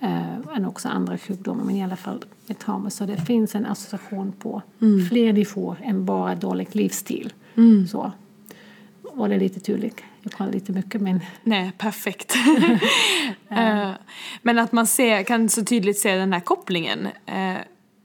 Eh, 0.01 0.57
än 0.57 0.65
också 0.65 0.89
andra 0.89 1.19
sjukdomar, 1.19 1.65
men 1.65 1.77
i 1.77 1.85
alla 1.85 1.97
fall 1.97 2.25
med 2.47 2.59
trauma. 2.59 2.91
Så 2.91 3.07
det 3.07 3.17
finns 3.17 3.55
en 3.55 3.67
association 3.67 4.33
på 4.33 4.63
fler 5.09 5.33
nivåer 5.33 5.77
än 5.85 6.05
bara 6.05 6.35
dålig 6.35 6.69
livsstil. 6.77 7.33
Så. 7.91 8.13
Var 9.13 9.29
det 9.29 9.39
lite 9.39 9.61
tydligt? 9.61 10.03
Jag 10.23 10.33
pratar 10.33 10.53
lite 10.53 10.73
mycket 10.73 11.01
men 11.01 11.21
Nej, 11.43 11.73
perfekt. 11.79 12.35
Eh, 13.49 13.91
Men 14.43 14.59
att 14.59 14.73
man 14.73 14.87
ser, 14.87 15.23
kan 15.23 15.49
så 15.49 15.65
tydligt 15.65 15.99
se 15.99 16.15
den 16.17 16.33
här 16.33 16.41
kopplingen. 16.41 17.09
Eh, 17.27 17.55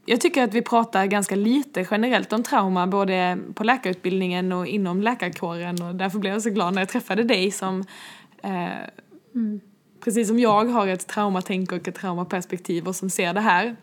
Jag 0.06 0.22
tycker 0.22 0.44
att 0.44 0.54
vi 0.54 0.62
pratar 0.62 1.06
ganska 1.06 1.36
lite 1.36 1.88
generellt 1.92 2.34
om 2.34 2.44
trauma, 2.44 2.88
både 2.88 3.38
på 3.54 3.64
läkarutbildningen 3.64 4.52
och 4.52 4.68
inom 4.68 5.02
läkarkåren. 5.02 5.82
Och 5.82 5.96
därför 5.96 6.20
blev 6.20 6.34
jag 6.34 6.42
så 6.42 6.50
glad 6.50 6.74
när 6.74 6.82
jag 6.82 6.90
träffade 6.90 7.24
dig 7.24 7.52
som, 7.52 7.84
eh, 8.44 8.68
precis 10.06 10.28
som 10.28 10.40
jag, 10.40 10.66
har 10.66 10.88
ett 10.88 11.08
traumatänk 11.08 11.72
och 11.72 11.88
ett 11.88 11.96
traumaperspektiv 11.96 12.88
och 12.88 12.96
som 12.96 13.10
ser 13.10 13.34
det 13.34 13.42
här 13.42 13.76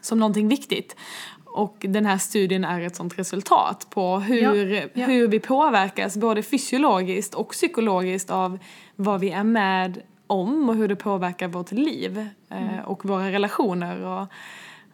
som 0.00 0.18
någonting 0.18 0.48
viktigt. 0.48 0.96
Och 1.44 1.76
den 1.88 2.06
här 2.06 2.18
studien 2.18 2.64
är 2.64 2.80
ett 2.80 2.96
sånt 2.96 3.18
resultat 3.18 3.86
på 3.90 4.18
hur, 4.18 4.42
Ja, 4.42 4.82
ja. 4.94 5.06
hur 5.06 5.28
vi 5.28 5.40
påverkas 5.40 6.16
både 6.16 6.42
fysiologiskt 6.42 7.34
och 7.34 7.50
psykologiskt 7.50 8.30
av 8.30 8.58
vad 8.96 9.20
vi 9.20 9.30
är 9.30 9.44
med 9.44 10.02
om 10.26 10.68
och 10.68 10.76
hur 10.76 10.88
det 10.88 10.96
påverkar 10.96 11.48
vårt 11.48 11.72
liv 11.72 12.28
eh, 12.48 12.80
och 12.84 13.04
våra 13.04 13.32
relationer 13.32 14.04
och, 14.04 14.26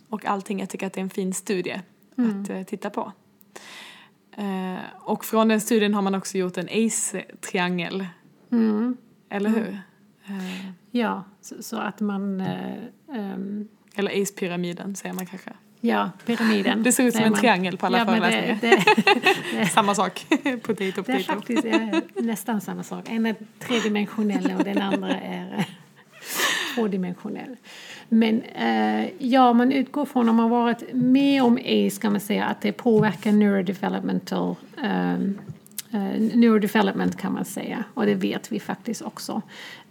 och 0.09 0.25
allting. 0.27 0.61
Jag 0.61 0.69
tycker 0.69 0.87
att 0.87 0.93
det 0.93 1.01
är 1.01 1.03
en 1.03 1.11
fin 1.11 1.35
studie 1.35 1.81
att 2.17 2.51
eh, 2.51 2.63
titta 2.63 2.91
på. 2.91 3.13
Eh, 4.37 4.79
och 5.01 5.25
från 5.25 5.49
den 5.49 5.61
studien 5.61 5.95
har 5.95 6.03
man 6.03 6.15
också 6.15 6.39
gjort 6.39 6.57
en 6.57 6.69
ACE-triangel. 6.69 8.07
Eller 9.29 9.51
hur? 9.51 9.79
Eh, 10.27 10.67
ja, 10.91 11.25
så, 11.41 11.63
så 11.63 11.77
att 11.77 12.01
man... 12.01 12.41
eh, 12.41 12.75
ehm, 13.13 13.69
eller 13.95 14.23
ACE-pyramiden 14.23 14.97
säger 14.97 15.15
man 15.15 15.27
kanske. 15.27 15.51
ja, 15.81 16.11
pyramiden. 16.27 16.83
Det 16.85 16.93
ser 16.93 17.05
ut 17.05 17.15
som 17.15 17.25
en 17.25 17.31
man. 17.31 17.41
triangel 17.41 17.77
på 17.77 17.87
alla 17.87 17.99
ja, 17.99 18.05
men 18.05 18.23
det, 18.23 18.31
föreläsningar. 18.31 19.61
det, 19.61 19.67
Samma 19.73 19.95
sak. 19.95 20.27
potato, 20.63 20.75
det 20.77 20.89
är 20.89 20.93
potato. 20.93 21.23
faktiskt 21.23 21.65
eh, 21.65 21.99
nästan 22.15 22.61
samma 22.61 22.83
sak. 22.83 23.09
En 23.09 23.27
är 23.27 23.35
tredimensionell 23.59 24.55
och 24.59 24.65
den 24.65 24.83
andra 24.83 25.21
är 25.21 25.55
eh, 25.59 25.65
tvådimensionell. 26.75 27.57
Men 28.09 28.43
eh, 28.43 29.09
ja, 29.19 29.53
man 29.53 29.73
utgår 29.73 30.05
från 30.05 30.29
om 30.29 30.37
man 30.37 30.51
varit 30.51 30.83
med 30.93 31.43
om 31.43 31.57
ACE 31.57 32.01
kan 32.01 32.13
man 32.13 32.21
säga 32.21 32.45
att 32.45 32.61
det 32.61 32.73
påverkar 32.73 33.33
neurodevelopmental 33.33 34.57
eh, 34.83 35.19
neurodevelopment 36.35 37.19
kan 37.19 37.33
man 37.33 37.45
säga 37.45 37.85
och 37.95 38.07
det 38.07 38.15
vet 38.15 38.53
vi 38.53 38.61
faktiskt 38.61 39.03
också. 39.03 39.43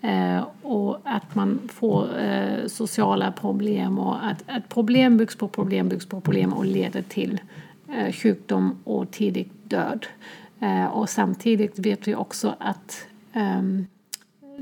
Eh, 0.03 0.43
och 0.61 0.99
att 1.03 1.35
man 1.35 1.59
får 1.73 2.19
eh, 2.19 2.67
sociala 2.67 3.31
problem 3.31 3.99
och 3.99 4.25
att, 4.25 4.43
att 4.47 4.69
problem 4.69 5.17
byggs 5.17 5.35
på 5.35 5.47
problem 5.47 5.89
byggs 5.89 6.05
på 6.05 6.21
problem 6.21 6.53
och 6.53 6.65
leder 6.65 7.01
till 7.01 7.41
eh, 7.89 8.11
sjukdom 8.11 8.77
och 8.83 9.11
tidig 9.11 9.49
död. 9.63 10.05
Och 10.91 11.09
samtidigt 11.09 11.79
vet 11.79 12.07
vi 12.07 12.15
också 12.15 12.55
att 12.59 13.07
ehm, 13.33 13.87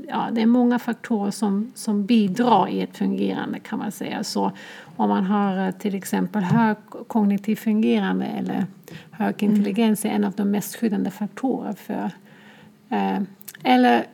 ja, 0.08 0.28
det 0.32 0.42
är 0.42 0.46
många 0.46 0.78
faktorer 0.78 1.30
som, 1.30 1.72
som 1.74 2.06
bidrar 2.06 2.68
i 2.68 2.80
ett 2.80 2.96
fungerande 2.96 3.58
kan 3.58 3.78
man 3.78 3.92
säga. 3.92 4.24
Så 4.24 4.52
om 4.96 5.08
man 5.08 5.24
har 5.24 5.72
till 5.72 5.94
exempel 5.94 6.42
hög 6.42 6.76
kognitiv 7.06 7.56
fungerande 7.56 8.24
eller 8.24 8.66
hög 9.10 9.42
intelligens 9.42 10.04
är 10.04 10.08
en 10.08 10.24
av 10.24 10.32
de 10.32 10.50
mest 10.50 10.76
skyddande 10.76 11.10
faktorer 11.10 11.72
för 11.72 12.10
eller 13.62 14.06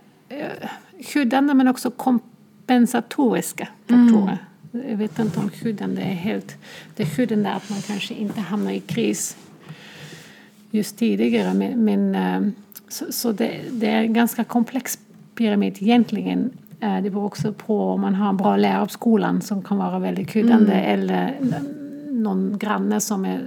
skyddande 1.01 1.55
men 1.55 1.69
också 1.69 1.91
kompensatoriska 1.91 3.69
faktorer. 3.87 4.39
Jag 4.73 4.97
vet 4.97 5.19
inte 5.19 5.41
om 5.41 5.51
skyddande 5.51 6.03
är 6.03 6.15
helt... 6.15 6.57
Det 6.97 7.07
skyddande 7.07 7.49
är 7.49 7.55
att 7.55 7.71
man 7.71 7.81
kanske 7.81 8.15
inte 8.15 8.41
hamnar 8.41 8.73
i 8.73 8.81
kris 8.81 9.37
just 10.71 10.99
tidigare. 10.99 11.55
Men, 11.55 11.85
men 11.85 12.15
eh, 12.15 12.53
så, 12.89 13.13
så 13.13 13.33
det, 13.33 13.61
det, 13.73 13.87
är 13.87 14.01
en 14.01 14.13
ganska 14.13 14.45
komplex 14.45 14.99
pyramid 15.35 15.77
egentligen. 15.81 16.51
Eh, 16.81 17.03
det 17.03 17.11
beror 17.11 17.25
också 17.25 17.53
på 17.53 17.81
om 17.81 18.01
man 18.01 18.15
har 18.15 18.29
en 18.29 18.37
bra 18.37 18.57
lärare 18.57 18.85
på 18.85 18.93
skolan 18.93 19.41
som 19.41 19.63
kan 19.63 19.79
vara 19.79 19.99
väldigt 19.99 20.31
skyddande 20.31 20.73
mm. 20.73 21.01
eller 21.01 21.35
någon 22.11 22.59
granne 22.59 23.01
som 23.01 23.25
är 23.25 23.41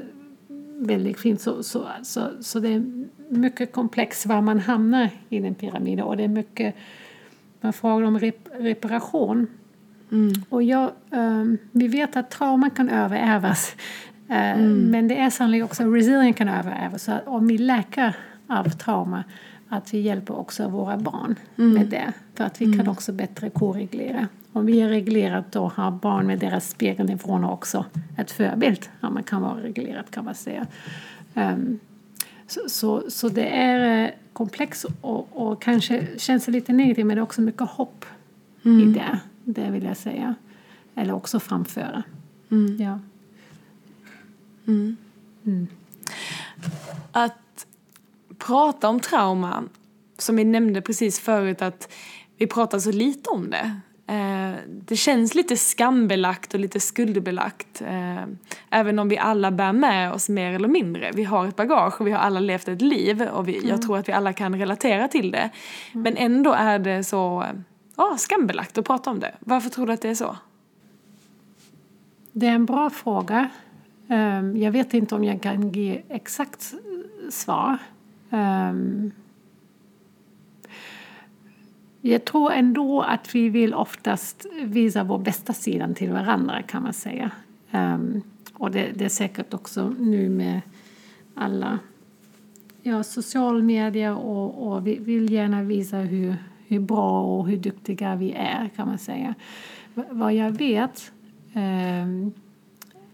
väldigt 0.80 1.20
fin. 1.20 1.38
Så, 1.38 1.64
så, 1.64 1.88
så, 2.04 2.22
så 2.42 2.60
det 2.60 2.70
är 2.70 2.84
mycket 3.30 3.72
komplext 3.72 4.26
var 4.26 4.42
man 4.42 4.60
hamnar 4.60 5.10
i 5.30 5.40
den 5.40 5.56
pyramiden 5.56 6.06
och 6.06 6.18
det 6.18 6.24
är 6.24 6.28
mycket 6.28 6.76
man 7.62 7.74
frågar 7.74 8.08
om 8.08 8.20
rep 8.20 8.50
reparation. 8.60 9.48
Mm. 10.12 10.34
Och 10.50 10.64
jag, 10.64 10.92
um, 11.10 11.58
vi 11.72 11.88
vet 11.88 12.16
att 12.16 12.32
trauma 12.32 12.70
kan 12.70 12.90
överärvas. 12.90 13.76
Uh, 14.30 14.38
mm. 14.38 14.92
Men 14.92 15.08
det 15.08 15.18
är 15.18 15.30
sannolikt 15.30 15.66
också 15.66 15.84
att 15.84 15.94
resilience 15.94 16.38
kan 16.38 16.50
överärvas. 16.50 17.04
Så 17.04 17.14
om 17.26 17.48
vi 17.48 17.58
läker 17.58 18.16
av 18.48 18.70
trauma 18.70 19.24
att 19.70 19.94
vi 19.94 20.00
hjälper 20.00 20.40
också 20.40 20.68
våra 20.68 20.98
barn 20.98 21.36
mm. 21.58 21.74
med 21.74 21.88
det. 21.88 22.14
För 22.36 22.44
att 22.44 22.62
vi 22.62 22.66
kan 22.66 22.74
mm. 22.74 22.90
också 22.90 23.12
bättre 23.12 23.50
korreglera. 23.50 24.28
Om 24.54 24.66
vi 24.66 24.82
är 24.82 24.90
reglerat 24.90 25.52
då 25.52 25.72
har 25.76 25.92
barn 25.92 26.28
med 26.28 26.40
deras 26.40 26.70
spegel 26.70 27.12
ifrån 27.12 27.44
också 27.44 27.86
ett 28.18 28.32
förebild. 28.32 28.90
Ja, 29.00 29.10
man 29.10 29.24
kan 29.24 29.42
vara 29.42 29.64
reglerat 29.64 30.12
kan 30.12 30.26
man 30.26 30.36
säga. 30.36 30.68
Um, 31.34 31.80
så, 32.48 32.62
så, 32.68 33.04
så, 33.10 33.30
det 33.30 33.48
är 33.48 34.12
komplext 34.34 34.86
och, 35.02 35.28
och 35.32 35.62
kanske 35.62 36.08
känns 36.18 36.48
lite 36.48 36.74
negativt 36.74 37.06
men 37.06 37.16
det 37.16 37.20
är 37.20 37.24
också 37.24 37.42
mycket 37.42 37.70
hopp 37.70 38.06
mm. 38.66 38.90
i 38.90 38.94
det. 38.94 39.20
Det 39.44 39.72
vill 39.72 39.84
jag 39.84 39.98
säga. 39.98 40.36
Eller 40.96 41.14
också 41.14 41.40
framföra. 41.40 42.04
Mm. 42.52 42.78
Ja. 42.82 43.00
Mm. 44.68 44.98
mm. 45.46 45.68
Att 47.12 47.68
prata 48.38 48.90
om 48.90 49.00
trauma, 49.00 49.64
som 50.18 50.36
vi 50.36 50.44
nämnde 50.44 50.82
precis 50.82 51.20
förut 51.20 51.62
att 51.62 51.92
vi 52.38 52.48
pratar 52.48 52.80
så 52.80 52.92
lite 52.92 53.30
om 53.30 53.50
det. 53.50 53.80
Eh, 54.12 54.56
det 54.68 54.96
känns 54.96 55.36
lite 55.36 55.58
skambelagt 55.58 56.54
och 56.54 56.60
lite 56.60 56.80
skuldbelagt. 56.80 57.82
Eh, 57.82 58.24
även 58.70 59.00
om 59.00 59.10
vi 59.10 59.18
alla 59.18 59.52
bär 59.52 59.74
med 59.74 60.14
oss 60.14 60.30
mer 60.30 60.54
eller 60.54 60.68
mindre. 60.68 61.12
Vi 61.14 61.24
har 61.24 61.48
ett 61.48 61.56
bagage 61.56 62.02
och 62.02 62.08
vi 62.08 62.12
har 62.12 62.20
alla 62.20 62.40
levt 62.40 62.68
ett 62.68 62.82
liv 62.82 63.22
och 63.22 63.48
vi, 63.48 63.58
mm. 63.58 63.70
jag 63.70 63.82
tror 63.82 63.98
att 63.98 64.10
vi 64.10 64.14
alla 64.14 64.34
kan 64.34 64.60
relatera 64.60 65.08
till 65.08 65.32
det. 65.32 65.50
Mm. 65.92 66.04
Men 66.04 66.18
ändå 66.18 66.54
är 66.54 66.80
det 66.80 67.04
så 67.04 67.46
ja, 67.96 68.16
skambelagt 68.18 68.78
att 68.78 68.86
prata 68.86 69.10
om 69.10 69.20
det. 69.20 69.36
Varför 69.40 69.70
tror 69.70 69.88
du 69.88 69.94
att 69.94 70.02
det 70.02 70.10
är 70.10 70.16
så? 70.16 70.38
Det 72.32 72.48
är 72.48 72.56
en 72.56 72.66
bra 72.66 72.90
fråga. 72.90 73.50
Ehm, 74.08 74.58
jag 74.58 74.72
vet 74.72 74.94
inte 74.94 75.16
om 75.16 75.24
jag 75.24 75.42
kan 75.42 75.70
ge 75.70 76.02
exakt 76.10 76.74
svar. 77.30 77.78
Jag 82.02 82.26
tror 82.26 82.52
ändå 82.52 83.02
att 83.02 83.36
vi 83.36 83.50
vill 83.50 83.74
oftast 83.74 84.46
visa 84.64 85.04
vår 85.04 85.20
bästa 85.20 85.54
sida 85.54 85.94
till 85.94 86.12
varandra 86.12 86.62
kan 86.62 86.84
man 86.84 86.94
säga. 86.94 87.32
Um, 87.72 88.22
och 88.54 88.72
det, 88.72 88.92
det, 88.96 89.06
är 89.06 89.10
säkert 89.10 89.54
också 89.54 89.96
nu 90.00 90.30
med 90.30 90.62
alla 91.36 91.80
ja, 92.82 93.04
social 93.04 93.64
media 93.64 94.16
och, 94.16 94.68
och 94.68 94.88
vi 94.88 95.00
vill 95.00 95.32
gärna 95.32 95.64
visa 95.64 95.98
hur, 95.98 96.36
hur 96.68 96.80
bra 96.80 97.22
och 97.22 97.48
hur 97.48 97.58
duktiga 97.58 98.16
vi 98.16 98.32
är 98.32 98.70
kan 98.76 98.88
man 98.88 98.98
säga. 98.98 99.36
V 99.94 100.04
vad 100.10 100.34
jag 100.34 100.52
vet 100.52 101.12
um, 101.56 102.34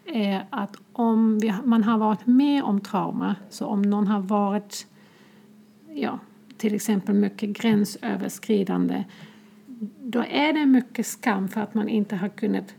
är 0.06 0.46
att 0.50 0.76
om 0.94 1.40
vi, 1.40 1.54
man 1.64 1.84
har 1.84 1.98
varit 1.98 2.26
med 2.26 2.64
om 2.64 2.82
trauma, 2.82 3.36
så 3.50 3.66
om 3.66 3.82
någon 3.82 4.08
har 4.08 4.20
varit 4.20 4.88
ja, 5.94 6.20
till 6.58 6.76
exempel 6.76 7.16
mycket 7.16 7.50
gränsöverskridande 7.50 9.04
då 10.04 10.24
är 10.30 10.54
det 10.54 10.66
mycket 10.66 11.08
skam 11.08 11.50
för 11.50 11.62
att 11.62 11.74
man 11.74 11.90
inte 11.90 12.16
har 12.16 12.30
kunnat 12.30 12.76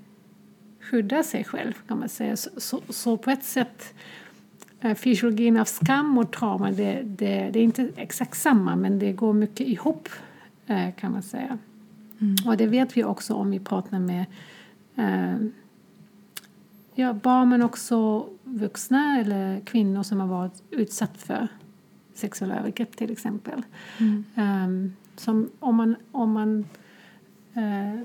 skydda 0.80 1.22
sig 1.22 1.44
själv 1.44 1.72
kan 1.88 1.98
man 1.98 2.08
säga. 2.08 2.36
Så, 2.36 2.50
så, 2.56 2.80
så 2.88 3.16
på 3.16 3.30
ett 3.30 3.44
sätt 3.44 3.94
eh, 4.80 4.94
fysiologin 4.94 5.56
av 5.56 5.64
skam 5.64 6.18
och 6.18 6.30
trauma 6.30 6.70
det, 6.70 7.02
det, 7.04 7.50
det, 7.52 7.58
är 7.58 7.64
inte 7.64 7.88
exakt 7.96 8.38
samma 8.38 8.76
men 8.76 8.98
det 8.98 9.12
går 9.12 9.32
mycket 9.32 9.66
ihop 9.66 10.08
eh, 10.66 10.94
kan 10.94 11.12
man 11.12 11.22
säga. 11.22 11.58
Mm. 12.20 12.36
Och 12.46 12.56
det 12.56 12.66
vet 12.66 12.96
vi 12.96 13.04
också 13.04 13.34
om 13.34 13.50
vi 13.50 13.60
pratar 13.60 13.98
med 13.98 14.24
eh, 14.96 15.36
ja, 16.94 17.12
barn 17.12 17.48
men 17.48 17.62
också 17.62 18.26
vuxna 18.44 19.20
eller 19.20 19.60
kvinnor 19.60 20.02
som 20.02 20.20
har 20.20 20.26
varit 20.26 20.62
utsatta 20.70 21.18
för 21.18 21.48
sexuella 22.18 22.58
övergrepp 22.58 22.96
till 22.96 23.10
exempel. 23.10 23.62
Mm. 23.98 24.24
Um, 24.36 24.96
som 25.16 25.50
om 25.60 25.76
man, 25.76 25.96
om, 26.12 26.32
man, 26.32 26.66
uh, 27.56 28.02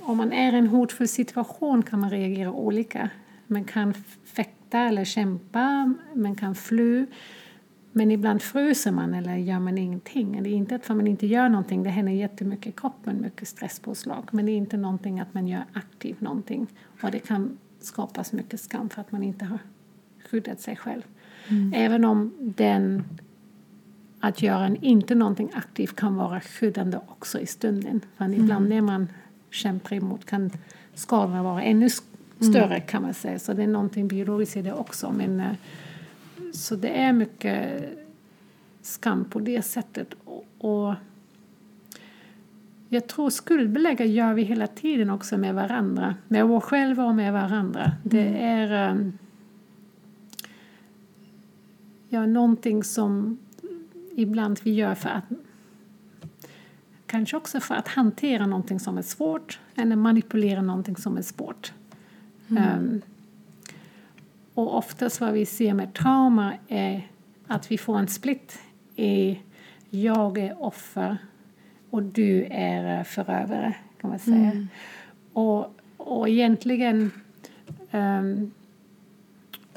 om 0.00 0.16
man 0.16 0.32
är 0.32 0.52
i 0.52 0.58
en 0.58 0.66
hotfull 0.66 1.08
situation 1.08 1.82
kan 1.82 2.00
man 2.00 2.10
reagera 2.10 2.52
olika. 2.52 3.10
Man 3.46 3.64
kan 3.64 3.94
fäkta 4.24 4.78
eller 4.78 5.04
kämpa, 5.04 5.94
man 6.14 6.34
kan 6.34 6.54
fly. 6.54 7.06
Men 7.92 8.10
ibland 8.10 8.42
fryser 8.42 8.92
man 8.92 9.14
eller 9.14 9.36
gör 9.36 9.58
man 9.58 9.78
ingenting. 9.78 10.42
Det 10.42 10.50
är 10.50 10.54
inte 10.54 10.74
att 10.74 10.88
man 10.88 11.06
inte 11.06 11.26
gör 11.26 11.48
någonting, 11.48 11.82
det 11.82 11.90
händer 11.90 12.12
jättemycket 12.12 12.66
i 12.66 12.72
kroppen, 12.72 13.20
mycket 13.22 13.48
stresspåslag. 13.48 14.28
Men 14.32 14.46
det 14.46 14.52
är 14.52 14.56
inte 14.56 14.76
någonting 14.76 15.20
att 15.20 15.34
man 15.34 15.48
gör 15.48 15.64
aktivt 15.72 16.20
någonting. 16.20 16.66
Och 17.02 17.10
det 17.10 17.18
kan 17.18 17.58
skapas 17.80 18.32
mycket 18.32 18.60
skam 18.60 18.88
för 18.88 19.00
att 19.00 19.12
man 19.12 19.22
inte 19.22 19.44
har 19.44 19.58
skyddat 20.30 20.60
sig 20.60 20.76
själv. 20.76 21.02
Mm. 21.48 21.72
Även 21.74 22.04
om 22.04 22.32
den 22.38 23.04
att 24.20 24.42
göra 24.42 24.66
en, 24.66 24.76
inte 24.76 25.14
någonting 25.14 25.50
aktivt 25.54 25.96
kan 25.96 26.16
vara 26.16 26.40
skyddande 26.40 26.98
också 27.08 27.40
i 27.40 27.46
stunden. 27.46 28.00
För 28.16 28.24
mm. 28.24 28.40
ibland 28.40 28.68
när 28.68 28.80
man 28.80 29.08
kämpar 29.50 29.96
emot 29.96 30.24
kan 30.24 30.50
skadorna 30.94 31.42
vara 31.42 31.62
ännu 31.62 31.88
större 32.40 32.64
mm. 32.64 32.86
kan 32.86 33.02
man 33.02 33.14
säga. 33.14 33.38
Så 33.38 33.52
det 33.52 33.62
är 33.62 33.66
någonting 33.66 34.08
biologiskt 34.08 34.56
i 34.56 34.62
det 34.62 34.72
också. 34.72 35.12
Men, 35.12 35.40
eh, 35.40 35.52
så 36.52 36.76
det 36.76 36.88
är 36.88 37.12
mycket 37.12 37.82
skam 38.82 39.24
på 39.24 39.38
det 39.38 39.62
sättet. 39.62 40.14
Och, 40.24 40.46
och 40.58 40.94
jag 42.88 43.06
tror 43.06 43.30
skuldbelägga 43.30 44.04
gör 44.04 44.34
vi 44.34 44.42
hela 44.42 44.66
tiden 44.66 45.10
också 45.10 45.36
med 45.36 45.54
varandra. 45.54 46.14
Med 46.28 46.44
oss 46.44 46.64
själva 46.64 47.04
och 47.04 47.14
med 47.14 47.32
varandra. 47.32 47.92
Det 48.02 48.26
mm. 48.26 48.70
är 48.70 48.90
um, 48.90 49.18
ja, 52.08 52.26
någonting 52.26 52.84
som 52.84 53.38
ibland 54.16 54.60
vi 54.62 54.72
gör 54.72 54.94
för 54.94 55.08
att 55.08 55.24
kanske 57.06 57.36
också 57.36 57.60
för 57.60 57.74
att 57.74 57.88
hantera 57.88 58.46
någonting 58.46 58.80
som 58.80 58.98
är 58.98 59.02
svårt 59.02 59.60
eller 59.74 59.96
manipulera 59.96 60.62
någonting 60.62 60.96
som 60.96 61.16
är 61.16 61.22
svårt. 61.22 61.72
Mm. 62.48 62.78
Um, 62.78 63.02
och 64.54 64.76
oftast 64.76 65.20
vad 65.20 65.32
vi 65.32 65.46
ser 65.46 65.74
med 65.74 65.94
trauma 65.94 66.54
är 66.68 67.08
att 67.46 67.70
vi 67.70 67.78
får 67.78 67.98
en 67.98 68.08
split 68.08 68.58
i 68.96 69.38
jag 69.90 70.38
är 70.38 70.62
offer 70.62 71.18
och 71.90 72.02
du 72.02 72.44
är 72.50 73.04
förövare 73.04 73.74
kan 74.00 74.10
man 74.10 74.18
säga. 74.18 74.36
Mm. 74.36 74.68
Och, 75.32 75.74
och 75.96 76.28
egentligen 76.28 77.10
um, 77.90 78.52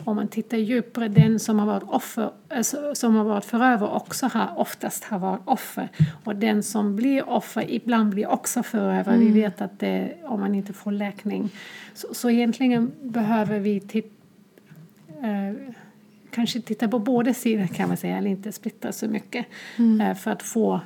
om 0.05 0.15
man 0.15 0.27
tittar 0.27 0.57
djupare, 0.57 1.07
den 1.07 1.39
som 1.39 1.59
har 1.59 1.65
varit 1.65 1.83
offer, 1.83 2.29
alltså, 2.49 2.95
som 2.95 3.15
har 3.15 3.23
varit 3.23 3.45
förövare 3.45 3.89
också 3.89 4.27
har 4.27 4.59
oftast 4.59 5.03
har 5.03 5.19
varit 5.19 5.41
offer. 5.45 5.89
Och 6.23 6.35
den 6.35 6.63
som 6.63 6.95
blir 6.95 7.29
offer 7.29 7.71
ibland 7.71 8.09
blir 8.09 8.27
också 8.27 8.63
förövare. 8.63 9.15
Mm. 9.15 9.33
Vi 9.33 9.41
vet 9.41 9.61
att 9.61 9.79
det, 9.79 10.13
om 10.23 10.39
man 10.39 10.55
inte 10.55 10.73
får 10.73 10.91
läkning. 10.91 11.49
Så, 11.93 12.13
så 12.13 12.29
egentligen 12.29 12.91
behöver 13.01 13.59
vi 13.59 13.79
titta 13.79 14.15
eh, 15.21 15.73
kanske 16.31 16.61
titta 16.61 16.87
på 16.87 16.99
båda 16.99 17.33
sidor 17.33 17.67
kan 17.67 17.87
man 17.87 17.97
säga, 17.97 18.17
eller 18.17 18.29
inte 18.29 18.51
splittra 18.51 18.91
så 18.91 19.07
mycket 19.07 19.45
mm. 19.77 20.01
eh, 20.01 20.15
för 20.15 20.31
att 20.31 20.43
få 20.43 20.79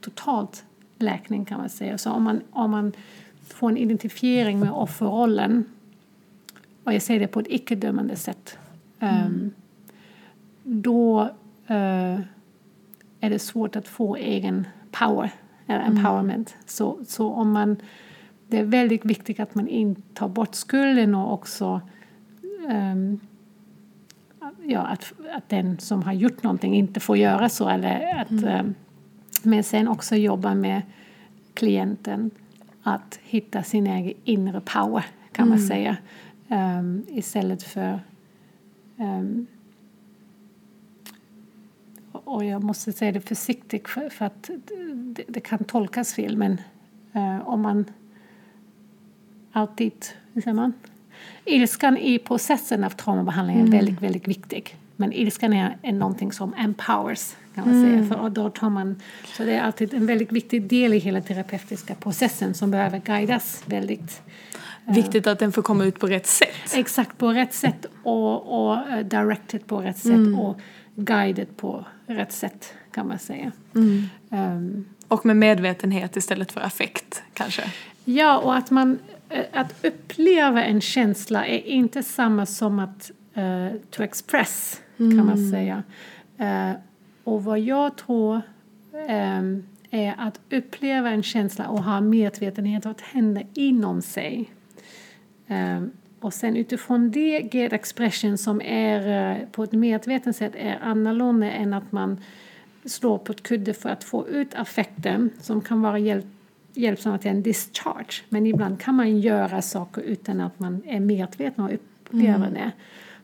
totalt 0.00 0.64
läkning 0.98 1.44
kan 1.44 1.58
man 1.58 1.68
säga. 1.68 1.98
Så 1.98 2.10
om 2.10 2.22
man, 2.22 2.40
om 2.50 2.70
man 2.70 2.92
får 3.48 3.68
en 3.68 3.76
identifiering 3.76 4.60
med 4.60 4.70
offerrollen 4.70 5.64
och 6.84 6.92
jag 6.92 7.02
säger 7.02 7.20
det 7.20 7.26
på 7.26 7.40
ett 7.40 7.46
icke-dömande 7.50 8.16
sätt, 8.16 8.58
mm. 8.98 9.26
um, 9.26 9.50
då 10.62 11.22
uh, 11.70 12.20
är 13.20 13.30
det 13.30 13.38
svårt 13.38 13.76
att 13.76 13.88
få 13.88 14.16
egen 14.16 14.66
power, 14.90 15.30
eller 15.66 15.80
mm. 15.80 15.96
empowerment. 15.96 16.54
Mm. 16.54 16.62
Så, 16.66 16.98
så 17.06 17.30
om 17.30 17.52
man, 17.52 17.76
det 18.48 18.58
är 18.58 18.64
väldigt 18.64 19.04
viktigt 19.04 19.40
att 19.40 19.54
man 19.54 19.68
inte 19.68 20.02
tar 20.14 20.28
bort 20.28 20.54
skulden 20.54 21.14
och 21.14 21.32
också 21.32 21.80
um, 22.68 23.20
ja, 24.62 24.80
att, 24.80 25.12
att 25.34 25.48
den 25.48 25.78
som 25.78 26.02
har 26.02 26.12
gjort 26.12 26.42
någonting 26.42 26.74
inte 26.74 27.00
får 27.00 27.16
göra 27.16 27.48
så 27.48 27.68
eller 27.68 28.20
att, 28.20 28.30
mm. 28.30 28.66
um, 28.66 28.74
Men 29.42 29.64
sen 29.64 29.88
också 29.88 30.16
jobba 30.16 30.54
med 30.54 30.82
klienten 31.54 32.30
att 32.82 33.18
hitta 33.22 33.62
sin 33.62 33.86
egen 33.86 34.14
inre 34.24 34.60
power 34.60 35.04
kan 35.32 35.48
man 35.48 35.58
säga. 35.58 35.96
Um, 36.54 37.06
istället 37.08 37.62
för 37.62 38.00
um, 38.96 39.46
och 42.12 42.44
jag 42.44 42.62
måste 42.64 42.92
säga 42.92 43.12
det 43.12 43.20
försiktigt 43.20 43.88
för, 43.88 44.08
för 44.08 44.24
att 44.24 44.50
det, 44.66 45.24
det, 45.28 45.40
kan 45.40 45.64
tolkas 45.64 46.14
fel 46.14 46.36
men 46.36 46.60
uh, 47.16 47.48
om 47.48 47.62
man 47.62 47.84
alltid, 49.52 49.92
hur 50.32 50.42
säger 50.42 50.54
man? 50.54 50.72
Ilskan 51.44 51.96
i 51.96 52.18
processen 52.18 52.84
av 52.84 52.90
traumabehandling 52.90 53.56
är 53.56 53.60
mm. 53.60 53.72
väldigt, 53.72 54.02
väldigt 54.02 54.28
viktig. 54.28 54.76
Men 54.96 55.12
ilskan 55.12 55.52
är, 55.52 55.76
är 55.82 55.92
någonting 55.92 56.32
som 56.32 56.54
empowers, 56.54 57.34
kan 57.54 57.68
man 57.68 57.74
mm. 57.74 58.08
säga. 58.08 58.18
För 58.18 58.30
då 58.30 58.50
tar 58.50 58.70
man, 58.70 59.00
så 59.36 59.44
det 59.44 59.52
är 59.52 59.60
alltid 59.60 59.94
en 59.94 60.06
väldigt 60.06 60.32
viktig 60.32 60.62
del 60.62 60.94
i 60.94 60.98
hela 60.98 61.20
terapeutiska 61.20 61.94
processen 61.94 62.54
som 62.54 62.70
behöver 62.70 62.98
guidas 62.98 63.62
väldigt. 63.66 64.22
Eh, 64.86 64.94
Viktigt 64.94 65.26
att 65.26 65.38
den 65.38 65.52
får 65.52 65.62
komma 65.62 65.84
ut 65.84 65.98
på 65.98 66.06
rätt 66.06 66.26
sätt. 66.26 66.74
Exakt, 66.74 67.18
på 67.18 67.28
rätt 67.28 67.54
sätt 67.54 67.86
och, 68.02 68.68
och 68.68 68.76
uh, 68.76 68.98
directed 68.98 69.66
på 69.66 69.80
rätt 69.80 69.98
sätt 69.98 70.12
mm. 70.12 70.38
och 70.40 70.60
guided 70.94 71.56
på 71.56 71.84
rätt 72.06 72.32
sätt 72.32 72.74
kan 72.92 73.08
man 73.08 73.18
säga. 73.18 73.52
Mm. 73.74 74.08
Um, 74.30 74.84
och 75.08 75.26
med 75.26 75.36
medvetenhet 75.36 76.16
istället 76.16 76.52
för 76.52 76.60
affekt 76.60 77.22
kanske? 77.32 77.62
Ja, 78.04 78.38
och 78.38 78.56
att 78.56 78.70
man 78.70 78.98
Eh, 79.34 79.44
att 79.52 79.84
uppleva 79.84 80.64
en 80.64 80.80
känsla 80.80 81.46
är 81.46 81.66
inte 81.66 82.02
samma 82.02 82.46
som 82.46 82.78
att 82.78 83.10
uh, 83.36 83.80
to 83.90 84.02
express, 84.02 84.82
mm. 84.96 85.18
kan 85.18 85.26
man 85.26 85.38
mm. 85.38 85.50
säga. 85.50 85.82
Uh, 86.40 86.76
och 87.24 87.44
vad 87.44 87.60
jag 87.60 87.96
tror 87.96 88.42
um, 88.92 89.66
är 89.90 90.14
att 90.18 90.40
uppleva 90.50 91.10
en 91.10 91.22
känsla 91.22 91.68
och 91.68 91.84
ha 91.84 92.00
medvetenhet 92.00 92.84
vad 92.84 93.02
händer 93.02 93.46
inom 93.54 94.02
sig. 94.02 94.50
Um, 95.48 95.90
och 96.20 96.34
sen 96.34 96.56
utifrån 96.56 97.10
det 97.10 97.54
get 97.54 97.72
expression 97.72 98.38
som 98.38 98.60
är 98.62 99.36
uh, 99.40 99.48
på 99.48 99.64
ett 99.64 99.72
medvetet 99.72 100.36
sätt 100.36 100.52
är 100.56 100.78
annorlunda 100.82 101.50
än 101.50 101.74
att 101.74 101.92
man 101.92 102.20
slår 102.84 103.18
på 103.18 103.32
ett 103.32 103.42
kudde 103.42 103.74
för 103.74 103.88
att 103.88 104.04
få 104.04 104.28
ut 104.28 104.54
affekten 104.54 105.30
som 105.40 105.60
kan 105.60 105.82
vara 105.82 105.98
hjälp 105.98 106.26
hjälpsamt 106.74 107.22
till 107.22 107.30
en 107.30 107.42
discharge. 107.42 108.22
Men 108.28 108.46
ibland 108.46 108.80
kan 108.80 108.94
man 108.94 109.20
göra 109.20 109.62
saker 109.62 110.02
utan 110.02 110.40
att 110.40 110.58
man 110.58 110.82
är 110.86 111.00
medveten 111.00 111.64
och 111.64 111.74
upplever 111.74 112.34
mm. 112.34 112.54
det. 112.54 112.72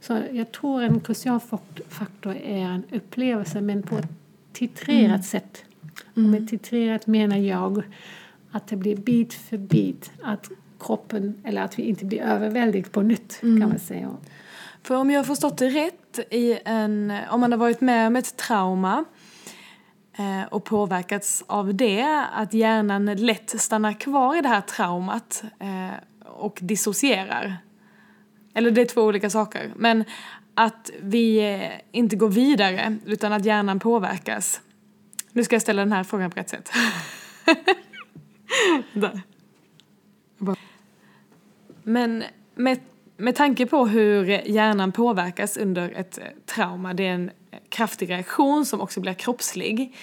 Så 0.01 0.19
jag 0.33 0.53
tror 0.53 0.83
en 0.83 1.01
krucial 1.01 1.41
faktor 1.89 2.37
är 2.37 2.65
en 2.65 2.85
upplevelse 2.93 3.61
men 3.61 3.83
på 3.83 3.99
ett 3.99 4.09
titrerat 4.53 5.05
mm. 5.05 5.23
sätt. 5.23 5.65
Och 6.05 6.19
med 6.19 6.39
mm. 6.39 6.47
titrerat 6.47 7.07
menar 7.07 7.37
jag 7.37 7.83
att 8.51 8.69
det 8.69 8.77
blir 8.77 8.97
bit 8.97 9.35
för 9.35 9.59
bit. 9.59 10.13
Att 10.23 10.51
kroppen, 10.81 11.43
eller 11.45 11.63
att 11.63 11.79
vi 11.79 11.83
inte 11.83 12.05
blir 12.05 12.21
överväldigade 12.23 12.91
på 12.91 13.03
nytt 13.03 13.43
mm. 13.43 13.61
kan 13.61 13.69
man 13.69 13.79
säga. 13.79 14.17
För 14.83 14.95
om 14.95 15.11
jag 15.11 15.19
har 15.19 15.25
förstått 15.25 15.59
det 15.59 15.69
rätt, 15.69 16.19
i 16.31 16.59
en, 16.65 17.13
om 17.31 17.41
man 17.41 17.53
har 17.53 17.59
varit 17.59 17.81
med 17.81 18.07
om 18.07 18.17
ett 18.17 18.37
trauma 18.37 19.05
Eh, 20.21 20.45
och 20.51 20.65
påverkats 20.65 21.45
av 21.47 21.75
det, 21.75 22.27
att 22.33 22.55
hjärnan 22.55 23.07
lätt 23.07 23.61
stannar 23.61 23.93
kvar 23.93 24.39
i 24.39 24.41
det 24.41 24.49
här 24.49 24.61
traumat 24.61 25.43
eh, 25.59 25.91
och 26.27 26.59
dissocierar. 26.63 27.57
Eller 28.55 28.71
det 28.71 28.81
är 28.81 28.85
två 28.85 29.03
olika 29.03 29.31
saker. 29.31 29.73
Men 29.77 30.05
att 30.55 30.91
vi 31.01 31.55
eh, 31.55 31.71
inte 31.93 32.17
går 32.17 32.29
vidare 32.29 32.97
utan 33.07 33.33
att 33.33 33.45
hjärnan 33.45 33.81
påverkas. 33.81 34.61
Nu 35.33 35.45
ska 35.45 35.55
jag 35.55 35.63
ställa 35.63 35.83
den 35.83 35.93
här 35.93 36.05
frågan 36.05 36.31
på 36.31 36.41
rätt 36.41 36.49
sätt. 36.49 36.71
Men 41.83 42.25
med, 42.55 42.79
med 43.17 43.37
tanke 43.37 43.67
på 43.67 43.87
hur 43.87 44.27
hjärnan 44.49 44.93
påverkas 44.93 45.57
under 45.57 45.91
ett 45.91 46.19
eh, 46.19 46.25
trauma, 46.47 46.95
det 46.95 47.07
är 47.07 47.15
en 47.15 47.31
eh, 47.51 47.59
kraftig 47.69 48.11
reaktion 48.11 48.67
som 48.67 48.81
också 48.81 49.01
blir 49.01 49.15
kroppslig. 49.15 49.97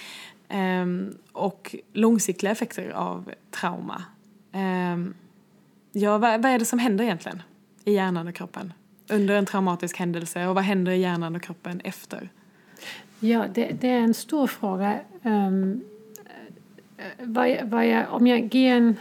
Um, 0.50 1.14
och 1.32 1.76
långsiktiga 1.92 2.50
effekter 2.50 2.90
av 2.90 3.32
trauma. 3.50 4.04
Um, 4.52 5.14
ja, 5.92 6.18
vad, 6.18 6.42
vad, 6.42 6.52
är 6.52 6.58
det 6.58 6.64
som 6.64 6.78
händer 6.78 7.04
egentligen 7.04 7.42
i 7.84 7.92
hjärnan 7.92 8.28
och 8.28 8.34
kroppen 8.34 8.72
under 9.08 9.34
en 9.34 9.46
traumatisk 9.46 9.96
händelse 9.96 10.46
och 10.46 10.54
vad 10.54 10.64
händer 10.64 10.92
i 10.92 11.00
hjärnan 11.00 11.36
och 11.36 11.42
kroppen 11.42 11.80
efter? 11.84 12.30
Ja, 13.20 13.44
det, 13.54 13.76
det 13.80 13.88
är 13.88 14.00
en 14.00 14.14
stor 14.14 14.46
fråga. 14.46 15.00
Um, 15.22 15.84
vad, 17.18 17.56
vad 17.62 17.86
jag, 17.86 18.06
om 18.10 18.26
jag 18.26 18.54
ger 18.54 18.76
en... 18.76 18.96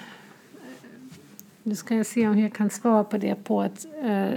Nu 1.67 1.75
ska 1.75 1.95
jag 1.95 2.05
se 2.05 2.27
om 2.27 2.39
jag 2.39 2.53
kan 2.53 2.69
svara 2.69 3.03
på 3.03 3.17
det 3.17 3.35
på 3.43 3.63
ett 3.63 3.85
uh, 4.05 4.33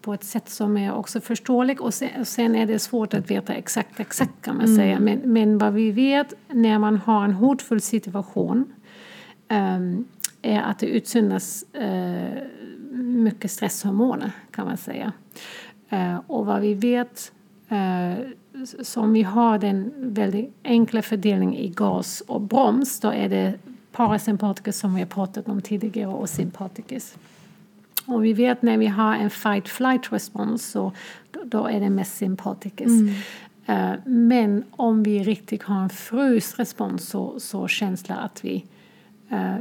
på 0.00 0.14
ett 0.14 0.24
sätt 0.24 0.48
som 0.48 0.76
är 0.76 0.94
också 0.94 1.20
förståeligt 1.20 1.80
och 1.80 1.94
sen, 1.94 2.24
sen 2.24 2.54
är 2.54 2.66
det 2.66 2.78
svårt 2.78 3.14
att 3.14 3.30
veta 3.30 3.54
exakt, 3.54 4.00
exakt 4.00 4.32
kan 4.42 4.56
man 4.56 4.64
mm. 4.64 4.76
säga. 4.76 5.00
Men, 5.00 5.18
men 5.18 5.58
vad 5.58 5.72
vi 5.72 5.90
vet 5.90 6.34
när 6.48 6.78
man 6.78 6.96
har 6.96 7.24
en 7.24 7.32
hotfull 7.32 7.80
situation 7.80 8.72
um, 9.48 10.04
är 10.42 10.60
att 10.60 10.78
det 10.78 10.86
utsöndras 10.86 11.64
uh, 11.80 12.38
mycket 12.92 13.50
stresshormoner 13.50 14.30
kan 14.50 14.66
man 14.66 14.76
säga. 14.76 15.12
Uh, 15.92 16.20
och 16.26 16.46
vad 16.46 16.60
vi 16.60 16.74
vet 16.74 17.32
uh, 17.72 18.26
som 18.82 19.12
vi 19.12 19.22
har 19.22 19.58
den 19.58 19.92
väldigt 19.96 20.54
enkla 20.64 21.02
fördelningen 21.02 21.54
i 21.54 21.68
gas 21.68 22.20
och 22.26 22.40
broms 22.40 23.00
då 23.00 23.08
är 23.08 23.28
det 23.28 23.54
parasympaticus 23.96 24.78
som 24.78 24.94
vi 24.94 25.00
har 25.00 25.06
pratat 25.06 25.48
om 25.48 25.62
tidigare 25.62 26.08
och 26.08 26.28
sympaticus. 26.28 27.14
Och 28.06 28.24
vi 28.24 28.32
vet 28.32 28.62
när 28.62 28.78
vi 28.78 28.86
har 28.86 29.14
en 29.14 29.30
fight-flight 29.30 30.12
respons 30.12 30.66
så 30.66 30.92
då, 31.30 31.40
då, 31.44 31.66
är 31.66 31.80
det 31.80 31.90
mest 31.90 32.16
sympaticus. 32.16 32.86
Mm. 32.86 33.14
Uh, 33.68 33.98
men 34.06 34.64
om 34.70 35.02
vi 35.02 35.22
riktigt 35.22 35.62
har 35.62 35.82
en 35.82 35.90
frysrespons 35.90 37.08
så, 37.08 37.40
så 37.40 37.68
känsla 37.68 38.14
att 38.14 38.44
vi 38.44 38.64
uh, 39.32 39.56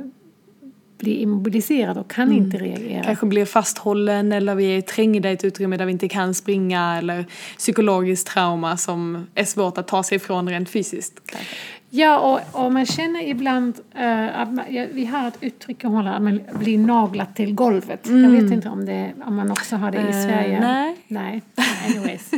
blir 0.97 1.15
immobiliserade 1.15 1.99
och 1.99 2.11
kan 2.11 2.27
mm. 2.27 2.37
inte 2.37 2.57
reagera. 2.57 3.03
Kanske 3.03 3.25
blir 3.25 3.45
fasthållen 3.45 4.31
eller 4.31 4.55
vi 4.55 4.77
är 4.77 4.81
trängda 4.81 5.29
i 5.29 5.33
ett 5.33 5.43
utrymme 5.43 5.77
där 5.77 5.85
vi 5.85 5.91
inte 5.91 6.07
kan 6.07 6.33
springa 6.33 6.97
eller 6.97 7.25
psykologiskt 7.57 8.27
trauma 8.27 8.77
som 8.77 9.27
är 9.35 9.45
svårt 9.45 9.77
att 9.77 9.87
ta 9.87 10.03
sig 10.03 10.15
ifrån 10.15 10.49
rent 10.49 10.69
fysiskt. 10.69 11.21
Kanske. 11.25 11.55
Ja, 11.95 12.19
och, 12.19 12.65
och 12.65 12.71
man 12.71 12.85
känner 12.85 13.27
ibland 13.27 13.79
uh, 13.99 14.39
att 14.39 14.53
man, 14.53 14.65
ja, 14.69 14.85
vi 14.91 15.05
har 15.05 15.27
ett 15.27 15.37
uttryck 15.41 15.83
i 15.83 15.87
Holland, 15.87 16.15
att 16.15 16.21
man 16.21 16.59
blir 16.59 16.77
naglad 16.77 17.35
till 17.35 17.55
golvet. 17.55 18.07
Mm. 18.07 18.23
Jag 18.23 18.41
vet 18.41 18.51
inte 18.51 18.69
om, 18.69 18.85
det, 18.85 19.13
om 19.25 19.35
man 19.35 19.51
också 19.51 19.75
har 19.75 19.91
det 19.91 19.97
i 19.97 20.05
uh, 20.05 20.11
Sverige. 20.11 20.59
Nej. 20.59 20.95
Nej, 21.07 21.41
anyways. 21.87 22.31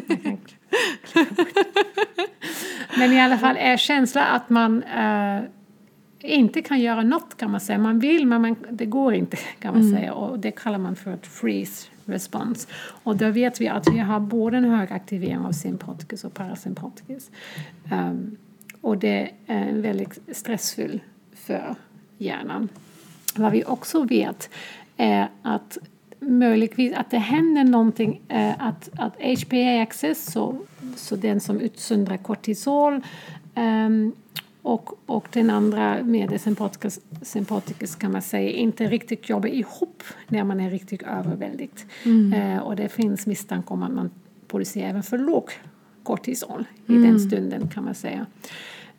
Men 2.98 3.14
i 3.14 3.22
alla 3.22 3.38
fall 3.38 3.58
är 3.60 3.78
känslan 3.78 4.26
att 4.32 4.50
man 4.50 4.84
uh, 4.84 5.42
inte 6.20 6.62
kan 6.62 6.80
göra 6.80 7.04
något 7.04 7.38
kan 7.38 7.52
man 7.52 7.62
säga. 7.62 7.78
Man 7.78 8.00
vill 8.00 8.26
men 8.28 8.42
man, 8.42 8.56
det 8.72 8.86
går 8.86 9.14
inte 9.14 9.38
kan 9.60 9.74
man 9.74 9.82
mm. 9.82 10.00
säga 10.00 10.14
och 10.14 10.40
det 10.40 10.52
kallar 10.52 10.78
man 10.78 10.96
för 10.96 11.14
ett 11.14 11.28
freeze 11.28 11.88
response. 12.06 12.68
Och 13.04 13.16
då 13.16 13.30
vet 13.30 13.62
vi 13.62 13.68
att 13.68 13.88
vi 13.94 14.00
har 14.00 14.20
både 14.20 14.58
en 14.58 14.66
hög 14.66 14.92
aktivering 14.92 15.38
av 15.38 15.52
sympaticus 15.52 16.24
och 16.24 16.34
parasympaticus. 16.34 17.32
Um, 17.92 18.38
och 18.88 18.98
det 18.98 19.32
är 19.48 19.74
väldigt 19.74 20.20
stressfull 20.32 21.00
för 21.34 21.76
hjärnan. 22.18 22.70
Vad 23.36 23.52
vi 23.52 23.64
också 23.66 24.04
vet 24.04 24.50
är 24.98 25.28
att 25.42 25.78
möjligtvis 26.20 26.94
att 26.94 27.12
det 27.12 27.18
händer 27.18 27.64
någonting, 27.64 28.22
eh, 28.28 28.54
att, 28.60 28.90
att 28.98 29.14
HPA-axis, 29.20 30.32
så, 30.32 30.58
så 30.96 31.16
den 31.16 31.40
som 31.40 31.60
utsöndrar 31.60 32.18
kortisol 32.18 33.02
um, 33.56 34.16
och, 34.62 35.00
och 35.06 35.28
den 35.32 35.50
andra 35.50 36.04
med 36.04 36.30
det 36.30 36.40
sympaticus, 36.40 37.00
sympaticus 37.22 37.96
kan 37.96 38.12
man 38.12 38.22
säga 38.22 38.52
inte 38.52 38.88
riktigt 38.88 39.30
jobbar 39.30 39.50
ihop 39.50 40.04
när 40.28 40.44
man 40.44 40.60
är 40.60 40.70
riktigt 40.70 41.04
överväldigad. 41.04 41.80
Mm. 42.06 42.34
Uh, 42.34 42.60
och 42.60 42.76
det 42.76 42.90
finns 42.90 43.28
misstanke 43.28 43.74
om 43.74 43.84
att 43.84 43.94
man 43.94 44.10
producerar 44.48 44.90
även 44.90 45.04
för 45.04 45.18
låg 45.18 45.52
kortisol 46.04 46.66
i 46.86 46.96
mm. 46.96 47.04
den 47.04 47.20
stunden 47.20 47.68
kan 47.68 47.84
man 47.84 47.96
säga. 47.96 48.26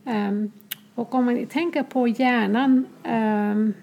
Um, 0.08 0.52
och 0.94 1.14
om 1.14 1.24
man 1.24 1.46
tänker 1.46 1.82
på 1.82 2.08
hjärnan 2.08 2.86
um, 3.04 3.74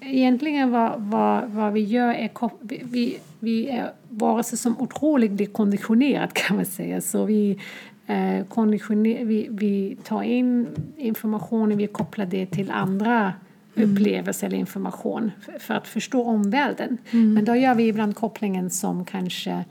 Egentligen 0.00 0.70
vad, 0.70 1.00
vad, 1.00 1.50
vad 1.50 1.72
vi 1.72 1.80
gör 1.80 2.14
är 2.14 2.30
vi, 2.84 3.18
vi 3.38 3.68
är 3.68 3.92
varelser 4.08 4.56
som 4.56 4.80
otroligt 4.80 5.32
blir 5.32 5.46
konditionerade 5.46 6.32
kan 6.34 6.56
man 6.56 6.64
säga. 6.64 7.00
Så 7.00 7.24
vi, 7.24 7.58
eh, 8.06 8.44
konditioner, 8.48 9.24
vi, 9.24 9.48
vi 9.50 9.96
tar 10.04 10.22
in 10.22 10.66
informationen, 10.96 11.78
vi 11.78 11.86
kopplar 11.86 12.26
det 12.26 12.46
till 12.46 12.70
andra 12.70 13.32
mm. 13.74 13.92
upplevelser 13.92 14.46
eller 14.46 14.56
information 14.56 15.30
för, 15.40 15.58
för, 15.58 15.74
att 15.74 15.88
förstå 15.88 16.24
omvärlden. 16.24 16.98
Mm. 17.10 17.34
Men 17.34 17.44
då 17.44 17.56
gör 17.56 17.74
vi 17.74 17.88
ibland 17.88 18.16
kopplingen 18.16 18.70
som 18.70 19.04
kanske 19.04 19.64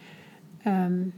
um, 0.63 1.11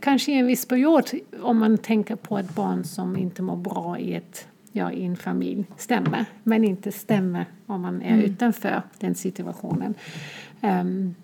kanske 0.00 0.32
i 0.32 0.34
en 0.34 0.46
viss 0.46 0.66
period 0.66 1.10
om 1.42 1.58
man 1.58 1.78
tänker 1.78 2.16
på 2.16 2.38
ett 2.38 2.54
barn 2.54 2.84
som 2.84 3.16
inte 3.16 3.42
mår 3.42 3.56
bra 3.56 3.98
i, 3.98 4.14
ett, 4.14 4.48
ja, 4.72 4.92
i 4.92 5.04
en 5.04 5.16
familj 5.16 5.64
stämmer, 5.76 6.24
men 6.42 6.64
inte 6.64 6.92
stämmer 6.92 7.46
om 7.66 7.82
man 7.82 8.02
är 8.02 8.14
mm. 8.14 8.24
utanför 8.24 8.82
den 8.98 9.14
situationen. 9.14 9.94
Um, 10.60 11.14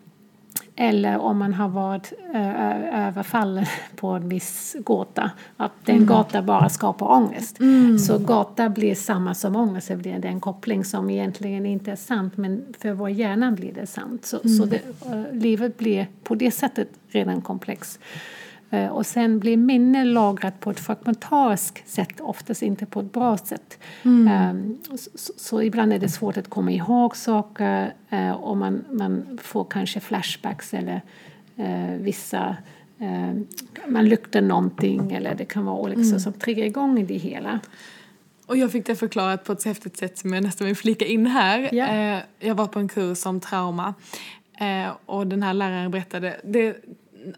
eller 0.77 1.19
om 1.19 1.39
man 1.39 1.55
har 1.55 1.69
varit 1.69 2.13
uh, 2.35 3.07
överfallen 3.07 3.67
på 3.97 4.09
en 4.09 4.29
viss 4.29 4.77
gata. 4.85 5.31
Att 5.57 5.73
den 5.85 5.97
mm. 5.97 6.07
gata 6.07 6.43
bara 6.43 6.69
skapar 6.69 7.13
ångest. 7.13 7.61
Mm. 7.61 7.99
Så 7.99 8.19
gata 8.19 8.69
blir 8.69 8.95
samma 8.95 9.35
som 9.35 9.57
ångest. 9.57 9.91
Det 9.97 10.11
är 10.11 10.27
en 10.27 10.41
koppling 10.41 10.85
som 10.85 11.11
egentligen 11.11 11.67
inte 11.67 11.93
är 11.93 11.97
sant 11.97 12.37
men 12.37 12.65
för 12.79 12.93
vår 12.93 13.11
hjärna 13.11 13.53
blir 13.53 13.73
det 13.73 13.87
sant. 13.87 14.25
Så, 14.25 14.41
mm. 14.45 14.57
så 14.57 14.65
det, 14.65 14.83
uh, 15.15 15.25
livet 15.33 15.79
blir 15.79 16.07
på 16.23 16.35
det 16.35 16.51
sättet 16.51 16.89
redan 17.09 17.41
komplext. 17.41 18.01
Eh, 18.71 18.87
och 18.87 19.07
sen 19.07 19.39
blir 19.39 19.57
minne 19.57 20.05
lagrat 20.05 20.61
på 20.61 20.71
ett 20.71 20.81
fragmentariskt 20.81 21.89
sätt, 21.89 22.21
oftast 22.21 22.63
inte 22.63 22.87
på 22.87 23.01
ett 23.01 23.13
bra 23.13 23.39
sätt. 23.39 23.79
Mm. 24.03 24.29
Ehm, 24.29 24.79
så, 25.15 25.33
så, 25.37 25.63
ibland 25.63 25.93
är 25.93 25.99
det 25.99 26.09
svårt 26.09 26.37
att 26.37 26.51
komma 26.51 26.71
ihåg 26.71 27.17
saker 27.17 27.95
eh, 28.11 28.31
och 28.31 28.57
man, 28.57 28.85
man 28.91 29.39
får 29.43 29.65
kanske 29.65 30.01
flashbacks 30.01 30.75
eller 30.75 31.01
uh, 31.59 31.97
vissa 32.01 32.57
man 33.87 34.09
luktar 34.09 34.41
någonting 34.41 35.13
eller 35.13 35.35
det 35.35 35.45
kan 35.45 35.65
vara 35.65 35.77
olika 35.77 36.01
mm. 36.01 36.21
som 36.21 36.33
triggar 36.33 36.65
igång 36.65 37.07
det 37.07 37.15
hela. 37.15 37.61
Och 38.47 38.57
jag 38.57 38.73
fick 38.73 38.87
det 38.87 38.97
förklarat 38.97 39.45
på 39.45 39.53
ett 39.53 39.65
häftigt 39.65 39.97
sätt 39.97 40.19
som 40.19 40.33
jag 40.33 40.43
nästan 40.43 40.67
vill 40.67 40.77
flika 40.77 41.05
in 41.05 41.27
här. 41.27 41.75
Yeah. 41.75 42.23
Jag 42.39 42.55
var 42.55 42.67
på 42.67 42.79
en 42.79 42.89
kurs 42.89 43.27
om 43.27 43.41
trauma 43.41 43.95
och 45.07 45.27
den 45.27 45.43
här 45.43 45.55
läraren 45.55 45.91
berättade, 45.91 46.41
det, 46.45 46.77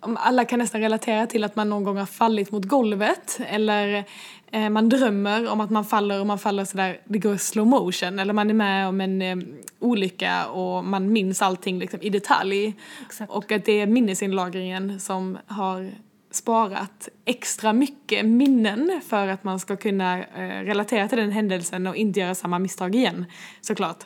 alla 0.01 0.45
kan 0.45 0.59
nästan 0.59 0.81
relatera 0.81 1.27
till 1.27 1.45
att 1.45 1.57
man 1.57 1.71
någon 1.71 1.85
gång 1.85 1.97
har 1.97 2.07
fallit 2.07 2.51
mot 2.51 2.65
golvet 2.65 3.41
eller 3.47 4.05
eh, 4.51 4.71
man 4.71 4.89
drömmer 4.89 5.51
om 5.51 5.61
att 5.61 5.71
man 5.71 5.85
faller 5.85 6.21
och 6.21 6.27
man 6.27 6.39
faller 6.39 6.65
sådär, 6.65 7.01
det 7.05 7.19
går 7.19 7.37
slow 7.37 7.67
motion 7.67 8.19
eller 8.19 8.33
man 8.33 8.51
är 8.51 8.55
med 8.55 8.89
om 8.89 9.01
en 9.01 9.23
eh, 9.23 9.37
olycka 9.79 10.47
och 10.47 10.85
man 10.85 11.13
minns 11.13 11.43
allting 11.43 11.79
liksom, 11.79 12.03
i 12.03 12.11
detalj. 12.11 12.75
Exakt. 13.07 13.33
Och 13.33 13.53
att 13.53 13.65
det 13.65 13.81
är 13.81 13.87
minnesinlagringen 13.87 15.01
som 15.01 15.39
har 15.47 15.91
sparat 16.31 17.09
extra 17.25 17.73
mycket 17.73 18.27
minnen 18.27 19.01
för 19.09 19.29
att 19.29 19.45
man 19.45 19.61
ska 19.61 19.77
kunna 19.77 20.19
eh, 20.19 20.65
relatera 20.65 21.09
till 21.09 21.19
den 21.19 21.33
händelsen 21.33 21.87
och 21.87 21.97
inte 21.97 22.21
göra 22.21 22.35
samma 22.35 22.59
misstag 22.59 22.95
igen 22.95 23.25
såklart. 23.61 24.05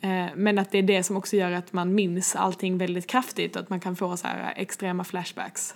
Eh, 0.00 0.26
men 0.34 0.58
att 0.58 0.70
det 0.70 0.78
är 0.78 0.82
det 0.82 1.02
som 1.02 1.16
också 1.16 1.36
gör 1.36 1.52
att 1.52 1.72
man 1.72 1.94
minns 1.94 2.36
allting 2.36 2.78
väldigt 2.78 3.06
kraftigt 3.06 3.56
och 3.56 3.62
att 3.62 3.70
man 3.70 3.80
kan 3.80 3.96
få 3.96 4.16
så 4.16 4.26
här 4.26 4.52
extrema 4.56 5.04
flashbacks. 5.04 5.74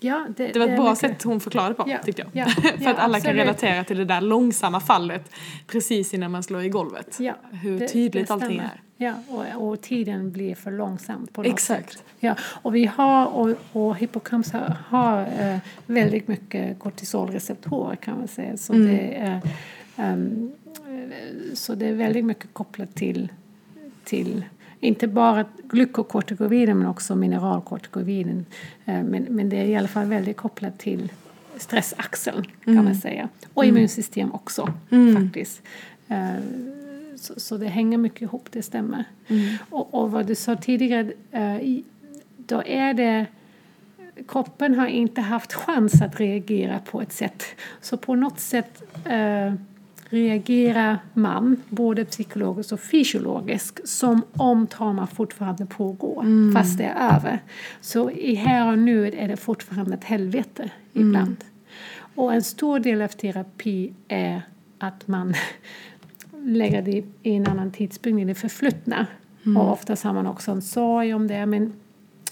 Ja, 0.00 0.26
det, 0.36 0.46
det 0.46 0.58
var 0.58 0.66
ett 0.66 0.72
det 0.72 0.76
bra 0.76 0.84
mycket. 0.84 0.98
sätt 0.98 1.22
hon 1.22 1.40
förklarade 1.40 1.74
på 1.74 1.84
ja, 1.86 1.98
tyckte 2.04 2.22
jag. 2.22 2.30
Ja, 2.32 2.46
För 2.62 2.84
ja, 2.84 2.90
att 2.90 2.98
alla 2.98 3.04
absolut. 3.04 3.24
kan 3.24 3.34
relatera 3.34 3.84
till 3.84 3.98
det 3.98 4.04
där 4.04 4.20
långsamma 4.20 4.80
fallet 4.80 5.30
precis 5.66 6.14
innan 6.14 6.30
man 6.30 6.42
slår 6.42 6.62
i 6.62 6.68
golvet. 6.68 7.16
Ja, 7.20 7.34
Hur 7.50 7.78
det, 7.78 7.88
tydligt 7.88 8.30
allting 8.30 8.58
är. 8.58 8.80
Ja, 8.96 9.14
och, 9.28 9.68
och, 9.68 9.80
tiden 9.80 10.32
blir 10.32 10.54
för 10.54 10.70
långsam 10.70 11.26
på 11.26 11.42
något 11.42 11.52
Exakt. 11.52 11.92
sätt. 11.92 12.04
Ja, 12.20 12.36
och 12.42 12.74
vi 12.74 12.86
har, 12.86 13.26
och, 13.26 13.56
och 13.72 13.96
hippocampus 13.96 14.52
har, 14.52 14.76
har 14.88 15.20
uh, 15.22 15.58
väldigt 15.86 16.28
mycket 16.28 16.78
kortisolreceptorer 16.78 17.96
kan 17.96 18.18
man 18.18 18.28
säga. 18.28 18.56
Så, 18.56 18.72
mm. 18.72 18.86
det 18.86 19.14
är, 19.14 19.40
um, 20.12 20.52
så 21.54 21.74
det 21.74 21.86
är 21.86 21.94
väldigt 21.94 22.24
mycket 22.24 22.46
kopplat 22.52 22.94
till 22.94 23.32
till 24.04 24.44
inte 24.80 25.06
bara 25.08 25.44
glykokortikoiden 25.68 26.78
men 26.78 26.86
också 26.86 27.16
mineralkortikoiden. 27.16 28.46
Eh, 28.84 29.02
men, 29.02 29.22
men 29.22 29.48
det 29.48 29.56
är 29.56 29.64
i 29.64 29.76
alla 29.76 29.88
fall 29.88 30.06
väldigt 30.06 30.36
kopplat 30.36 30.78
till 30.78 31.12
stressaxeln 31.56 32.44
kan 32.64 32.72
mm. 32.72 32.84
man 32.84 32.94
säga. 32.94 33.28
Och 33.54 33.64
mm. 33.64 33.76
immunsystem 33.76 34.32
också 34.32 34.72
mm. 34.90 35.24
faktiskt. 35.24 35.62
Eh, 36.08 36.34
så, 37.16 37.40
så, 37.40 37.56
det 37.56 37.66
hänger 37.66 37.98
mycket 37.98 38.22
ihop, 38.22 38.48
det 38.50 38.62
stämmer. 38.62 39.04
Mm. 39.28 39.56
Och, 39.70 39.94
och, 39.94 40.10
vad 40.10 40.26
du 40.26 40.34
sa 40.34 40.56
tidigare, 40.56 41.12
eh, 41.30 41.78
då 42.36 42.62
är 42.66 42.94
det 42.94 43.26
kroppen 44.28 44.74
har 44.74 44.86
inte 44.86 45.20
haft 45.20 45.52
chans 45.52 46.02
att 46.02 46.20
reagera 46.20 46.78
på 46.78 47.00
ett 47.02 47.12
sätt. 47.12 47.44
Så 47.80 47.96
på 47.96 48.14
något 48.14 48.40
sätt 48.40 48.82
reagerar 50.10 50.98
man 51.14 51.56
både 51.68 52.04
psykologiskt 52.04 52.72
och 52.72 52.80
fysiologiskt 52.80 53.88
som 53.88 54.22
om 54.32 54.66
trauma 54.66 55.06
fortfarande 55.06 55.66
pågår 55.66 56.22
mm. 56.22 56.54
fast 56.54 56.78
det 56.78 56.84
är 56.84 57.16
över. 57.16 57.38
Så 57.80 58.10
i 58.10 58.34
här 58.34 58.72
och 58.72 58.78
nu 58.78 59.06
är 59.06 59.28
det 59.28 59.36
fortfarande 59.36 59.94
ett 59.94 60.04
helvete 60.04 60.70
mm. 60.94 61.08
ibland. 61.08 61.36
Och 62.14 62.34
en 62.34 62.42
stor 62.42 62.78
del 62.78 63.02
av 63.02 63.08
terapi 63.08 63.92
är 64.08 64.42
att 64.78 65.08
man 65.08 65.34
lägger 66.44 66.82
det 66.82 67.04
i 67.22 67.34
en 67.34 67.46
annan 67.46 67.70
tidsbyggnad, 67.70 68.22
i 68.22 68.24
det 68.24 68.34
förflutna. 68.34 69.06
Mm. 69.44 69.56
Och 69.56 69.72
oftast 69.72 70.04
har 70.04 70.12
man 70.12 70.26
också 70.26 70.50
en 70.50 70.62
sorg 70.62 71.14
om 71.14 71.26
det 71.26 71.46
men 71.46 71.72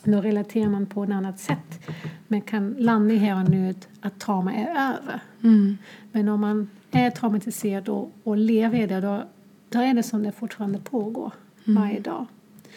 då 0.04 0.20
relaterar 0.20 0.68
man 0.68 0.86
på 0.86 1.04
ett 1.04 1.10
annat 1.10 1.40
sätt. 1.40 1.88
Men 2.28 2.40
kan 2.40 2.74
landa 2.78 3.14
i 3.14 3.16
här 3.16 3.42
och 3.42 3.50
nu 3.50 3.74
att 4.00 4.20
trauma 4.20 4.54
är 4.54 4.70
över. 4.70 5.20
Mm. 5.42 5.78
Men 6.12 6.28
om 6.28 6.40
man 6.40 6.68
är 6.92 7.10
traumatiserad 7.10 7.88
och, 7.88 8.12
och 8.24 8.36
lever 8.36 8.80
i 8.80 8.86
det, 8.86 9.00
då, 9.00 9.22
då 9.68 9.78
är 9.78 9.94
det 9.94 10.02
som 10.02 10.22
det 10.22 10.32
fortfarande 10.32 10.78
pågår 10.78 11.32
mm. 11.66 11.82
varje 11.82 12.00
dag. 12.00 12.26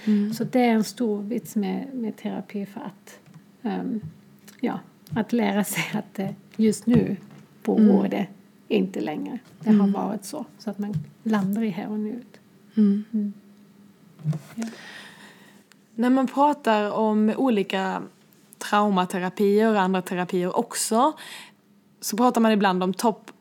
Mm. 0.05 0.33
Så 0.33 0.43
det 0.43 0.59
är 0.59 0.71
en 0.71 0.83
stor 0.83 1.21
vits 1.21 1.55
med, 1.55 1.87
med 1.93 2.17
terapi 2.17 2.65
för 2.65 2.81
att, 2.81 3.19
um, 3.61 4.01
ja, 4.59 4.79
att 5.09 5.33
lära 5.33 5.63
sig 5.63 5.83
att 5.93 6.13
det 6.13 6.35
just 6.55 6.85
nu 6.85 7.17
pågår 7.63 7.99
mm. 7.99 8.09
det 8.09 8.27
inte 8.67 9.01
längre. 9.01 9.39
Det 9.59 9.69
har 9.69 9.73
mm. 9.73 9.91
varit 9.91 10.25
så, 10.25 10.45
så 10.59 10.69
att 10.69 10.79
man 10.79 10.93
landar 11.23 11.63
i 11.63 11.69
här 11.69 11.87
och 11.87 11.99
nu. 11.99 12.21
Mm. 12.75 13.03
Mm. 13.13 13.33
Ja. 14.55 14.65
När 15.95 16.09
man 16.09 16.27
pratar 16.27 16.91
om 16.91 17.33
olika 17.37 18.01
traumaterapier 18.57 19.71
och 19.71 19.81
andra 19.81 20.01
terapier 20.01 20.57
också 20.57 21.13
så 22.01 22.17
pratar 22.17 22.41
man 22.41 22.51
ibland 22.51 22.83
om 22.83 22.93
top 22.93 23.31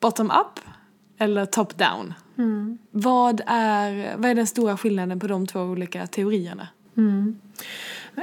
bottom 0.00 0.30
up 0.30 0.60
eller 1.18 1.46
top 1.46 1.78
down. 1.78 2.14
Mm. 2.38 2.78
Vad, 2.90 3.40
är, 3.46 4.16
vad 4.16 4.30
är 4.30 4.34
den 4.34 4.46
stora 4.46 4.76
skillnaden 4.76 5.20
på 5.20 5.26
de 5.26 5.46
två 5.46 5.60
olika 5.60 6.06
teorierna? 6.06 6.68
Mm. 6.96 7.38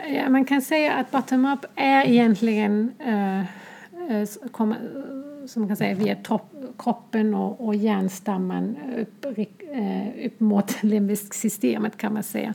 Ja, 0.10 0.30
man 0.30 0.46
kan 0.46 0.62
säga 0.62 0.94
att 0.94 1.12
bottom 1.12 1.46
up 1.46 1.66
är 1.76 2.06
egentligen 2.06 2.92
uh, 3.08 3.44
uh, 4.12 4.28
som 5.48 5.62
man 5.62 5.68
kan 5.68 5.78
säga 5.78 5.96
via 5.96 6.16
topp, 6.16 6.52
kroppen 6.78 7.34
och, 7.34 7.68
och 7.68 7.76
hjärnstammen 7.76 8.78
upp, 8.98 9.26
eh, 9.26 10.26
upp 10.26 10.40
mot 10.40 10.84
limbiska 10.84 11.34
systemet 11.34 11.98
kan 11.98 12.14
man 12.14 12.24
säga. 12.24 12.54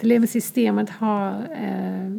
Det 0.00 0.06
limbiska 0.06 0.32
systemet 0.32 0.90
har 0.90 1.32
eh, 1.32 2.10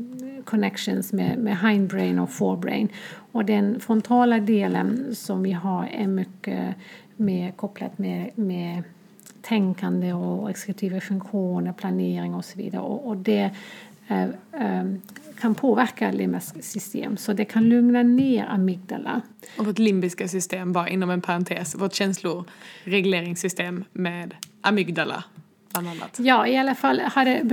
connections 0.44 1.14
med, 1.14 1.38
med 1.38 1.58
hindbrain 1.60 2.20
och 2.20 2.30
forebrain. 2.30 2.90
Och 3.32 3.46
den 3.46 3.80
frontala 3.80 4.40
delen 4.40 5.16
som 5.16 5.44
vi 5.44 5.52
har 5.52 5.86
är 5.86 6.08
mycket 6.08 6.76
mer 7.16 7.52
kopplat 7.52 7.98
med, 7.98 8.32
med 8.36 8.84
tänkande 9.42 10.14
och 10.14 10.50
exekutiva 10.50 11.02
funktioner, 11.02 11.74
planering 11.74 12.36
och 12.36 12.46
så 12.46 12.58
vidare. 12.58 12.82
Och, 12.82 13.08
och 13.08 13.18
det 13.18 13.52
kan 15.42 15.56
påverka 15.56 16.12
limbiska 16.12 16.62
system, 16.62 17.18
så 17.18 17.34
det 17.34 17.46
kan 17.46 17.70
lugna 17.70 18.04
ner 18.04 18.46
amygdala. 18.46 19.22
Och 19.58 19.66
vårt 19.66 19.80
limbiska 19.80 20.28
system, 20.28 20.72
bara 20.74 20.90
inom 20.90 21.10
en 21.10 21.22
parentes, 21.22 21.76
vårt 21.76 21.94
känsloregleringssystem 21.94 23.84
med 23.94 24.36
amygdala 24.62 25.24
bland 25.72 25.88
annat. 25.88 26.20
Ja, 26.20 26.48
i 26.48 26.58
alla 26.58 26.76
fall 26.76 27.00
har 27.00 27.26
det 27.26 27.44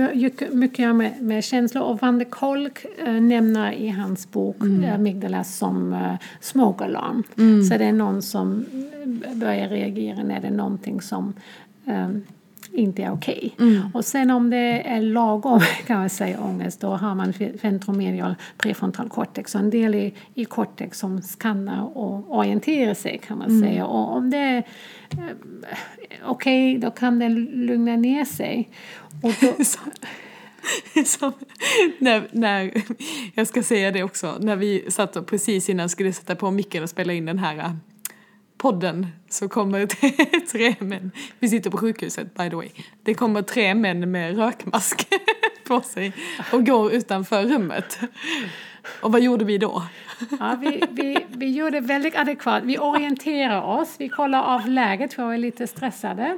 mycket 0.53 0.73
att 0.73 0.79
göra 0.79 0.93
med, 0.93 1.21
med 1.21 1.43
känslor 1.43 1.83
och 1.83 2.01
Van 2.01 2.19
der 2.19 2.25
Kolk 2.25 2.85
äh, 3.05 3.13
nämner 3.13 3.71
i 3.71 3.89
hans 3.89 4.31
bok 4.31 4.61
mm. 4.61 4.93
Amygdala 4.93 5.43
som 5.43 5.93
äh, 5.93 6.13
smoke 6.39 6.83
alarm. 6.83 7.23
Mm. 7.37 7.63
Så 7.63 7.77
det 7.77 7.85
är 7.85 7.93
någon 7.93 8.21
som 8.21 8.65
börjar 9.33 9.69
reagera 9.69 10.23
när 10.23 10.39
det 10.41 10.47
är 10.47 10.51
någonting 10.51 11.01
som 11.01 11.33
ähm, 11.85 12.23
inte 12.73 13.03
är 13.03 13.11
okej. 13.11 13.53
Okay. 13.55 13.67
Mm. 13.67 13.89
Och 13.93 14.05
sen 14.05 14.31
om 14.31 14.49
det 14.49 14.87
är 14.89 15.01
lagom 15.01 15.59
kan 15.87 15.99
man 15.99 16.09
säga 16.09 16.41
ångest 16.41 16.81
då 16.81 16.87
har 16.87 17.15
man 17.15 17.33
ventromedial 17.61 18.35
prefrontal 18.57 19.09
cortex 19.09 19.55
och 19.55 19.61
en 19.61 19.69
del 19.69 19.95
i, 19.95 20.13
i 20.33 20.45
cortex 20.45 20.99
som 20.99 21.21
skannar 21.21 21.97
och 21.97 22.37
orienterar 22.37 22.93
sig 22.93 23.21
kan 23.27 23.37
man 23.37 23.49
mm. 23.49 23.61
säga. 23.61 23.85
Och 23.85 24.15
om 24.15 24.29
det 24.29 24.37
är 24.37 24.57
eh, 24.57 25.17
okej 26.25 26.77
okay, 26.77 26.77
då 26.77 26.91
kan 26.91 27.19
den 27.19 27.45
lugna 27.45 27.95
ner 27.95 28.25
sig. 28.25 28.69
Och 29.23 29.33
då, 29.41 29.53
Som, 31.05 31.33
när, 31.99 32.27
när, 32.31 32.83
jag 33.33 33.47
ska 33.47 33.63
säga 33.63 33.91
det 33.91 34.03
också, 34.03 34.37
när 34.39 34.55
vi 34.55 34.85
satt 34.91 35.25
precis 35.25 35.69
innan 35.69 35.89
skulle 35.89 36.13
sätta 36.13 36.35
på 36.35 36.51
micken 36.51 36.83
och 36.83 36.89
spela 36.89 37.13
in 37.13 37.25
den 37.25 37.39
här 37.39 37.77
podden 38.59 39.07
så 39.29 39.49
kommer 39.49 39.85
tre 40.51 40.75
män, 40.79 41.11
vi 41.39 41.49
sitter 41.49 41.69
på 41.69 41.77
sjukhuset 41.77 42.33
by 42.33 42.49
the 42.49 42.55
way, 42.55 42.69
det 43.03 43.13
kommer 43.13 43.41
tre 43.41 43.75
män 43.75 44.11
med 44.11 44.37
rökmask 44.37 45.07
på 45.67 45.81
sig 45.81 46.13
och 46.53 46.65
går 46.65 46.91
utanför 46.91 47.43
rummet. 47.43 47.99
Och 49.01 49.11
vad 49.11 49.21
gjorde 49.21 49.45
vi 49.45 49.57
då? 49.57 49.83
Ja, 50.39 50.57
vi, 50.61 50.83
vi, 50.91 51.25
vi 51.29 51.51
gjorde 51.51 51.79
väldigt 51.79 52.15
adekvat. 52.15 52.63
Vi 52.63 52.77
orienterar 52.77 53.61
oss, 53.61 53.95
vi 53.97 54.09
kollar 54.09 54.43
av 54.43 54.67
läget 54.67 55.13
för 55.13 55.27
vi 55.27 55.33
är 55.33 55.37
lite 55.37 55.67
stressade. 55.67 56.37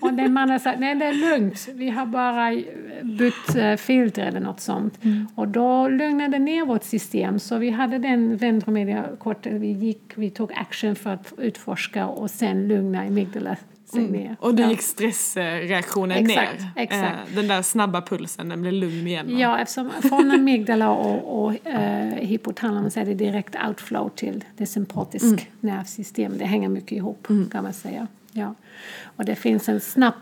Och 0.00 0.12
den 0.12 0.32
mannen 0.32 0.60
sa 0.60 0.72
nej 0.78 0.94
det 0.94 1.04
är 1.04 1.12
lugnt, 1.12 1.68
vi 1.74 1.90
har 1.90 2.06
bara 2.06 2.62
bytt 3.02 3.56
eh, 3.56 3.76
filter 3.76 4.26
eller 4.26 4.40
något 4.40 4.60
sånt. 4.60 5.04
Mm. 5.04 5.28
Och 5.34 5.48
då 5.48 5.88
lugnade 5.88 6.38
ner 6.38 6.64
vårt 6.64 6.84
system 6.84 7.38
så 7.38 7.58
vi 7.58 7.70
hade 7.70 7.98
den 7.98 8.36
ventromediakortet, 8.36 9.52
vi 9.52 9.72
gick, 9.72 10.02
vi 10.14 10.30
tog 10.30 10.52
action 10.52 10.96
för 10.96 11.10
att 11.10 11.32
utforska 11.38 12.06
och 12.06 12.30
sen 12.30 12.68
lugna 12.68 13.00
amygdala 13.00 13.56
Mm. 13.98 14.36
Och 14.40 14.54
då 14.54 14.62
gick 14.62 14.82
stressreaktionen 14.82 16.16
exakt, 16.16 16.60
ner? 16.60 16.70
Exakt. 16.76 17.28
Eh, 17.28 17.34
den 17.34 17.48
där 17.48 17.62
snabba 17.62 18.02
pulsen, 18.02 18.48
den 18.48 18.60
blev 18.60 18.72
lugn 18.72 19.06
igen? 19.06 19.38
Ja, 19.38 19.58
eftersom 19.58 19.90
från 20.02 20.30
amygdala 20.30 20.90
och, 20.90 21.44
och 21.44 21.66
eh, 21.66 22.14
hypotalamus 22.14 22.96
är 22.96 23.04
det 23.04 23.14
direkt 23.14 23.56
outflow 23.68 24.08
till 24.08 24.44
det 24.56 24.66
sympatiska 24.66 25.26
mm. 25.28 25.40
nervsystem. 25.60 26.38
Det 26.38 26.44
hänger 26.44 26.68
mycket 26.68 26.92
ihop 26.92 27.30
mm. 27.30 27.50
kan 27.50 27.64
man 27.64 27.72
säga. 27.72 28.06
Ja. 28.32 28.54
Och 29.02 29.24
det 29.24 29.34
finns 29.34 29.68
en 29.68 29.80
snabb 29.80 30.14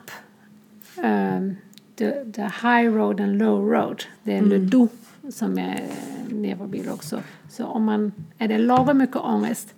um, 0.97 1.57
the, 1.97 2.33
the 2.33 2.43
high 2.43 2.93
road 2.95 3.21
and 3.21 3.39
low 3.39 3.71
road. 3.71 4.03
Det 4.23 4.33
är 4.33 4.39
mm. 4.39 4.51
Ludo 4.51 4.89
som 5.31 5.59
är 5.59 5.83
neurobiolog. 6.29 7.05
Så, 7.05 7.19
så 7.51 7.67
om 7.67 7.85
man 7.85 8.13
är 8.39 8.49
det 8.49 8.59
lagom 8.59 8.99
mycket 8.99 9.17
ångest 9.17 9.75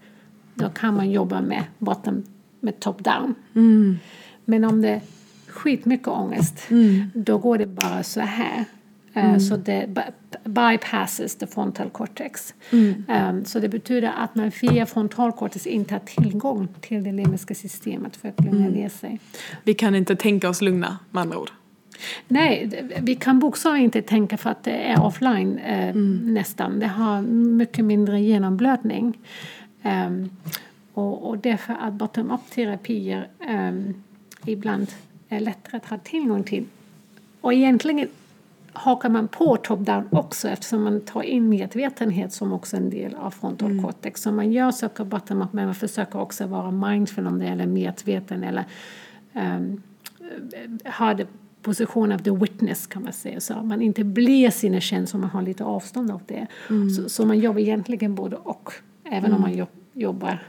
då 0.55 0.69
kan 0.69 0.97
man 0.97 1.11
jobba 1.11 1.41
med 1.41 1.65
bottom 1.79 2.25
med 2.61 2.81
top-down. 2.81 3.35
Mm. 3.55 3.99
Men 4.45 4.65
om 4.65 4.83
det 4.83 4.89
är 4.89 5.01
skitmycket 5.47 6.09
ångest, 6.09 6.71
mm. 6.71 7.11
då 7.15 7.39
går 7.39 7.59
det 7.59 7.67
bara 7.67 8.03
så 8.03 8.21
här. 8.21 8.65
Eh, 9.15 9.25
mm. 9.25 9.41
Så 9.41 9.57
det 9.57 9.89
bypasses 10.45 11.37
the 11.37 11.47
frontal 11.47 11.91
cortex. 11.91 12.55
Mm. 12.71 13.05
Um, 13.09 13.45
så 13.45 13.61
det 13.61 13.69
betyder 13.69 14.13
att 14.17 14.35
man 14.35 14.53
via 14.63 14.87
frontalcortex 14.87 15.67
inte 15.67 15.95
har 15.95 16.01
tillgång 16.01 16.69
till 16.81 17.05
det 17.05 17.13
limbiska 17.13 17.55
systemet 17.55 18.17
för 18.17 18.29
att 18.29 18.45
lugna 18.45 18.67
mm. 18.67 18.73
ner 18.73 18.89
sig. 18.89 19.21
Vi 19.65 19.75
kan 19.75 19.95
inte 19.95 20.17
tänka 20.17 20.49
oss 20.49 20.61
lugna 20.61 20.99
med 21.11 21.21
andra 21.21 21.39
ord? 21.39 21.51
Nej, 22.29 22.71
vi 23.01 23.15
kan 23.15 23.39
bokstavligen 23.39 23.85
inte 23.85 24.03
tänka 24.03 24.37
för 24.37 24.51
att 24.51 24.65
det 24.65 24.71
är 24.71 25.03
offline 25.03 25.59
eh, 25.59 25.89
mm. 25.89 26.35
nästan. 26.35 26.79
Det 26.79 26.87
har 26.87 27.23
mycket 27.23 27.85
mindre 27.85 28.21
genomblödning. 28.21 29.19
Um, 29.83 30.31
och, 31.01 31.29
och 31.29 31.39
därför 31.39 31.73
att 31.81 31.93
bottom-up-terapier 31.93 33.29
um, 33.49 34.03
ibland 34.47 34.87
är 35.29 35.41
lättare 35.41 35.77
att 35.77 35.87
ha 35.87 35.99
tillgång 35.99 36.45
till. 36.45 36.65
Och 37.41 37.53
egentligen 37.55 38.09
hakar 38.73 39.09
man 39.09 39.29
på 39.29 39.57
top-down 39.57 40.09
också 40.11 40.49
eftersom 40.49 40.83
man 40.83 41.01
tar 41.01 41.23
in 41.23 41.49
medvetenhet 41.49 42.33
som 42.33 42.53
också 42.53 42.77
en 42.77 42.91
del 42.91 43.15
av 43.15 43.31
frontal 43.31 43.83
cortex. 43.83 44.27
Mm. 44.27 44.33
Så 44.33 44.37
man 44.37 44.53
gör 44.53 44.71
saker 44.71 45.05
bottom-up 45.05 45.53
men 45.53 45.65
man 45.65 45.75
försöker 45.75 46.21
också 46.21 46.47
vara 46.47 46.71
mindful 46.71 47.27
om 47.27 47.39
det 47.39 47.47
eller 47.47 47.67
medveten 47.67 48.45
eller 48.45 48.65
um, 49.33 49.83
ha 50.99 51.15
det 51.15 51.27
position 51.63 52.13
av 52.13 52.19
the 52.19 52.31
witness 52.31 52.87
kan 52.87 53.03
man 53.03 53.13
säga. 53.13 53.41
Så 53.41 53.55
man 53.63 53.83
inte 53.83 54.05
blir 54.05 54.51
sina 54.51 54.81
känslor, 54.81 55.21
man 55.21 55.31
har 55.31 55.43
lite 55.43 55.65
avstånd 55.65 56.11
av 56.11 56.23
det. 56.27 56.47
Mm. 56.71 56.91
Så, 56.91 57.09
så, 57.09 57.27
man 57.27 57.39
jobbar 57.39 57.61
egentligen 57.61 58.15
både 58.15 58.37
och, 58.37 58.73
även 59.05 59.25
mm. 59.25 59.35
om 59.35 59.41
man 59.41 59.67
jobbar 59.93 60.43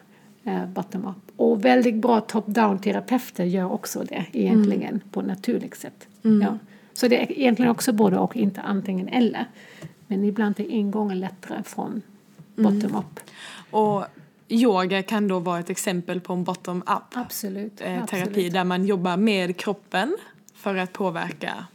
bottom-up. 0.73 1.31
Och 1.35 1.65
väldigt 1.65 1.95
bra 1.95 2.21
top-down-terapeuter 2.21 3.43
gör 3.43 3.71
också 3.71 4.03
det 4.03 4.25
egentligen 4.31 4.89
mm. 4.89 5.01
på 5.11 5.21
naturligt 5.21 5.75
sätt. 5.75 6.07
Mm. 6.23 6.41
Ja. 6.41 6.57
Så 6.93 7.07
det 7.07 7.23
är 7.23 7.31
egentligen 7.39 7.71
också 7.71 7.93
både 7.93 8.17
och, 8.17 8.35
inte 8.35 8.61
antingen 8.61 9.07
eller. 9.07 9.45
Men 10.07 10.23
ibland 10.23 10.59
är 10.59 10.63
ingången 10.63 11.19
lättare 11.19 11.63
från 11.63 12.01
mm. 12.57 12.79
bottom-up. 12.79 13.19
Och 13.71 14.05
yoga 14.47 15.03
kan 15.03 15.27
då 15.27 15.39
vara 15.39 15.59
ett 15.59 15.69
exempel 15.69 16.21
på 16.21 16.33
en 16.33 16.43
bottom-up 16.43 17.15
eh, 17.15 17.25
terapi 17.29 18.05
absolut. 18.05 18.53
där 18.53 18.63
man 18.63 18.85
jobbar 18.85 19.17
med 19.17 19.57
kroppen 19.57 20.17
för 20.55 20.75
att 20.75 20.93
påverka 20.93 21.65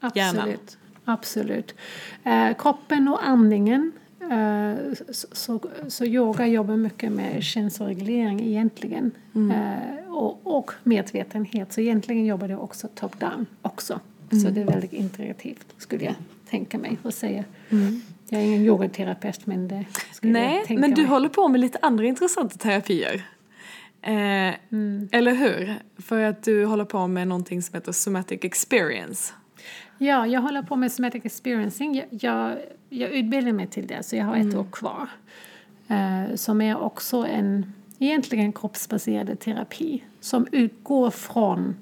absolut, 0.00 0.16
hjärnan. 0.16 0.56
Absolut. 1.04 1.74
Eh, 2.24 2.56
kroppen 2.58 3.08
och 3.08 3.26
andningen 3.26 3.92
Eh, 3.92 4.05
så, 5.10 5.26
så, 5.32 5.60
så, 5.88 6.04
yoga 6.04 6.46
jobbar 6.46 6.76
mycket 6.76 7.12
med 7.12 7.42
känsloreglering 7.42 8.40
egentligen. 8.40 9.10
Mm. 9.34 9.50
Uh, 9.50 10.12
och, 10.16 10.40
och 10.42 10.72
medvetenhet. 10.82 11.72
Så 11.72 11.80
egentligen 11.80 12.26
jobbar 12.26 12.48
det 12.48 12.56
också 12.56 12.88
top-down 12.94 13.46
också. 13.62 14.00
Mm. 14.30 14.44
Så 14.44 14.50
det 14.50 14.60
är 14.60 14.64
väldigt 14.64 14.92
integrativt 14.92 15.66
skulle 15.78 16.04
jag 16.04 16.14
tänka 16.50 16.78
mig 16.78 16.98
och 17.02 17.14
säga. 17.14 17.44
Mm. 17.70 18.00
Jag 18.28 18.40
är 18.40 18.44
ingen 18.44 18.62
yogaterapeut 18.62 19.46
men 19.46 19.68
det 19.68 19.84
skulle 20.12 20.32
Nej, 20.32 20.56
jag 20.56 20.66
tänka 20.66 20.80
men 20.80 20.90
du 20.90 21.02
mig. 21.02 21.10
håller 21.10 21.28
på 21.28 21.48
med 21.48 21.60
lite 21.60 21.78
andra 21.82 22.04
intressanta 22.04 22.56
terapier. 22.56 23.26
Eh, 24.02 24.54
mm. 24.72 25.08
Eller 25.12 25.34
hur? 25.34 25.74
För 25.98 26.20
att 26.20 26.42
du 26.42 26.64
håller 26.64 26.84
på 26.84 27.06
med 27.06 27.28
någonting 27.28 27.62
som 27.62 27.74
heter 27.74 27.92
somatic 27.92 28.38
experience. 28.42 29.32
Ja, 29.98 30.26
jag 30.26 30.40
håller 30.40 30.62
på 30.62 30.76
med 30.76 30.92
somatic 30.92 31.24
experiencing. 31.24 31.94
Jag, 31.94 32.06
jag, 32.10 32.58
jag 32.88 33.10
utbildar 33.10 33.52
mig 33.52 33.66
till 33.66 33.86
det, 33.86 34.02
så 34.02 34.16
jag 34.16 34.24
har 34.24 34.36
ett 34.36 34.42
mm. 34.42 34.58
år 34.58 34.66
kvar. 34.72 35.08
Uh, 35.90 36.34
som 36.34 36.60
är 36.60 36.78
också 36.78 37.16
en 37.16 37.72
egentligen 37.98 38.52
kroppsbaserad 38.52 39.40
terapi 39.40 40.02
som 40.20 40.46
utgår 40.52 41.10
från 41.10 41.76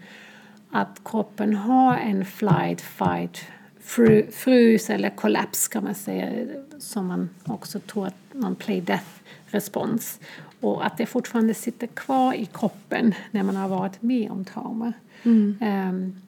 att 0.70 1.00
kroppen 1.04 1.54
har 1.54 1.96
en 1.96 2.24
flight, 2.24 2.80
fight, 2.80 3.44
fru, 3.80 4.26
frus 4.32 4.90
eller 4.90 5.10
kollaps 5.10 5.68
kan 5.68 5.84
man 5.84 5.94
säga 5.94 6.46
som 6.78 7.06
man 7.06 7.30
också 7.44 7.80
tror 7.80 8.06
att 8.06 8.14
man 8.32 8.54
play 8.54 8.80
death 8.80 9.06
respons 9.46 10.20
och 10.60 10.86
att 10.86 10.96
det 10.96 11.06
fortfarande 11.06 11.54
sitter 11.54 11.86
kvar 11.86 12.34
i 12.34 12.46
kroppen 12.46 13.14
när 13.30 13.42
man 13.42 13.56
har 13.56 13.68
varit 13.68 14.02
med 14.02 14.30
om 14.30 14.44
trauma. 14.44 14.92
Mm. 15.22 15.58
Um, 15.60 16.22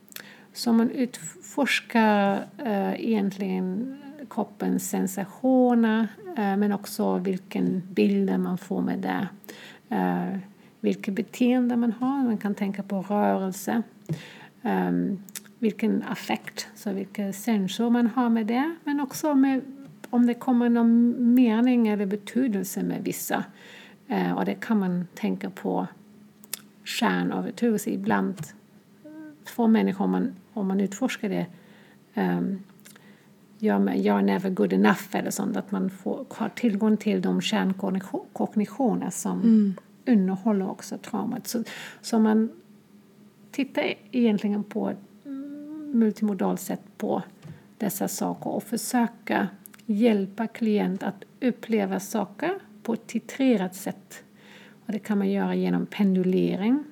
så 0.57 0.73
man 0.73 0.91
utforskar 0.91 2.47
eh, 2.59 3.05
egentligen 3.05 3.97
kroppens 4.31 4.91
sensationer 4.91 6.09
eh, 6.37 6.57
men 6.57 6.73
också 6.73 7.19
vilken 7.19 7.83
bild 7.91 8.41
man 8.41 8.59
får 8.59 8.83
med 8.83 8.99
det. 8.99 9.29
Eh, 9.97 10.39
vilket 10.81 11.15
beteende 11.15 11.77
man 11.77 11.93
har. 11.93 12.25
Man 12.25 12.39
kan 12.39 12.55
tänka 12.55 12.83
på 12.83 13.03
rörelse. 13.03 13.83
Um, 14.63 15.19
vilken 15.59 16.03
affekt, 16.03 16.69
så 16.75 16.93
vilka 16.93 17.33
sensor 17.33 17.91
man 17.91 18.07
har 18.07 18.29
med 18.29 18.47
det. 18.47 18.77
Men 18.85 19.01
också 19.01 19.35
med, 19.35 19.61
om 20.11 20.27
det 20.27 20.35
kommer 20.35 20.69
någon 20.69 21.35
mening 21.35 21.89
eller 21.89 22.07
betydelse 22.07 22.83
med 22.83 23.05
vissa. 23.05 23.45
Uh, 24.11 24.33
och 24.33 24.45
det 24.45 24.55
kan 24.55 24.79
man 24.79 25.07
tänka 25.15 25.51
på 25.51 25.87
kärnövertygelse. 26.85 27.91
Ibland 27.91 28.37
får 29.51 29.69
människor, 29.69 30.05
om 30.05 30.11
man, 30.11 30.35
om 30.53 30.69
man 30.69 30.81
utforskar 30.81 31.29
det, 31.29 31.47
um, 32.15 32.59
jag 33.59 34.19
är 34.19 34.23
never 34.23 34.51
good 34.51 34.73
enough 34.73 35.07
eller 35.13 35.31
sånt, 35.31 35.57
att 35.57 35.71
man 35.71 35.91
får, 35.91 36.27
har 36.31 36.49
tillgång 36.49 36.97
till 36.97 37.23
de 37.23 37.41
kärnkognitioner 37.41 39.11
som 39.11 39.41
mm. 39.41 39.75
innehåller 40.05 40.71
också 40.71 40.99
traumat. 40.99 41.47
Så, 41.47 41.63
så 42.01 42.19
man 42.19 42.51
tittar 43.51 43.95
egentligen 44.13 44.65
på 44.65 44.91
ett 44.91 44.99
multimodalt 45.93 46.61
sätt 46.61 46.83
på 46.97 47.23
dessa 47.79 48.09
saker 48.09 48.51
och 48.51 48.63
försöka 48.63 49.49
hjälpa 49.87 50.47
klient 50.47 51.03
att 51.03 51.25
uppleva 51.41 52.01
saker 52.01 52.59
på 52.83 52.93
ett 52.93 53.07
titrerat 53.07 53.75
sätt. 53.75 54.25
Och 54.87 54.93
det 54.93 54.99
kan 54.99 55.19
man 55.19 55.31
göra 55.31 55.55
genom 55.55 55.87
pendulering. 55.87 56.85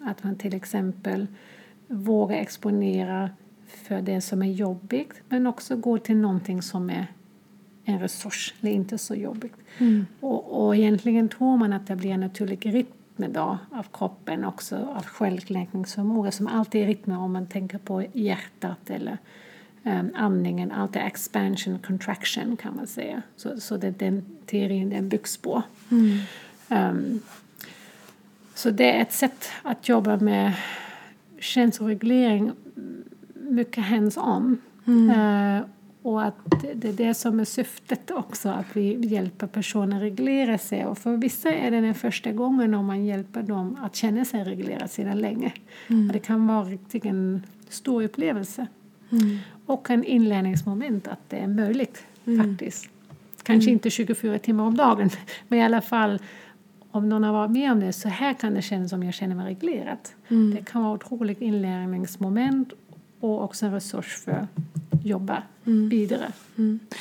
Att 0.00 0.24
man 0.24 0.36
till 0.36 0.54
exempel 0.54 1.26
vågar 1.90 2.36
exponera 2.36 3.30
för 3.66 4.02
det 4.02 4.20
som 4.20 4.42
är 4.42 4.52
jobbigt 4.52 5.22
men 5.28 5.46
också 5.46 5.76
gå 5.76 5.98
till 5.98 6.16
någonting 6.16 6.62
som 6.62 6.90
är 6.90 7.06
en 7.84 7.98
resurs 7.98 8.54
eller 8.60 8.72
inte 8.72 8.98
så 8.98 9.14
jobbigt. 9.14 9.54
Mm. 9.78 10.06
Och, 10.20 10.66
och 10.66 10.76
egentligen 10.76 11.28
tror 11.28 11.56
man 11.56 11.72
att 11.72 11.86
det 11.86 11.96
blir 11.96 12.10
en 12.10 12.20
naturlig 12.20 12.74
rytm 12.74 13.32
då, 13.32 13.58
av 13.70 13.86
kroppen 13.92 14.44
också 14.44 14.76
av 14.76 15.04
självläkningsförmåga 15.04 16.30
som 16.30 16.46
alltid 16.46 16.82
är 16.82 16.86
rytmer 16.86 17.18
om 17.18 17.32
man 17.32 17.46
tänker 17.46 17.78
på 17.78 18.04
hjärtat 18.12 18.90
eller 18.90 19.18
um, 19.82 20.10
andningen. 20.14 20.72
Allt 20.72 20.96
är 20.96 21.00
expansion 21.00 21.78
contraction 21.78 22.56
kan 22.56 22.76
man 22.76 22.86
säga. 22.86 23.22
Så, 23.36 23.60
så 23.60 23.76
det 23.76 23.86
är 23.86 23.94
den 23.98 24.24
teorin 24.46 24.90
den 24.90 25.08
byggs 25.08 25.36
på. 25.36 25.62
Mm. 25.90 26.18
Um, 26.68 27.20
så 28.54 28.70
det 28.70 28.96
är 28.96 29.02
ett 29.02 29.12
sätt 29.12 29.50
att 29.62 29.88
jobba 29.88 30.16
med 30.16 30.54
känsloreglering 31.40 32.52
mycket 33.34 33.84
hands-on. 33.84 34.58
Mm. 34.86 35.10
Uh, 35.10 35.64
och 36.02 36.24
att 36.24 36.34
det 36.74 36.88
är 36.88 36.92
det 36.92 37.14
som 37.14 37.40
är 37.40 37.44
syftet 37.44 38.10
också, 38.10 38.48
att 38.48 38.66
vi 38.72 39.06
hjälper 39.06 39.46
personer 39.46 39.96
att 39.96 40.02
reglera 40.02 40.58
sig. 40.58 40.86
Och 40.86 40.98
för 40.98 41.16
vissa 41.16 41.50
är 41.50 41.70
det 41.70 41.80
den 41.80 41.94
första 41.94 42.32
gången 42.32 42.74
om 42.74 42.86
man 42.86 43.04
hjälper 43.04 43.42
dem 43.42 43.76
att 43.80 43.96
känna 43.96 44.24
sig 44.24 44.44
reglerade 44.44 44.88
sedan 44.88 45.18
länge. 45.18 45.52
Mm. 45.88 46.06
Och 46.06 46.12
det 46.12 46.18
kan 46.18 46.46
vara 46.46 46.64
riktigt 46.64 47.04
en 47.04 47.42
stor 47.68 48.02
upplevelse. 48.02 48.66
Mm. 49.10 49.38
Och 49.66 49.90
en 49.90 50.04
inlärningsmoment 50.04 51.08
att 51.08 51.20
det 51.28 51.36
är 51.36 51.46
möjligt. 51.46 52.04
faktiskt. 52.38 52.88
Kanske 53.42 53.70
inte 53.70 53.90
24 53.90 54.38
timmar 54.38 54.64
om 54.64 54.76
dagen, 54.76 55.10
men 55.48 55.58
i 55.58 55.62
alla 55.62 55.80
fall 55.80 56.18
om 56.90 57.08
någon 57.08 57.22
har 57.22 57.32
varit 57.32 57.50
med 57.50 57.72
om 57.72 57.80
det, 57.80 57.92
så 57.92 58.08
här 58.08 58.34
kan 58.34 58.54
det 58.54 58.62
kännas 58.62 58.92
om 58.92 59.02
jag 59.02 59.14
känner 59.14 59.34
mig 59.34 59.46
reglerat. 59.46 60.14
Det 60.28 60.64
kan 60.64 60.82
vara 60.82 60.94
otroligt 60.94 61.40
inlärningsmoment 61.40 62.72
och 63.20 63.44
också 63.44 63.66
en 63.66 63.72
resurs 63.72 64.16
för 64.24 64.32
att 64.32 64.48
jobba 65.04 65.42
vidare. 65.64 66.32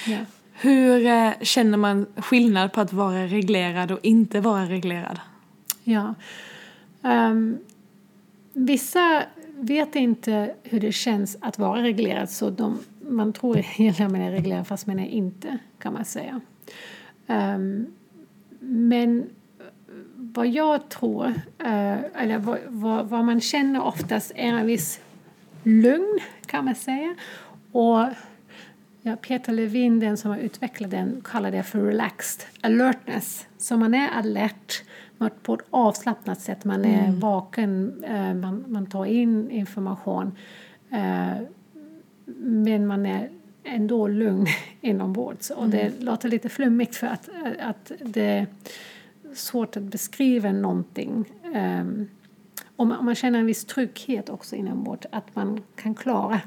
Ja. 0.08 0.18
Hur 0.54 1.06
eh, 1.06 1.32
känner 1.42 1.78
man 1.78 2.06
skillnad 2.16 2.74
på 2.74 2.82
att 2.82 2.94
vara 2.94 3.28
reglerad 3.28 3.92
och 3.92 4.00
inte 4.02 4.42
vara 4.42 4.66
reglerad? 4.66 5.20
Ja. 5.84 6.16
Ehm, 7.04 7.58
vissa 8.54 9.24
vet 9.58 9.96
inte 9.96 10.54
hur 10.64 10.80
det 10.80 10.92
känns 10.92 11.38
att 11.42 11.58
vara 11.58 11.84
reglerad 11.84 12.30
så 12.30 12.50
de, 12.50 12.80
man 13.10 13.34
tror 13.34 13.58
egentligen 13.78 14.06
att 14.06 14.12
man 14.12 14.22
är 14.22 14.32
reglerad 14.32 14.68
fast 14.68 14.88
man 14.88 15.00
är 15.00 15.08
inte, 15.08 15.58
kan 15.80 15.94
man 15.94 16.06
säga. 16.06 16.42
Ehm, 17.28 17.88
men 18.60 19.30
vad 20.34 20.48
jag 20.48 20.90
tror, 20.90 21.28
eh, 21.60 21.98
eller 22.16 22.38
vad, 22.38 22.60
vad, 22.68 23.10
vad 23.10 23.26
man 23.26 23.42
känner 23.42 23.82
oftast 23.82 24.32
är 24.36 24.54
en 24.54 24.66
viss 24.66 25.00
lugn, 25.64 26.20
kan 26.46 26.66
man 26.66 26.76
säga. 26.76 27.16
Och 27.72 28.06
ja, 29.02 29.16
Peter 29.22 29.54
Levin, 29.54 30.00
den 30.00 30.18
som 30.18 30.32
har 30.32 30.38
utvecklat 30.38 30.92
den, 30.92 31.22
kallar 31.24 31.52
det 31.52 31.64
för 31.64 31.80
relaxed 31.82 32.48
alertness. 32.62 33.48
Så 33.58 33.78
man 33.78 33.94
är 33.94 34.10
alert 34.10 34.84
man, 35.18 35.30
på 35.44 35.54
ett 35.54 35.66
avslappnat 35.70 36.42
sätt. 36.42 36.66
Man 36.66 36.86
är 36.86 37.12
vaken, 37.12 38.04
eh, 38.04 38.34
man, 38.34 38.66
man 38.68 38.86
tar 38.86 39.06
in 39.06 39.52
information. 39.52 40.32
Eh, 40.92 41.42
men 42.36 42.88
man 42.88 43.06
är 43.06 43.30
ändå 43.64 44.08
lugn 44.08 44.46
inombords. 44.82 45.50
Och 45.50 45.70
det 45.70 46.00
låter 46.00 46.30
lite 46.30 46.50
flummigt 46.50 46.96
för 46.96 47.08
att, 47.08 47.30
att 47.60 47.92
det 48.00 48.46
svårt 49.40 49.78
att 49.78 49.84
beskriva 49.84 50.52
någonting. 50.52 51.26
Um, 51.56 52.08
och 52.76 52.88
man, 52.88 53.06
man 53.06 53.16
känner 53.16 53.40
en 53.40 53.46
viss 53.46 53.66
trygghet 53.66 54.30
också 54.30 54.56
inombords, 54.56 55.08
att 55.12 55.36
man 55.36 55.62
kan 55.76 55.96
klara 55.96 56.42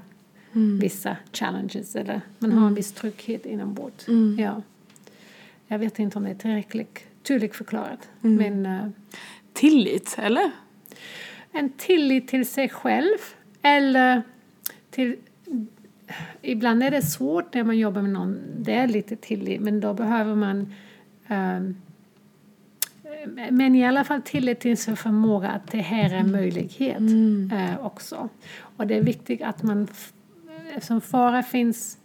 vissa 0.80 1.16
challenges. 1.32 1.96
Eller 1.96 2.20
man 2.38 2.52
har 2.52 2.66
en 2.66 2.74
viss 2.74 2.92
trygghet 2.92 3.46
inombords. 3.46 4.06
Ja. 4.38 4.62
Jag 5.66 5.78
vet 5.78 5.98
inte 5.98 6.18
om 6.18 6.24
det 6.24 6.30
är 6.30 6.34
tillräckligt 6.34 7.06
tydligt 7.22 7.56
förklarat. 7.56 8.08
Men 8.20 8.66
eh, 8.66 8.88
Tillit, 9.52 10.16
eller? 10.18 10.50
en 11.52 11.70
tillit 11.70 12.28
till 12.28 12.46
sig 12.46 12.68
själv 12.68 13.18
eller 13.62 14.22
till... 14.90 15.16
Ibland 16.42 16.82
är 16.82 16.90
det 16.90 17.02
svårt 17.02 17.54
när 17.54 17.64
man 17.64 17.78
jobbar 17.78 18.02
med 18.02 18.10
någon. 18.10 18.38
Det 18.58 18.72
är 18.72 18.88
lite 18.88 19.16
tillit, 19.16 19.60
men 19.60 19.80
då 19.80 19.94
behöver 19.94 20.34
man... 20.34 20.74
ehm, 21.28 21.76
men 23.50 23.74
i 23.74 23.86
alla 23.86 24.04
fall 24.04 24.22
tillit 24.22 24.60
till 24.60 24.76
sin 24.76 24.96
förmåga 24.96 25.48
att 25.48 25.70
det 25.70 25.80
här 25.80 26.10
är 26.10 26.18
en 26.18 26.32
möjlighet 26.32 27.00
eh, 27.52 27.86
också. 27.86 28.28
Och 28.58 28.86
det 28.86 28.94
är 28.94 29.02
viktigt 29.02 29.42
att 29.42 29.62
man, 29.62 29.88
eftersom 30.74 31.00
fara 31.00 31.42
finns, 31.42 31.98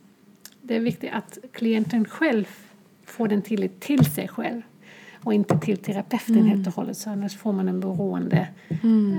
det 0.61 0.76
är 0.76 0.80
viktigt 0.80 1.11
att 1.13 1.38
klienten 1.51 2.05
själv 2.05 2.45
får 3.05 3.28
den 3.28 3.41
tillit 3.41 3.80
till 3.80 4.05
sig 4.05 4.28
själv 4.28 4.61
och 5.24 5.34
inte 5.34 5.59
till 5.59 5.78
terapeuten 5.78 6.45
helt 6.45 6.68
och 6.68 6.74
hållet, 6.74 6.97
så 6.97 7.09
annars 7.09 7.38
får 7.38 7.53
man 7.53 7.68
en 7.68 7.80
beroende 7.80 8.47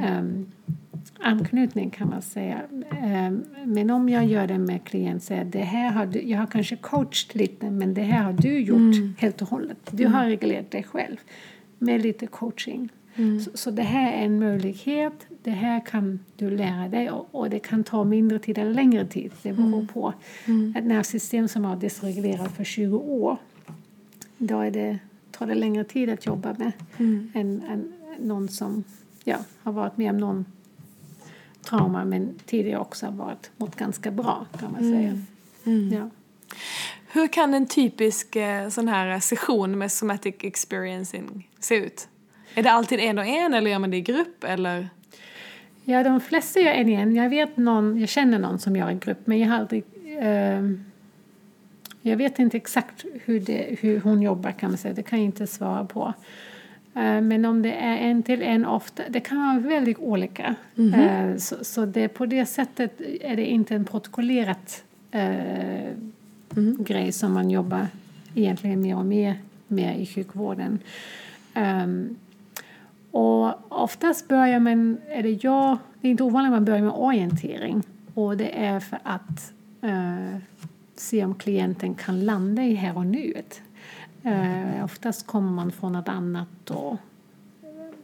ehm, 0.04 0.46
anknytning 1.20 1.90
kan 1.90 2.08
man 2.08 2.22
säga. 2.22 2.60
Ehm, 3.02 3.44
men 3.64 3.90
om 3.90 4.08
jag 4.08 4.26
gör 4.26 4.46
det 4.46 4.58
med 4.58 4.84
klient 4.84 5.22
säger 5.22 5.44
det 5.44 5.62
här 5.62 5.90
har 5.90 6.06
du, 6.06 6.22
jag 6.22 6.38
har 6.38 6.46
kanske 6.46 6.76
coachat 6.76 7.34
lite 7.34 7.70
men 7.70 7.94
det 7.94 8.02
här 8.02 8.22
har 8.22 8.32
du 8.32 8.60
gjort 8.60 9.18
helt 9.18 9.42
och 9.42 9.48
hållet. 9.48 9.78
Du 9.90 10.06
har 10.06 10.24
reglerat 10.24 10.70
dig 10.70 10.82
själv 10.82 11.16
med 11.78 12.02
lite 12.02 12.26
coaching. 12.26 12.88
Så, 13.44 13.50
så 13.54 13.70
det 13.70 13.82
här 13.82 14.12
är 14.12 14.24
en 14.24 14.38
möjlighet, 14.38 15.26
det 15.42 15.50
här 15.50 15.86
kan 15.86 16.20
du 16.36 16.50
lära 16.50 16.88
dig 16.88 17.10
och, 17.10 17.28
och 17.30 17.50
det 17.50 17.58
kan 17.58 17.84
ta 17.84 18.04
mindre 18.04 18.38
tid 18.38 18.58
eller 18.58 18.74
längre 18.74 19.06
tid. 19.06 19.32
Det 19.42 19.52
beror 19.52 19.86
på. 19.86 20.12
Ett 20.76 20.84
nervsystem 20.84 21.48
som 21.48 21.64
har 21.64 21.76
dysreglerat 21.76 22.52
för 22.56 22.64
20 22.64 22.98
år 22.98 23.36
då 24.38 24.60
är 24.60 24.70
det, 24.70 24.98
tar 25.30 25.46
det 25.46 25.54
längre 25.54 25.84
tid 25.84 26.10
att 26.10 26.26
jobba 26.26 26.54
med 26.58 26.72
än, 27.34 27.62
än 27.68 27.92
någon 28.18 28.48
som 28.48 28.84
ja, 29.24 29.36
har 29.62 29.72
varit 29.72 29.96
med 29.96 30.10
om 30.10 30.16
någon 30.18 30.44
trauma 31.62 32.04
men 32.04 32.34
tidigare 32.46 32.80
också 32.80 33.06
har 33.06 33.12
varit 33.12 33.50
mått 33.56 33.76
ganska 33.76 34.10
bra 34.10 34.46
kan 34.60 34.72
man 34.72 34.80
säga. 34.80 35.18
Ja. 35.96 36.10
Hur 37.12 37.28
kan 37.28 37.54
en 37.54 37.66
typisk 37.66 38.36
eh, 38.36 38.68
sån 38.68 38.88
här 38.88 39.20
session 39.20 39.78
med 39.78 39.92
somatic 39.92 40.34
experiencing 40.40 41.47
se 41.60 41.74
ut? 41.76 42.08
Är 42.54 42.62
det 42.62 42.70
alltid 42.70 43.00
en 43.00 43.18
och 43.18 43.26
en 43.26 43.54
eller 43.54 43.70
gör 43.70 43.78
man 43.78 43.90
det 43.90 43.96
i 43.96 44.00
grupp 44.00 44.44
eller? 44.44 44.88
ja, 45.84 46.02
de 46.02 46.20
flesta 46.20 46.60
gör 46.60 46.72
en 46.72 46.88
igen. 46.88 47.14
Jag 47.14 47.28
vet 47.30 47.56
någon, 47.56 48.00
jag 48.00 48.08
känner 48.08 48.38
någon 48.38 48.58
som 48.58 48.76
gör 48.76 48.88
en 48.88 48.98
grupp 48.98 49.18
men 49.24 49.38
jag 49.38 49.48
har 49.48 49.58
aldrig 49.58 49.84
ehm, 50.18 50.84
jag 52.02 52.16
vet 52.16 52.38
inte 52.38 52.56
exakt 52.56 53.04
hur, 53.24 53.40
det, 53.40 53.78
hur 53.80 54.00
hon 54.00 54.22
jobbar 54.22 54.50
kan 54.50 54.70
man 54.70 54.78
säga, 54.78 54.94
det 54.94 55.02
kan 55.02 55.18
jag 55.18 55.26
inte 55.26 55.46
svara 55.46 55.84
på. 55.84 56.14
Eh, 56.94 57.20
Men 57.20 57.44
om 57.44 57.62
det 57.62 57.72
är 57.72 57.96
en 57.96 58.22
till 58.22 58.42
en 58.42 58.66
ofta, 58.66 59.02
det 59.08 59.20
kan 59.20 59.38
vara 59.38 59.58
väldigt 59.58 59.98
olika. 59.98 60.54
Eh, 60.76 61.36
Så, 61.36 61.64
så 61.64 61.86
det, 61.86 62.08
på 62.08 62.26
det 62.26 62.46
sättet 62.46 63.00
är 63.20 63.36
det 63.36 63.46
inte 63.46 63.74
en 63.74 63.84
protokollerat 63.84 64.84
eh, 65.10 65.92
grej 66.78 67.12
som 67.12 67.32
man 67.32 67.50
jobbar 67.50 67.86
egentligen 68.34 68.80
mer 68.80 68.96
och 68.96 69.06
mer 69.06 69.34
med 69.66 70.00
i 70.00 70.06
sjukvården. 70.06 70.78
Um, 71.58 72.16
och 73.10 73.72
oftast 73.82 74.28
börjar 74.28 74.60
man, 74.60 74.98
eller 75.08 75.22
det 75.22 75.44
jag, 75.44 75.78
det 76.00 76.08
är 76.08 76.10
inte 76.10 76.22
ovanligt 76.22 76.48
att 76.48 76.56
man 76.56 76.64
börjar 76.64 76.82
med 76.82 76.92
orientering. 76.92 77.82
Och 78.14 78.36
det 78.36 78.64
är 78.64 78.80
för 78.80 78.98
att 79.02 79.52
uh, 79.84 80.36
se 80.94 81.24
om 81.24 81.34
klienten 81.34 81.94
kan 81.94 82.24
landa 82.24 82.62
i 82.62 82.74
här 82.74 82.96
och 82.96 83.06
nuet. 83.06 83.62
Uh, 84.26 84.84
oftast 84.84 85.26
kommer 85.26 85.50
man 85.50 85.72
från 85.72 85.92
något 85.92 86.08
annat 86.08 86.70
och 86.70 86.96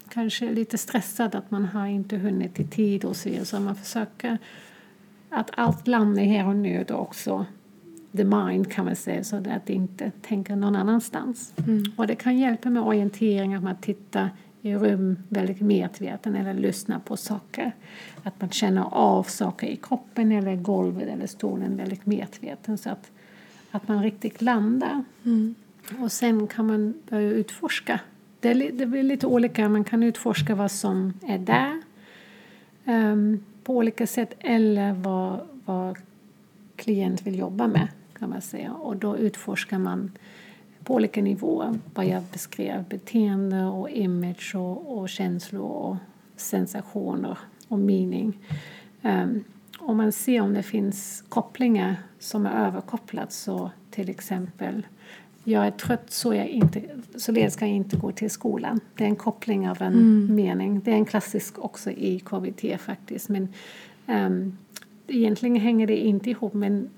kanske 0.09 0.53
lite 0.53 0.79
stressad 0.79 1.35
att 1.35 1.51
man 1.51 1.65
har 1.65 1.87
inte 1.87 2.17
hunnit 2.17 2.61
i 2.61 2.65
tid 2.65 3.05
och 3.05 3.17
så 3.17 3.29
vidare. 3.29 3.45
Så 3.45 3.61
man 3.61 3.77
försöker 3.77 4.39
att 5.31 5.51
allt 5.55 5.87
landar 5.87 6.23
i 6.23 6.27
här 6.27 6.47
och 6.47 6.57
nu 6.57 6.85
då 6.89 6.95
också 6.95 7.47
the 8.17 8.25
mind 8.25 8.73
kan 8.73 8.85
man 8.85 8.97
säga 8.97 9.25
så 9.25 9.37
att 9.37 9.71
inte 9.71 10.11
tänka 10.23 10.57
någon 10.57 10.77
annanstans. 10.77 11.55
Och 11.97 12.07
det 12.07 12.15
kan 12.15 12.39
hjälpa 12.39 12.71
med 12.71 12.83
orientering 12.83 13.55
att 13.55 13.63
man 13.63 13.77
tittar 13.77 14.31
i 14.63 14.75
rum 14.75 15.19
väldigt 15.29 15.61
medveten 15.61 16.37
eller 16.37 16.55
lyssnar 16.55 16.99
på 16.99 17.17
saker. 17.17 17.73
Att 18.23 18.41
man 18.41 18.51
känner 18.51 18.85
av 18.95 19.23
saker 19.23 19.67
i 19.67 19.77
kroppen 19.77 20.33
eller 20.33 20.57
golvet 20.57 21.09
eller 21.09 21.27
stolen 21.27 21.77
väldigt 21.77 22.07
medveten 22.07 22.79
så 22.79 22.91
att, 22.91 23.11
att 23.71 23.89
man 23.89 24.03
riktigt 24.03 24.43
landar. 24.43 25.05
Och 26.03 26.13
sen 26.13 26.47
kan 26.47 26.67
man 26.67 26.95
börja 27.09 27.31
utforska. 27.31 28.01
Det, 28.41 28.49
är, 28.49 28.73
det 28.73 28.87
blir 28.87 29.03
lite 29.03 29.27
olika. 29.27 29.69
Man 29.69 29.85
kan 29.85 30.03
utforska 30.03 30.55
vad 30.55 30.71
som 30.71 31.13
är 31.27 31.39
där 31.39 31.83
ehm, 32.85 33.45
på 33.65 33.77
olika 33.77 34.07
sätt 34.07 34.35
eller 34.41 34.93
vad, 34.93 35.41
vad 35.65 35.97
klient 36.77 37.27
vill 37.27 37.39
jobba 37.39 37.67
med 37.67 37.89
kan 38.19 38.31
man 38.31 38.41
säga. 38.41 38.73
Och 38.73 38.97
då 38.97 39.17
utforskar 39.17 39.79
man 39.79 40.13
på 40.85 40.95
olika 40.95 41.23
nivåer 41.23 41.79
vad 41.95 42.07
jag 42.07 42.23
beskrev. 42.33 42.85
Beteende 42.89 43.65
och 43.65 43.91
image 43.91 44.55
och, 44.55 44.99
och 44.99 45.09
känslor 45.09 45.71
och 45.71 45.97
sensationer 46.37 47.39
och 47.69 47.79
mening. 47.79 48.39
Um, 49.03 49.45
om 49.79 49.97
man 49.97 50.13
ser 50.13 50.41
om 50.41 50.55
det 50.55 50.63
finns 50.63 51.25
kopplingar 51.29 51.97
som 52.19 52.47
är 52.47 52.67
överkopplat 52.67 53.33
så 53.33 53.71
till 53.91 54.11
exempel 54.11 54.87
jag 55.45 55.67
är 55.67 55.71
trött 55.71 56.11
så 56.11 56.35
jag 56.35 56.47
inte, 56.47 56.83
således 57.17 57.55
ska 57.55 57.67
jag 57.67 57.75
inte 57.75 57.97
gå 57.97 58.13
till 58.13 58.31
skolan. 58.31 58.81
Det 58.97 59.05
är 59.05 59.09
en 59.09 59.17
koppling 59.17 59.69
av 59.69 59.83
en 59.83 60.35
mening. 60.35 60.81
Det 60.85 60.91
är 60.91 60.95
en 60.95 61.05
klassisk 61.05 61.59
också 61.59 61.91
i 61.91 62.21
KBT 62.21 62.81
faktiskt. 62.81 63.29
Men 63.29 63.49
um, 64.07 64.59
egentligen 65.07 65.57
hänger 65.57 65.87
det 65.87 65.97
inte 65.97 66.31
ihop 66.31 66.55
men 66.55 66.89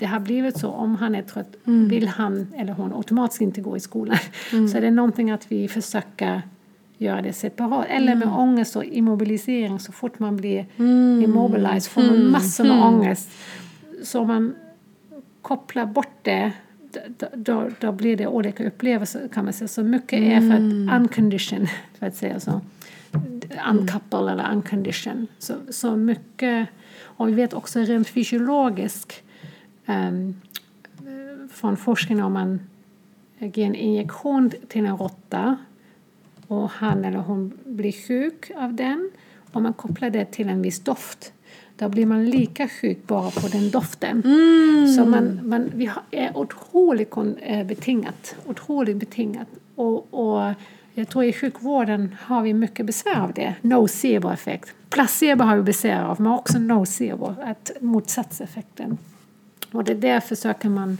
det 0.00 0.06
har 0.06 0.20
blivit 0.20 0.58
så. 0.58 0.68
Om 0.68 0.96
han 0.96 1.14
är 1.14 1.22
trött 1.22 1.56
vill 1.64 2.08
han 2.08 2.46
eller 2.56 2.72
hon 2.72 2.92
automatiskt 2.92 3.40
inte 3.40 3.60
gå 3.60 3.76
i 3.76 3.80
skolan. 3.80 4.18
Så 4.50 4.76
är 4.76 4.80
det 4.80 4.90
någonting 4.90 5.30
att 5.30 5.52
vi 5.52 5.68
försöker 5.68 6.42
göra 6.98 7.22
det 7.22 7.32
separat. 7.32 7.86
Eller 7.88 8.14
med 8.14 8.28
ångest 8.28 8.76
och 8.76 8.84
immobilisering. 8.84 9.80
Så 9.80 9.92
fort 9.92 10.18
man 10.18 10.36
blir 10.36 10.66
immobilized 11.22 11.92
får 11.92 12.02
man 12.02 12.30
massor 12.30 12.64
med 12.64 12.82
ångest. 12.82 13.30
Så 14.02 14.20
om 14.20 14.26
man 14.26 14.54
kopplar 15.42 15.86
bort 15.86 16.18
det 16.22 16.52
då, 17.18 17.26
då, 17.34 17.68
då 17.80 17.92
blir 17.92 18.16
det 18.16 18.26
olika 18.26 18.66
upplevelser 18.66 19.28
kan 19.32 19.44
man 19.44 19.52
säga. 19.52 19.68
Så 19.68 19.82
mycket 19.82 20.18
är 20.18 20.40
för 20.40 20.54
att 20.54 21.00
uncondition, 21.00 21.66
för 21.98 22.06
att 22.06 22.16
säga 22.16 22.40
så. 22.40 22.60
Uncouple 23.70 24.32
eller 24.32 24.52
uncondition. 24.52 25.26
Så, 25.38 25.54
så 25.70 25.96
mycket, 25.96 26.68
och 27.02 27.28
vi 27.28 27.32
vet 27.32 27.52
också 27.54 27.80
rent 27.80 28.08
fysiologiskt 28.08 29.22
från 31.50 31.76
forskning 31.76 32.22
om 32.22 32.32
man 32.32 32.60
ger 33.38 33.66
en 33.66 33.74
injektion 33.74 34.50
till 34.68 34.86
en 34.86 34.96
råtta 34.96 35.56
och 36.46 36.70
han 36.70 37.04
eller 37.04 37.18
hon 37.18 37.58
blir 37.64 37.92
sjuk 37.92 38.50
av 38.56 38.74
den 38.74 39.10
och 39.52 39.62
man 39.62 39.72
kopplar 39.72 40.10
det 40.10 40.24
till 40.24 40.48
en 40.48 40.62
viss 40.62 40.80
doft 40.80 41.32
då 41.80 41.88
blir 41.88 42.06
man 42.06 42.24
lika 42.24 42.68
sjuk 42.68 43.06
bara 43.06 43.30
på 43.30 43.48
den 43.48 43.70
doften. 43.70 44.22
Mm. 44.24 44.88
Så 44.88 45.04
man, 45.04 45.40
man, 45.42 45.70
vi 45.74 45.90
är 46.10 46.36
otroligt 46.36 47.16
eh, 47.40 47.66
betingat. 47.66 48.36
Otroligt 48.46 48.96
betingat. 48.96 49.48
Och, 49.74 50.14
och 50.14 50.54
jag 50.94 51.08
tror 51.08 51.24
i 51.24 51.32
sjukvården 51.32 52.16
har 52.20 52.42
vi 52.42 52.54
mycket 52.54 52.86
besvär 52.86 53.20
av 53.20 53.32
det. 53.32 53.54
Nocebo-effekt. 53.60 54.74
Placebo 54.90 55.44
har 55.44 55.56
vi 55.56 55.62
besvär 55.62 56.02
av, 56.02 56.20
men 56.20 56.32
också 56.32 56.58
nocebo, 56.58 57.34
motsatseffekten. 57.80 58.98
Och 59.72 59.84
det 59.84 59.94
där 59.94 60.20
försöker 60.20 60.68
man 60.68 60.98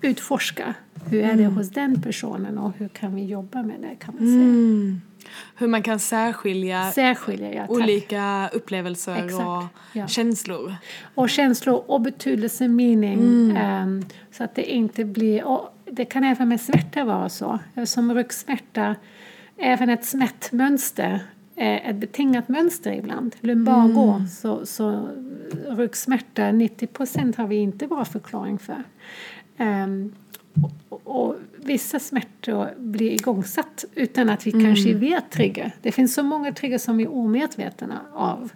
utforska. 0.00 0.74
Hur 1.10 1.20
är 1.20 1.34
det 1.34 1.44
mm. 1.44 1.56
hos 1.56 1.70
den 1.70 2.02
personen 2.02 2.58
och 2.58 2.72
hur 2.76 2.88
kan 2.88 3.14
vi 3.14 3.24
jobba 3.24 3.62
med 3.62 3.80
det 3.80 3.96
kan 3.96 4.14
man 4.14 4.26
säga. 4.26 4.42
Mm. 4.42 5.00
Hur 5.56 5.68
man 5.68 5.82
kan 5.82 5.98
särskilja, 5.98 6.90
särskilja 6.92 7.54
ja, 7.54 7.66
olika 7.68 8.50
upplevelser 8.52 9.16
Exakt, 9.16 9.34
och 9.34 9.64
ja. 9.92 10.06
känslor. 10.06 10.74
Och 11.14 11.30
känslor 11.30 11.84
och 11.86 12.00
betydelse, 12.00 12.68
mening. 12.68 13.50
Mm. 13.50 13.88
Um, 13.88 14.04
så 14.32 14.44
att 14.44 14.54
det 14.54 14.72
inte 14.72 15.04
blir... 15.04 15.44
Det 15.84 16.04
kan 16.04 16.24
även 16.24 16.48
med 16.48 16.60
smärta 16.60 17.04
vara 17.04 17.28
så. 17.28 17.58
Som 17.86 18.14
ryggssmärta, 18.14 18.96
även 19.56 19.90
ett 19.90 20.04
smärtmönster 20.04 21.04
är 21.04 21.20
ett 21.56 21.96
betingat 21.96 22.48
mönster 22.48 22.92
ibland. 22.92 23.36
Lumbago, 23.40 24.14
mm. 24.16 24.28
så, 24.28 24.66
så 24.66 25.08
ryggsmärta, 25.68 26.52
90 26.52 26.86
procent 26.86 27.36
har 27.36 27.46
vi 27.46 27.56
inte 27.56 27.86
bra 27.86 28.04
förklaring 28.04 28.58
för. 28.58 28.82
Um, 29.58 30.14
och, 30.88 31.00
och, 31.04 31.36
vissa 31.64 31.98
smärtor 31.98 32.68
blir 32.78 33.10
igångsatt 33.10 33.84
utan 33.94 34.30
att 34.30 34.46
vi 34.46 34.52
mm. 34.52 34.66
kanske 34.66 34.94
vet 34.94 35.30
trigger. 35.30 35.72
Det 35.82 35.92
finns 35.92 36.14
så 36.14 36.22
många 36.22 36.52
trigger 36.52 36.78
som 36.78 36.96
vi 36.96 37.04
är 37.04 37.12
omedvetna 37.12 38.00
av. 38.14 38.52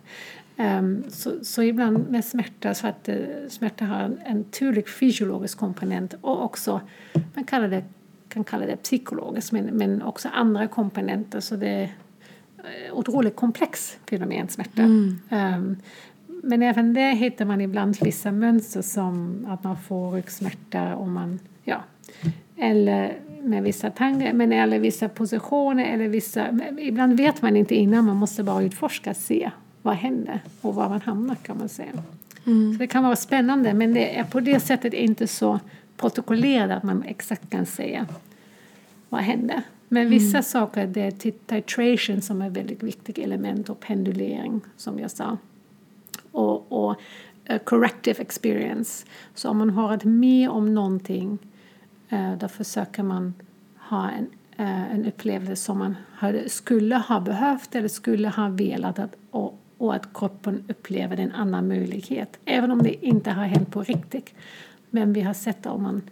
Um, 0.56 1.04
så, 1.08 1.44
så, 1.44 1.62
ibland 1.62 2.10
med 2.10 2.24
smärta, 2.24 2.74
så 2.74 2.86
att 2.86 3.08
uh, 3.08 3.48
smärta 3.48 3.84
har 3.84 4.00
en, 4.00 4.18
en 4.24 4.44
tydlig 4.44 4.88
fysiologisk 4.88 5.58
komponent 5.58 6.14
och 6.20 6.44
också, 6.44 6.80
man 7.34 7.44
kallar 7.44 7.68
det, 7.68 7.84
kan 8.28 8.44
kalla 8.44 8.66
det 8.66 8.76
psykologiskt, 8.76 9.52
men, 9.52 9.64
men 9.64 10.02
också 10.02 10.28
andra 10.32 10.68
komponenter. 10.68 11.40
Så 11.40 11.56
det 11.56 11.90
otroligt 12.92 13.36
komplex 13.36 13.98
fenomen, 14.10 14.48
smärta. 14.48 14.82
Mm. 14.82 15.18
Um, 15.30 15.76
men 16.42 16.62
även 16.62 16.94
där 16.94 17.12
hittar 17.12 17.44
man 17.44 17.60
ibland 17.60 17.96
vissa 18.02 18.32
mönster 18.32 18.82
som 18.82 19.46
att 19.48 19.64
man 19.64 19.76
får 19.76 20.12
ryggsmärta 20.12 20.96
och 20.96 21.08
man, 21.08 21.38
ja, 21.64 21.82
eller 22.56 23.18
med 23.42 23.62
vissa 23.62 23.90
tankar, 23.90 24.32
men 24.32 24.52
eller 24.52 24.78
vissa 24.78 25.08
positioner 25.08 25.84
eller 25.84 26.08
vissa, 26.08 26.48
ibland 26.78 27.16
vet 27.16 27.42
man 27.42 27.56
inte 27.56 27.74
innan, 27.74 28.04
man 28.04 28.16
måste 28.16 28.42
bara 28.42 28.62
utforska, 28.62 29.14
se 29.14 29.50
vad 29.82 29.94
händer 29.94 30.40
och 30.60 30.74
var 30.74 30.88
man 30.88 31.00
hamnar 31.00 31.34
kan 31.34 31.58
man 31.58 31.68
säga. 31.68 31.92
Mm. 32.46 32.72
Så 32.72 32.78
det 32.78 32.86
kan 32.86 33.04
vara 33.04 33.16
spännande 33.16 33.74
men 33.74 33.94
det 33.94 34.18
är 34.18 34.24
på 34.24 34.40
det 34.40 34.60
sättet 34.60 34.94
inte 34.94 35.26
så 35.26 35.60
protokollerat 35.96 36.76
att 36.76 36.82
man 36.82 37.02
exakt 37.02 37.50
kan 37.50 37.66
säga 37.66 38.06
vad 39.08 39.20
händer. 39.20 39.62
Men 39.88 40.06
mm. 40.06 40.10
vissa 40.10 40.36
mm. 40.36 40.42
saker, 40.42 40.86
det 40.86 41.00
är 41.00 41.10
titration 41.10 42.22
som 42.22 42.42
är 42.42 42.46
ett 42.46 42.56
väldigt 42.56 42.82
viktigt 42.82 43.18
element 43.18 43.68
och 43.68 43.80
pendulering 43.80 44.60
som 44.76 44.98
jag 44.98 45.10
sa 45.10 45.38
och, 46.36 46.72
och 46.72 47.00
uh, 47.50 47.58
corrective 47.58 48.22
experience. 48.22 49.06
Så 49.34 49.50
om 49.50 49.58
man 49.58 49.70
har 49.70 49.88
varit 49.88 50.04
med 50.04 50.50
om 50.50 50.74
någonting 50.74 51.38
uh, 52.12 52.38
då 52.38 52.48
försöker 52.48 53.02
man 53.02 53.34
ha 53.78 54.10
en, 54.10 54.26
uh, 54.60 54.92
en 54.92 55.06
upplevelse 55.06 55.56
som 55.56 55.78
man 55.78 55.96
hade, 56.12 56.48
skulle 56.48 56.96
ha 56.96 57.20
behövt 57.20 57.74
eller 57.74 57.88
skulle 57.88 58.28
ha 58.28 58.48
velat 58.48 58.98
att, 58.98 59.16
och, 59.30 59.58
och 59.78 59.94
att 59.94 60.14
kroppen 60.14 60.64
upplever 60.68 61.20
en 61.20 61.32
annan 61.32 61.68
möjlighet. 61.68 62.38
Även 62.44 62.70
om 62.70 62.82
det 62.82 63.06
inte 63.06 63.30
har 63.30 63.44
hänt 63.44 63.70
på 63.70 63.82
riktigt. 63.82 64.34
Men 64.90 65.12
vi 65.12 65.20
har 65.20 65.34
sett 65.34 65.66
om 65.66 65.82
man 65.82 66.02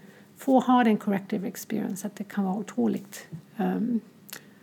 får 0.44 0.60
ha 0.60 0.84
den 0.84 0.96
corrective 0.96 1.48
experience 1.48 2.06
att 2.06 2.16
det 2.16 2.24
kan 2.24 2.44
vara 2.44 2.54
otroligt 2.54 3.26
um, 3.56 4.00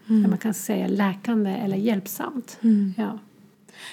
mm. 0.09 0.29
man 0.29 0.37
kan 0.37 0.53
säga 0.53 0.87
läkande 0.87 1.49
eller 1.49 1.77
hjälpsamt. 1.77 2.59
Mm. 2.61 2.93
Ja. 2.97 3.19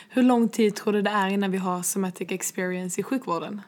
Hur 0.09 0.23
lång 0.23 0.49
tid 0.49 0.75
tror 0.75 0.93
du 0.93 1.03
det 1.03 1.11
är 1.11 1.29
innan 1.29 1.51
vi 1.51 1.59
har 1.59 1.83
somatic 1.83 2.33
experience 2.33 3.01
i 3.01 3.05
sjukvården? 3.05 3.61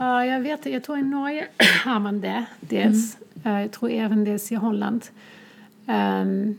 Uh, 0.00 0.26
jag 0.26 0.40
vet 0.40 0.66
jag 0.66 0.84
tror 0.84 0.98
i 0.98 1.02
Norge 1.02 1.48
har 1.84 2.00
man 2.00 2.20
det 2.20 2.44
dels. 2.60 3.16
Mm. 3.42 3.56
Uh, 3.56 3.62
jag 3.62 3.72
tror 3.72 3.90
även 3.90 4.24
dels 4.24 4.52
i 4.52 4.54
Holland. 4.54 5.06
Um, 5.86 6.58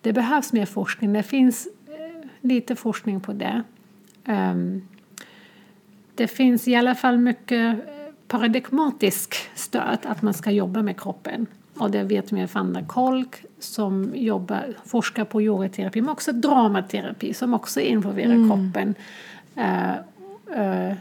det 0.00 0.12
behövs 0.12 0.52
mer 0.52 0.66
forskning. 0.66 1.12
Det 1.12 1.22
finns 1.22 1.68
uh, 1.88 2.28
lite 2.40 2.76
forskning 2.76 3.20
på 3.20 3.32
det. 3.32 3.62
Um, 4.24 4.88
det 6.14 6.28
finns 6.28 6.68
i 6.68 6.74
alla 6.74 6.94
fall 6.94 7.18
mycket 7.18 7.78
paradigmatisk 8.30 9.34
stöd 9.54 9.98
att 10.02 10.22
man 10.22 10.34
ska 10.34 10.50
jobba 10.50 10.82
med 10.82 11.00
kroppen. 11.00 11.46
Och 11.78 11.90
det 11.90 12.02
vet 12.02 12.32
vi 12.32 12.46
van 12.52 12.72
der 12.72 12.82
Kolk 12.82 13.44
som 13.58 14.12
jobbar, 14.14 14.76
forskar 14.84 15.24
på 15.24 15.42
yogaterapi 15.42 16.00
men 16.00 16.10
också 16.10 16.32
dramaterapi 16.32 17.34
som 17.34 17.54
också 17.54 17.80
involverar 17.80 18.34
mm. 18.34 18.48
kroppen. 18.48 18.94
Uh, 19.56 19.94
uh, 20.60 20.94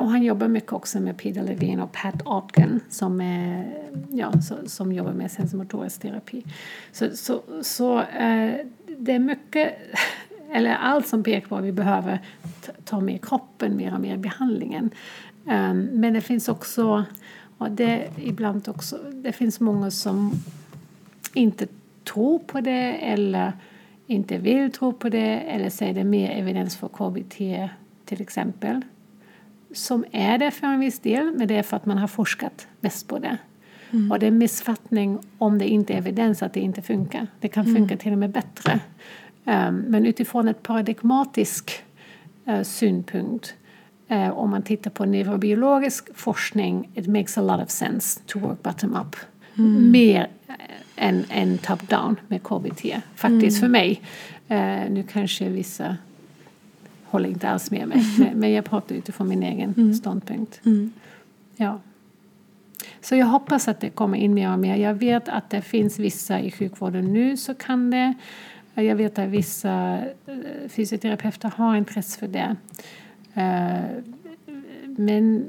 och 0.00 0.10
han 0.10 0.22
jobbar 0.22 0.48
mycket 0.48 0.72
också 0.72 1.00
med 1.00 1.16
Peter 1.16 1.42
Levine 1.42 1.82
och 1.82 1.92
Pat 1.92 2.22
Otken 2.24 2.80
som, 2.88 3.20
är, 3.20 3.66
ja, 4.10 4.32
så, 4.32 4.54
som 4.66 4.92
jobbar 4.92 5.12
med 5.12 5.30
sensomotorisk 5.30 6.00
terapi. 6.00 6.44
Så, 6.92 7.16
så, 7.16 7.42
så 7.62 7.98
uh, 7.98 8.54
det 8.98 9.12
är 9.12 9.18
mycket, 9.18 9.74
eller 10.52 10.74
allt 10.74 11.06
som 11.06 11.22
pekar 11.22 11.48
på 11.48 11.56
att 11.56 11.64
vi 11.64 11.72
behöver 11.72 12.18
ta 12.84 13.00
med 13.00 13.24
kroppen 13.24 13.76
mer 13.76 13.94
och 13.94 14.00
mer 14.00 14.14
i 14.14 14.18
behandlingen. 14.18 14.90
Um, 15.44 15.80
men 15.80 16.12
det 16.12 16.20
finns 16.20 16.48
också 16.48 17.04
och 17.62 17.70
det, 17.70 18.10
ibland 18.16 18.68
också, 18.68 18.98
det 19.12 19.32
finns 19.32 19.60
många 19.60 19.90
som 19.90 20.32
inte 21.34 21.66
tror 22.04 22.38
på 22.38 22.60
det 22.60 22.92
eller 22.92 23.52
inte 24.06 24.38
vill 24.38 24.72
tro 24.72 24.92
på 24.92 25.08
det 25.08 25.40
eller 25.40 25.70
säger 25.70 25.94
det 25.94 26.00
är 26.00 26.04
mer 26.04 26.30
evidens 26.30 26.76
för 26.76 26.88
KBT 26.88 27.36
till 28.04 28.20
exempel. 28.20 28.80
Som 29.72 30.04
är 30.12 30.38
det 30.38 30.50
för 30.50 30.66
en 30.66 30.80
viss 30.80 30.98
del, 30.98 31.34
men 31.38 31.48
det 31.48 31.56
är 31.56 31.62
för 31.62 31.76
att 31.76 31.86
man 31.86 31.98
har 31.98 32.08
forskat 32.08 32.66
mest 32.80 33.08
på 33.08 33.18
det. 33.18 33.36
Mm. 33.90 34.12
Och 34.12 34.18
det 34.18 34.26
är 34.26 34.30
missuppfattning 34.30 35.18
om 35.38 35.58
det 35.58 35.68
inte 35.68 35.92
är 35.92 35.98
evidens 35.98 36.42
att 36.42 36.52
det 36.52 36.60
inte 36.60 36.82
funkar. 36.82 37.26
Det 37.40 37.48
kan 37.48 37.64
mm. 37.64 37.76
funka 37.76 37.94
mm. 37.94 37.98
till 37.98 38.12
och 38.12 38.18
med 38.18 38.30
bättre. 38.30 38.80
Um, 39.44 39.84
men 39.88 40.06
utifrån 40.06 40.48
ett 40.48 40.62
paradigmatisk 40.62 41.84
uh, 42.48 42.62
synpunkt 42.62 43.54
Eh, 44.12 44.30
om 44.30 44.50
man 44.50 44.62
tittar 44.62 44.90
på 44.90 45.04
neurobiologisk 45.04 46.08
forskning, 46.14 46.90
it 46.94 47.06
makes 47.06 47.38
a 47.38 47.42
lot 47.42 47.60
of 47.64 47.70
sense 47.70 48.20
to 48.26 48.38
work 48.38 48.62
bottom 48.62 48.96
up. 48.96 49.16
Mm. 49.58 49.90
Mer 49.90 50.28
än, 50.96 51.24
än 51.30 51.58
top 51.58 51.88
down 51.88 52.16
med 52.28 52.42
KBT, 52.42 53.02
faktiskt 53.14 53.58
mm. 53.58 53.60
för 53.60 53.68
mig. 53.68 54.02
Eh, 54.48 54.90
nu 54.90 55.04
kanske 55.12 55.48
vissa 55.48 55.96
håller 57.04 57.28
inte 57.28 57.48
alls 57.48 57.70
med 57.70 57.88
mig, 57.88 58.04
mm. 58.18 58.38
men 58.38 58.52
jag 58.52 58.64
pratar 58.64 58.94
utifrån 58.94 59.28
min 59.28 59.42
egen 59.42 59.74
mm. 59.76 59.94
ståndpunkt. 59.94 60.60
Mm. 60.64 60.92
Ja. 61.56 61.80
Så 63.00 63.16
jag 63.16 63.26
hoppas 63.26 63.68
att 63.68 63.80
det 63.80 63.90
kommer 63.90 64.18
in 64.18 64.34
mer 64.34 64.52
och 64.52 64.58
mer. 64.58 64.76
Jag 64.76 64.94
vet 64.94 65.28
att 65.28 65.50
det 65.50 65.62
finns 65.62 65.98
vissa 65.98 66.40
i 66.40 66.50
sjukvården 66.50 67.12
nu 67.12 67.36
så 67.36 67.54
kan 67.54 67.90
det. 67.90 68.14
Jag 68.74 68.96
vet 68.96 69.18
att 69.18 69.28
vissa 69.28 69.98
eh, 70.26 70.68
fysioterapeuter 70.68 71.52
har 71.56 71.76
intresse 71.76 72.18
för 72.18 72.28
det. 72.28 72.56
Eh, 73.34 73.82
men 74.96 75.46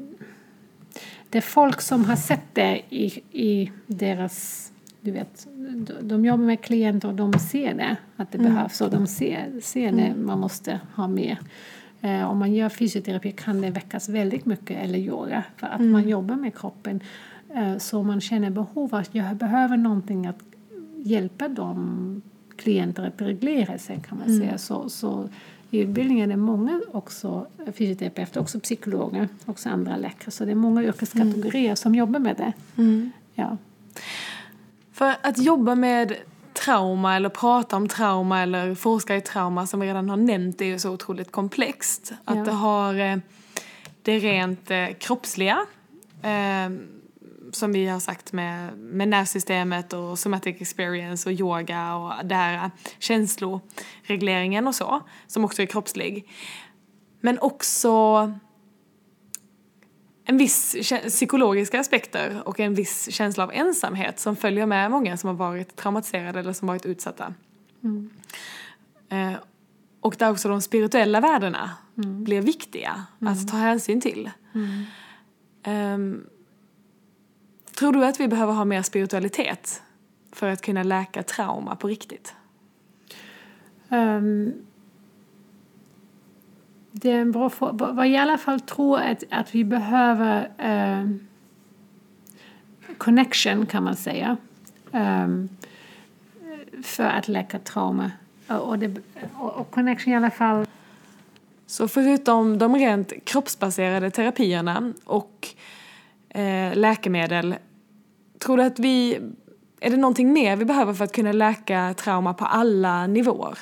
det 1.30 1.38
är 1.38 1.42
folk 1.42 1.82
som 1.82 2.06
har 2.06 2.16
sett 2.16 2.54
det 2.54 2.82
i, 2.90 3.22
i 3.32 3.72
deras... 3.88 4.70
Du 5.02 5.12
vet, 5.12 5.48
de 6.02 6.26
jobbar 6.26 6.46
med 6.46 6.62
klienter 6.62 7.08
och 7.08 7.16
de 7.16 7.34
ser 7.34 7.74
det, 7.74 7.98
att 8.16 8.32
det 8.32 8.38
mm. 8.38 8.54
behövs. 8.54 8.82
Och 8.82 8.90
de 8.92 9.08
ser, 9.08 9.60
ser 9.62 9.92
det 9.92 10.06
mm. 10.06 10.26
man 10.26 10.40
måste 10.40 10.80
ha 10.96 11.08
med. 11.08 11.38
Eh, 12.02 12.30
om 12.30 12.38
man 12.40 12.54
gör 12.54 12.70
fysioterapi 12.70 13.32
kan 13.32 13.62
det 13.62 13.70
väckas 13.70 14.10
väldigt 14.10 14.46
mycket, 14.46 14.84
eller 14.84 15.00
yoga, 15.00 15.44
för 15.58 15.68
att 15.68 15.80
mm. 15.80 15.92
man 15.92 16.10
jobbar 16.10 16.36
med 16.36 16.56
kroppen. 16.56 17.00
Eh, 17.56 17.78
så 17.78 18.04
man 18.04 18.22
känner 18.22 18.50
behov 18.50 18.96
av 18.96 19.02
att 19.02 19.16
jag 19.16 19.36
behöver 19.36 19.78
någonting 19.78 20.28
att 20.28 20.44
hjälpa 20.98 21.48
de 21.48 22.22
klienter 22.56 23.08
att 23.08 23.22
reglera 23.22 23.78
sig 23.78 24.04
kan 24.08 24.18
man 24.18 24.28
mm. 24.28 24.40
säga. 24.40 24.58
Så, 24.58 24.90
så 24.90 25.30
i 25.74 25.80
utbildningen 25.80 26.32
är 26.32 26.38
många 26.38 26.82
också 26.92 27.48
fysioterapeuter, 27.74 28.42
också 28.42 28.60
psykologer, 28.60 29.28
också 29.46 29.70
andra 29.70 29.98
läkare. 29.98 30.32
Så 30.32 30.46
det 30.46 30.52
är 30.52 30.56
många 30.56 30.84
yrkeskategorier 30.84 31.66
mm. 31.66 31.76
som 31.76 31.96
jobbar 31.96 32.20
med 32.20 32.38
det. 32.38 32.54
Mm. 32.82 33.12
Ja. 33.34 33.58
För 34.92 35.16
att 35.22 35.38
jobba 35.38 35.76
med 35.76 36.14
trauma 36.54 37.16
eller 37.16 37.30
prata 37.30 37.76
om 37.76 37.88
trauma 37.88 38.42
eller 38.42 38.76
forska 38.76 39.16
i 39.16 39.22
trauma 39.22 39.68
som 39.68 39.80
vi 39.80 39.88
redan 39.88 40.10
har 40.10 40.18
nämnt 40.18 40.62
är 40.62 40.66
ju 40.66 40.80
så 40.80 40.92
otroligt 40.92 41.32
komplext. 41.32 42.14
Att 42.26 42.38
ja. 42.38 42.44
det 42.44 42.52
har 42.52 43.00
eh, 43.00 43.18
det 44.02 44.20
rent 44.20 44.72
eh, 44.72 44.88
kroppsliga 45.00 45.66
eh, 46.22 46.70
som 47.56 47.72
vi 47.72 47.86
har 47.86 48.00
sagt 48.00 48.34
med, 48.34 48.78
med 48.78 49.08
nervsystemet 49.08 49.94
och 49.94 50.20
somatic 50.20 50.62
experience 50.62 51.30
och 51.30 51.34
yoga 51.34 51.96
och 51.96 52.26
det 52.26 52.36
här 52.36 52.72
känsloregleringen 53.00 54.68
och 54.68 54.76
så, 54.76 55.02
som 55.28 55.46
också 55.46 55.62
är 55.62 55.66
kroppslig. 55.66 56.30
Men 57.22 57.40
också 57.40 58.32
en 60.26 60.38
viss 60.38 60.76
psykologiska 61.08 61.80
aspekter 61.80 62.48
och 62.48 62.60
en 62.60 62.74
viss 62.74 63.12
känsla 63.12 63.44
av 63.44 63.52
ensamhet 63.54 64.20
som 64.20 64.36
följer 64.36 64.66
med 64.66 64.92
många 64.92 65.18
som 65.18 65.28
har 65.28 65.36
varit 65.36 65.76
traumatiserade 65.76 66.40
eller 66.40 66.54
som 66.54 66.68
varit 66.68 66.86
utsatta. 66.86 67.34
Mm. 67.84 68.10
Eh, 69.10 69.40
och 70.02 70.16
där 70.20 70.32
också 70.32 70.50
de 70.50 70.62
spirituella 70.62 71.20
värdena 71.20 71.72
mm. 71.98 72.24
blir 72.24 72.42
viktiga 72.42 73.06
mm. 73.22 73.34
att 73.34 73.48
ta 73.48 73.58
hänsyn 73.58 74.02
till. 74.02 74.32
Um, 75.66 76.28
tror 77.76 77.94
du 77.94 78.06
att 78.06 78.20
vi 78.20 78.28
behöver 78.28 78.54
ha 78.54 78.66
mer 78.66 78.82
spiritualitet 78.82 79.82
för 80.32 80.50
att 80.50 80.62
kunna 80.62 80.84
läka 80.84 81.24
trauma 81.24 81.76
på 81.76 81.88
riktigt? 81.88 82.36
Um, 83.90 84.54
det 86.92 87.12
är 87.12 87.22
en 87.22 87.32
bra 87.32 87.50
fråga. 87.50 87.92
Vad 87.92 88.08
jag 88.08 88.14
i 88.14 88.18
alla 88.18 88.38
fall 88.38 88.60
tror 88.60 89.00
att, 89.00 89.24
att 89.30 89.56
vi 89.56 89.64
behöver 89.64 90.52
uh, 90.66 91.16
connection 92.98 93.66
kan 93.66 93.84
man 93.84 93.96
säga. 93.96 94.38
Um, 94.92 95.50
för 96.84 97.04
att 97.04 97.28
läka 97.28 97.60
trauma. 97.60 98.12
Och, 98.48 98.80
det, 98.80 99.02
och, 99.34 99.72
connection 99.72 100.14
i 100.14 100.16
alla 100.16 100.32
fall. 100.32 100.68
Så 101.66 101.88
förutom 101.88 102.58
de 102.58 102.76
rent 102.76 103.14
kroppsbaserade 103.26 104.12
terapierna 104.12 104.94
och 105.04 105.48
eh, 106.34 106.76
läkemedel, 106.76 107.56
tror 108.40 108.58
du 108.58 108.64
att 108.64 108.80
vi, 108.80 109.20
är 109.80 109.90
det 109.90 109.98
någonting 109.98 110.34
mer 110.34 110.56
vi 110.56 110.66
behöver 110.66 110.94
för 110.94 111.04
att 111.04 111.12
kunna 111.12 111.32
läka 111.32 111.94
trauma 111.98 112.34
på 112.34 112.46
alla 112.46 113.08
nivåer? 113.08 113.58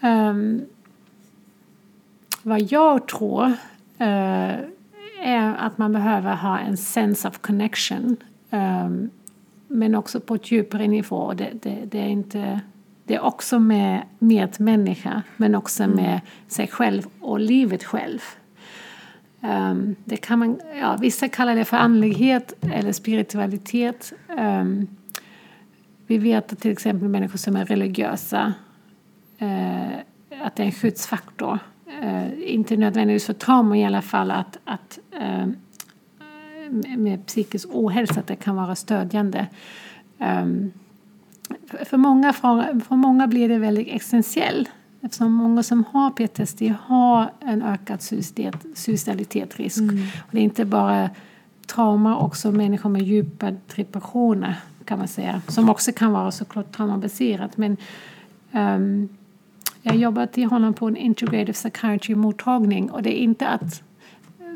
Um, 0.00 0.64
vad 2.42 2.60
jag 2.72 3.08
tror 3.08 3.46
uh, 4.00 4.54
är 5.20 5.54
att 5.58 5.78
man 5.78 5.92
behöver 5.92 6.34
ha 6.34 6.58
en 6.58 6.76
sense 6.76 7.28
of 7.28 7.38
connection. 7.38 8.16
Um, 8.50 9.10
men 9.68 9.94
också 9.94 10.20
på 10.20 10.34
ett 10.34 10.50
djupare 10.50 10.88
nivå. 10.88 11.32
Det, 11.32 11.50
det, 11.62 11.78
det, 11.84 11.98
är, 11.98 12.08
inte, 12.08 12.60
det 13.04 13.14
är 13.14 13.20
också 13.20 13.58
med 13.58 14.02
medmänniska 14.18 15.22
men 15.36 15.54
också 15.54 15.82
mm. 15.82 15.96
med 15.96 16.20
sig 16.48 16.68
själv 16.68 17.06
och 17.20 17.40
livet 17.40 17.84
själv. 17.84 18.20
Um, 19.44 19.96
det 20.04 20.16
kan 20.16 20.38
man, 20.38 20.60
ja, 20.80 20.96
vissa 21.00 21.28
kallar 21.28 21.56
det 21.56 21.64
för 21.64 21.76
andlighet 21.76 22.52
eller 22.72 22.92
spiritualitet. 22.92 24.12
Um, 24.38 24.88
vi 26.06 26.18
vet 26.18 26.52
att 26.52 26.60
till 26.60 26.70
exempel 26.70 27.08
människor 27.08 27.38
som 27.38 27.56
är 27.56 27.64
religiösa 27.64 28.54
uh, 29.42 29.98
att 30.42 30.56
det 30.56 30.62
är 30.62 30.66
en 30.66 30.72
skyddsfaktor. 30.72 31.58
Uh, 32.02 32.52
inte 32.52 32.76
nödvändigtvis 32.76 33.26
för 33.26 33.32
trauma 33.32 33.76
i 33.76 33.84
alla 33.84 34.02
fall 34.02 34.30
att, 34.30 34.58
att 34.64 34.98
uh, 35.20 35.46
med 36.96 37.26
psykisk 37.26 37.68
ohälsa 37.72 38.20
att 38.20 38.26
det 38.26 38.36
kan 38.36 38.56
vara 38.56 38.74
stödjande. 38.74 39.46
Um, 40.18 40.72
för, 41.84 41.96
många, 41.96 42.32
för, 42.32 42.80
för 42.80 42.96
många 42.96 43.26
blir 43.26 43.48
det 43.48 43.58
väldigt 43.58 43.88
existentiellt 43.88 44.70
eftersom 45.04 45.32
många 45.32 45.62
som 45.62 45.84
har 45.92 46.10
PTSD 46.10 46.62
har 46.80 47.30
en 47.40 47.62
ökad 47.62 48.02
suicidalitetsrisk. 48.74 49.78
Mm. 49.78 50.06
det 50.30 50.38
är 50.38 50.42
inte 50.42 50.64
bara 50.64 51.10
trauma, 51.66 52.18
också 52.18 52.52
människor 52.52 52.90
med 52.90 53.02
djupa 53.02 53.50
depressioner 53.76 54.56
kan 54.84 54.98
man 54.98 55.08
säga, 55.08 55.42
som 55.48 55.70
också 55.70 55.92
kan 55.92 56.12
vara 56.12 56.30
såklart 56.30 56.76
traumabaserat. 56.76 57.56
Men 57.56 57.76
um, 58.52 59.08
jag 59.82 59.96
jobbat 59.96 60.38
i 60.38 60.42
Holland 60.42 60.76
på 60.76 60.86
en 60.86 60.96
integrative 60.96 61.52
psychiatry-mottagning 61.52 62.90
och 62.90 63.02
det 63.02 63.20
är 63.20 63.22
inte 63.22 63.48
att 63.48 63.82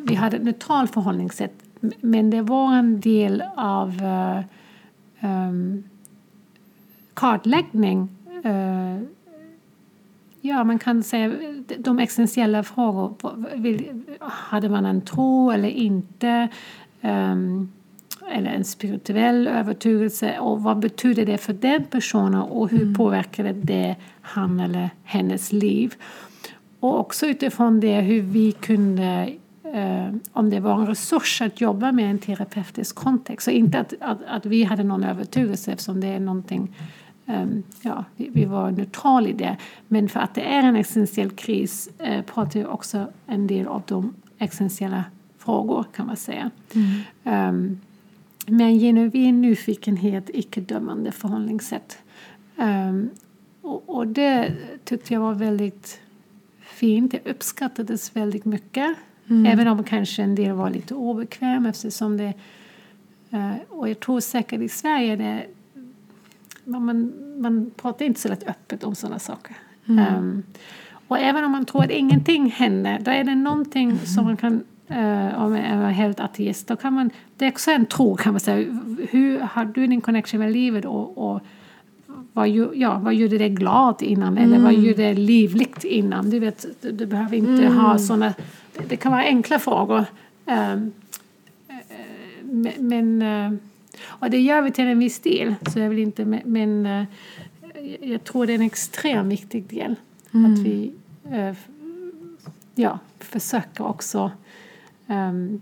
vi 0.05 0.15
hade 0.15 0.37
ett 0.37 0.43
neutralt 0.43 0.95
förhållningssätt 0.95 1.53
men 2.01 2.31
det 2.31 2.43
var 2.43 2.75
en 2.75 3.01
del 3.01 3.45
av 3.57 3.89
uh, 4.03 4.41
um, 5.31 5.85
kartläggning 7.15 8.09
uh, 8.45 9.03
Ja, 10.41 10.65
man 10.65 10.79
kan 10.79 11.03
säga 11.03 11.33
de 11.79 11.99
existentiella 11.99 12.63
frågor. 12.63 13.15
Hade 14.21 14.69
man 14.69 14.87
en 14.87 15.01
tro 15.01 15.51
eller 15.51 15.69
inte? 15.69 16.49
Um, 17.01 17.73
eller 18.31 18.51
en 18.51 18.65
spirituell 18.65 19.49
övertygelse 19.49 20.39
och 20.39 20.63
vad 20.63 20.79
betyder 20.79 21.27
det 21.27 21.39
för 21.39 21.53
den 21.53 21.85
personen 21.85 22.43
och 22.43 22.71
hur 22.71 22.83
mm. 22.83 22.95
påverkade 22.95 23.53
det 23.53 23.97
han 24.21 24.61
eller 24.61 24.91
hennes 25.05 25.53
liv? 25.53 25.95
Och 26.81 27.01
också 27.01 27.27
utifrån 27.27 27.81
det 27.81 28.01
hur 28.01 28.23
vi 28.23 28.53
kunde 28.53 29.35
eh, 29.75 30.15
om 30.33 30.51
det 30.51 30.61
var 30.61 30.81
en 30.81 30.87
resurs 30.87 31.43
att 31.43 31.61
jobba 31.61 31.93
med 31.93 32.11
en 32.11 32.19
terapeutisk 32.19 32.97
kontext. 32.97 33.45
Så 33.45 33.51
inte 33.51 33.79
att, 33.81 33.95
att, 34.01 34.19
att 34.29 34.47
vi 34.47 34.65
hade 34.65 34.85
någon 34.85 35.05
övertygelse 35.05 35.73
eftersom 35.73 36.01
det 36.01 36.07
är 36.07 36.21
någonting 36.21 36.77
ja, 37.83 38.05
vi, 38.17 38.45
var 38.45 38.71
neutrala 38.71 39.29
i 39.29 39.33
det. 39.33 39.57
Men 39.89 40.09
för 40.09 40.21
att 40.21 40.35
det 40.35 40.41
är 40.41 40.63
en 40.63 40.77
existentiell 40.77 41.31
kris 41.31 41.91
uh, 42.09 42.23
pratar 42.23 42.61
vi 42.61 42.67
också 42.67 43.07
en 43.27 43.47
del 43.47 43.67
av 43.67 43.83
de 43.87 44.15
existentiella 44.39 45.05
frågor 45.39 45.85
kan 45.95 46.07
man 46.07 46.17
säga. 46.17 46.51
Mm. 46.75 47.49
Um, 47.49 47.81
med 48.47 48.81
genuin 48.81 49.43
nyfikenhet, 49.43 50.31
icke-dömande 50.35 51.13
förhållningssätt. 51.13 51.99
Um, 52.57 53.11
och, 53.87 54.07
det 54.07 54.55
tyckte 54.85 55.15
jag 55.15 55.21
var 55.21 55.35
väldigt 55.35 56.01
fint. 56.61 57.11
Det 57.11 57.31
uppskattades 57.31 58.17
väldigt 58.17 58.45
mycket. 58.45 58.97
Mm. 59.29 59.47
Även 59.47 59.69
om 59.69 59.85
kanske 59.85 60.23
en 60.23 60.35
del 60.35 60.53
var 60.53 60.71
lite 60.71 60.95
obekväm 60.95 61.67
eftersom 61.67 62.17
det... 62.17 62.35
Uh, 63.33 63.55
och 63.69 63.89
jag 63.89 64.01
tror 64.01 64.21
säkert 64.21 64.61
i 64.61 64.69
Sverige 64.69 65.17
det, 65.17 65.47
man, 66.69 67.13
man 67.39 67.71
pratar 67.77 68.05
inte 68.05 68.21
så 68.21 68.29
lätt 68.29 68.49
öppet 68.49 68.85
om 68.85 68.95
sådana 68.95 69.19
saker. 69.19 69.57
Mm. 69.89 70.15
Um, 70.15 70.43
och 71.09 71.19
även 71.19 71.45
om 71.45 71.53
man 71.53 71.65
tror 71.65 71.85
att 71.85 71.91
ingenting 71.91 72.51
händer, 72.51 72.99
då 73.01 73.11
är 73.11 73.25
det 73.25 73.35
någonting 73.35 73.91
mm. 73.91 74.07
som 74.07 74.25
man 74.25 74.37
kan 74.37 74.53
uh, 74.91 75.43
om 75.43 75.51
man 75.51 75.57
är 75.57 75.91
helt 75.91 76.21
ateist, 76.21 76.69
då 76.69 76.77
kan 76.77 76.93
man, 76.93 77.11
det 77.37 77.47
är 77.47 77.51
också 77.51 77.71
en 77.71 77.87
tro 77.87 78.17
kan 78.17 78.33
man 78.33 78.41
säga. 78.41 78.81
Hur 79.11 79.41
har 79.41 79.65
du 79.65 79.87
din 79.87 80.01
connection 80.01 80.41
med 80.41 80.53
livet 80.53 80.85
och, 80.85 81.33
och 81.33 81.41
vad, 82.33 82.49
ja, 82.49 82.99
vad 82.99 83.15
gjorde 83.15 83.39
dig 83.39 83.49
glad 83.49 84.03
innan? 84.03 84.39
Mm. 84.39 84.45
Eller 84.45 84.65
vad 84.65 84.75
gjorde 84.75 85.03
dig 85.03 85.15
livligt 85.15 85.85
innan? 85.85 86.31
Du 86.31 86.39
vet, 86.39 86.67
du, 86.81 86.93
du 86.93 87.07
behöver 87.07 87.37
inte 87.37 87.67
mm. 87.67 87.79
ha 87.79 87.99
sådana 87.99 88.35
det 88.89 88.97
kan 88.97 89.13
vara 89.13 89.23
enkla 89.23 89.59
frågor. 89.59 90.05
Eh, 90.47 90.77
men, 92.79 93.23
eh, 93.23 93.53
och 94.05 94.31
det 94.31 94.41
gör 94.41 94.63
vi 94.63 94.71
till 94.71 94.85
en 94.85 94.99
viss 94.99 95.21
del, 95.21 95.55
så 95.73 95.79
jag 95.79 95.89
vill 95.89 95.99
inte, 95.99 96.25
men 96.45 96.87
eh, 96.87 97.05
jag 98.01 98.25
tror 98.25 98.47
det 98.47 98.53
är 98.53 98.55
en 98.55 98.63
extremt 98.63 99.33
viktig 99.33 99.65
del. 99.65 99.95
Mm. 100.35 100.53
Att 100.53 100.59
vi 100.59 100.93
ja, 102.75 102.99
försöker 103.19 103.87
också 103.87 104.31
um, 105.07 105.61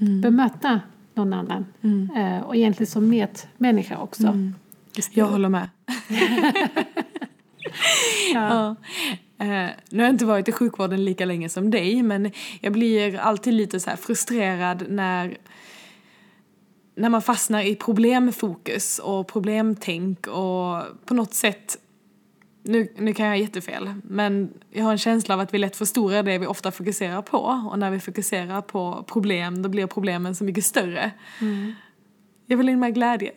mm. 0.00 0.20
bemöta 0.20 0.80
någon 1.14 1.32
annan. 1.32 1.66
Mm. 1.82 2.42
och 2.42 2.56
egentligen 2.56 2.90
som 2.90 3.08
medmänniska 3.08 3.98
också. 3.98 4.26
Mm. 4.26 4.54
Jag 5.12 5.26
håller 5.26 5.48
med. 5.48 5.68
ja. 8.34 8.48
ja. 8.54 8.76
Eh, 9.42 9.70
nu 9.90 9.98
har 9.98 10.04
jag 10.04 10.10
inte 10.10 10.24
varit 10.24 10.48
i 10.48 10.52
sjukvården 10.52 11.04
lika 11.04 11.24
länge 11.24 11.48
som 11.48 11.70
dig 11.70 12.02
men 12.02 12.30
jag 12.60 12.72
blir 12.72 13.18
alltid 13.18 13.54
lite 13.54 13.80
så 13.80 13.90
frustrerad 13.90 14.84
när 14.88 15.36
när 16.94 17.08
man 17.08 17.22
fastnar 17.22 17.62
i 17.62 17.74
problemfokus 17.74 18.98
och 18.98 19.26
problemtänk 19.26 20.26
och 20.26 20.82
på 21.04 21.14
något 21.14 21.34
sätt 21.34 21.78
nu, 22.64 22.88
nu 22.96 23.14
kan 23.14 23.26
jag 23.26 23.32
ha 23.32 23.36
jättefel, 23.36 23.94
men 24.04 24.50
jag 24.70 24.84
har 24.84 24.92
en 24.92 24.98
känsla 24.98 25.34
av 25.34 25.40
att 25.40 25.54
vi 25.54 25.58
lätt 25.58 25.76
förstorar 25.76 26.22
det 26.22 26.38
vi 26.38 26.46
ofta 26.46 26.70
fokuserar 26.70 27.22
på 27.22 27.38
och 27.70 27.78
när 27.78 27.90
vi 27.90 28.00
fokuserar 28.00 28.60
på 28.60 29.04
problem 29.06 29.62
då 29.62 29.68
blir 29.68 29.86
problemen 29.86 30.34
så 30.34 30.44
mycket 30.44 30.64
större. 30.64 31.10
Mm. 31.40 31.72
Jag 32.46 32.56
vill 32.56 32.68
in 32.68 32.80
med 32.80 32.94
glädje. 32.94 33.32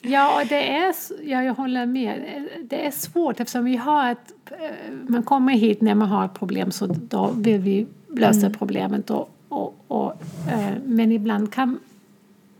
Ja, 0.00 0.42
det 0.48 0.68
är, 0.68 0.94
ja, 1.22 1.42
jag 1.42 1.54
håller 1.54 1.86
med. 1.86 2.48
Det 2.62 2.86
är 2.86 2.90
svårt 2.90 3.40
eftersom 3.40 3.64
vi 3.64 3.76
har 3.76 4.12
ett... 4.12 4.32
Eh, 4.50 4.92
man 5.08 5.22
kommer 5.22 5.52
hit 5.52 5.80
när 5.80 5.94
man 5.94 6.08
har 6.08 6.24
ett 6.24 6.34
problem 6.34 6.70
så 6.70 6.86
då 6.86 7.30
vill 7.36 7.60
vi 7.60 7.86
lösa 8.16 8.46
mm. 8.46 8.58
problemet. 8.58 9.10
Och, 9.10 9.30
och, 9.48 9.84
och, 9.88 10.12
eh, 10.48 10.74
men 10.84 11.12
ibland 11.12 11.52
kan 11.52 11.78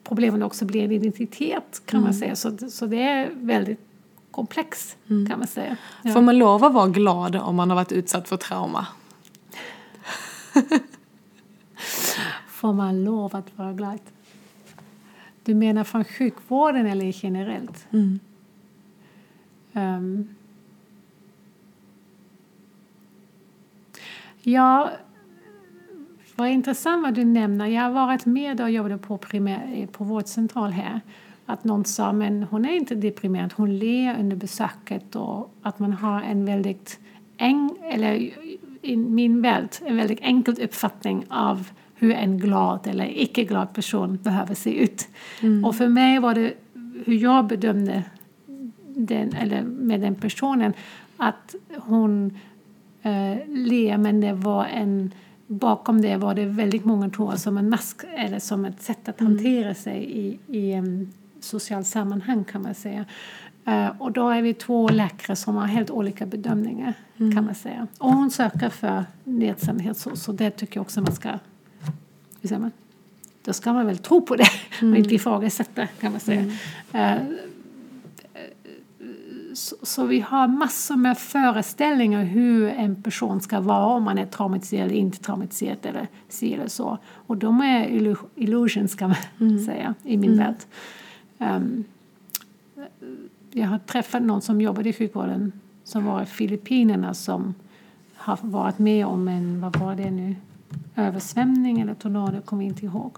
problemen 0.04 0.42
också 0.42 0.64
bli 0.64 0.80
en 0.80 0.92
identitet 0.92 1.82
kan 1.84 1.98
mm. 1.98 2.04
man 2.04 2.14
säga. 2.14 2.36
Så, 2.36 2.70
så 2.70 2.86
det 2.86 3.02
är 3.02 3.30
väldigt 3.34 3.80
komplext 4.30 4.96
mm. 5.10 5.26
kan 5.26 5.38
man 5.38 5.48
säga. 5.48 5.76
Ja. 6.02 6.12
Får 6.12 6.22
man 6.22 6.38
lov 6.38 6.64
att 6.64 6.72
vara 6.72 6.88
glad 6.88 7.36
om 7.36 7.56
man 7.56 7.70
har 7.70 7.74
varit 7.74 7.92
utsatt 7.92 8.28
för 8.28 8.36
trauma? 8.36 8.86
Får 12.48 12.72
man 12.72 13.04
lov 13.04 13.36
att 13.36 13.58
vara 13.58 13.72
glad? 13.72 13.98
Du 15.44 15.54
menar 15.54 15.84
från 15.84 16.04
sjukvården 16.04 16.86
eller 16.86 17.24
generellt? 17.24 17.86
Mm. 17.90 18.20
Um, 19.72 20.28
ja, 24.42 24.90
vad 26.38 26.48
intressant 26.48 27.02
vad 27.02 27.14
du 27.14 27.24
nämner. 27.24 27.66
Jag 27.66 27.82
har 27.82 27.90
varit 27.90 28.26
med 28.26 28.60
och 28.60 28.70
jobbat 28.70 29.02
på, 29.02 29.18
primär, 29.18 29.86
på 29.92 30.04
vårdcentral 30.04 30.70
här. 30.70 31.00
Att 31.46 31.64
någon 31.64 31.84
sa 31.84 32.12
men 32.12 32.42
hon 32.42 32.64
är 32.64 32.76
inte 32.76 32.94
deprimerad, 32.94 33.52
hon 33.56 33.78
ler 33.78 34.20
under 34.20 34.36
besöket 34.36 35.16
och 35.16 35.54
att 35.62 35.78
man 35.78 35.92
har 35.92 36.22
en 36.22 36.44
väldigt, 36.44 36.98
en, 37.36 37.70
eller 37.82 38.30
i 38.82 38.96
min 38.96 39.42
värld, 39.42 39.68
en 39.84 39.96
väldigt 39.96 40.18
enkel 40.22 40.62
uppfattning 40.62 41.24
av 41.28 41.68
hur 41.94 42.12
en 42.12 42.38
glad 42.38 42.86
eller 42.86 43.20
icke 43.22 43.44
glad 43.44 43.74
person 43.74 44.18
behöver 44.22 44.54
se 44.54 44.82
ut. 44.82 45.08
Mm. 45.42 45.64
Och 45.64 45.74
för 45.74 45.88
mig 45.88 46.18
var 46.18 46.34
det 46.34 46.52
hur 47.04 47.22
jag 47.22 47.46
bedömde 47.46 48.04
den, 48.86 49.34
eller 49.34 49.62
med 49.62 50.00
den 50.00 50.14
personen 50.14 50.72
att 51.16 51.54
hon 51.76 52.38
eh, 53.02 53.36
ler 53.48 53.96
men 53.96 54.20
det 54.20 54.32
var 54.32 54.64
en 54.64 55.12
bakom 55.48 56.00
det 56.00 56.16
var 56.16 56.34
det 56.34 56.44
väldigt 56.44 56.84
många 56.84 57.10
tror 57.10 57.36
som 57.36 57.58
en 57.58 57.68
mask 57.68 58.04
eller 58.16 58.38
som 58.38 58.64
ett 58.64 58.82
sätt 58.82 59.08
att 59.08 59.20
mm. 59.20 59.32
hantera 59.32 59.74
sig 59.74 60.18
i, 60.18 60.38
i 60.46 60.72
en 60.72 61.12
social 61.40 61.84
sammanhang 61.84 62.44
kan 62.44 62.62
man 62.62 62.74
säga. 62.74 63.04
Uh, 63.68 64.02
och 64.02 64.12
då 64.12 64.28
är 64.28 64.42
vi 64.42 64.54
två 64.54 64.88
läkare 64.88 65.36
som 65.36 65.56
har 65.56 65.66
helt 65.66 65.90
olika 65.90 66.26
bedömningar 66.26 66.94
mm. 67.16 67.34
kan 67.34 67.44
man 67.44 67.54
säga. 67.54 67.86
Och 67.98 68.12
hon 68.12 68.30
söker 68.30 68.68
för 68.68 69.04
nedsamhet 69.24 69.98
så, 69.98 70.16
så 70.16 70.32
det 70.32 70.50
tycker 70.50 70.76
jag 70.76 70.82
också 70.82 71.00
man 71.00 71.14
ska 71.14 71.30
hur 72.40 72.48
säger 72.48 72.60
man? 72.60 72.70
Då 73.44 73.52
ska 73.52 73.72
man 73.72 73.86
väl 73.86 73.98
tro 73.98 74.20
på 74.20 74.36
det 74.36 74.48
mm. 74.80 74.92
och 74.92 74.98
inte 74.98 75.14
ifrågasätta 75.14 75.86
kan 75.86 76.12
man 76.12 76.20
säga. 76.20 76.52
Mm. 76.92 77.36
Så, 79.82 80.06
vi 80.06 80.20
har 80.20 80.48
massor 80.48 80.96
med 80.96 81.18
föreställningar 81.18 82.24
hur 82.24 82.68
en 82.68 83.02
person 83.02 83.40
ska 83.40 83.60
vara 83.60 83.86
om 83.86 84.02
man 84.02 84.18
är 84.18 84.26
traumatiserad 84.26 84.86
eller 84.86 84.98
inte 84.98 85.18
traumatiserad 85.18 85.78
eller 85.82 86.06
si 86.28 86.54
eller 86.54 86.68
så. 86.68 86.98
Och 87.10 87.36
de 87.36 87.60
är 87.60 88.16
illusions 88.34 88.94
kan 88.94 89.08
man 89.08 89.48
mm. 89.50 89.64
säga 89.64 89.94
i 90.04 90.16
min 90.16 90.32
mm. 90.32 90.44
värld. 90.44 90.56
Um, 91.38 91.84
jag 93.52 93.68
har 93.68 93.78
träffat 93.78 94.22
någon 94.22 94.42
som 94.42 94.60
jobbade 94.60 94.88
i 94.88 94.92
sjukvården 94.92 95.52
som 95.84 96.04
var 96.04 96.22
i 96.22 96.26
Filippinerna 96.26 97.14
som 97.14 97.54
har 98.16 98.38
varit 98.42 98.78
med 98.78 99.06
om 99.06 99.28
en, 99.28 99.60
vad 99.60 99.76
var 99.76 99.94
det 99.94 100.10
nu, 100.10 100.36
översvämning 100.96 101.80
eller 101.80 101.94
tornado, 101.94 102.40
kommer 102.40 102.64
inte 102.64 102.86
ihåg. 102.86 103.16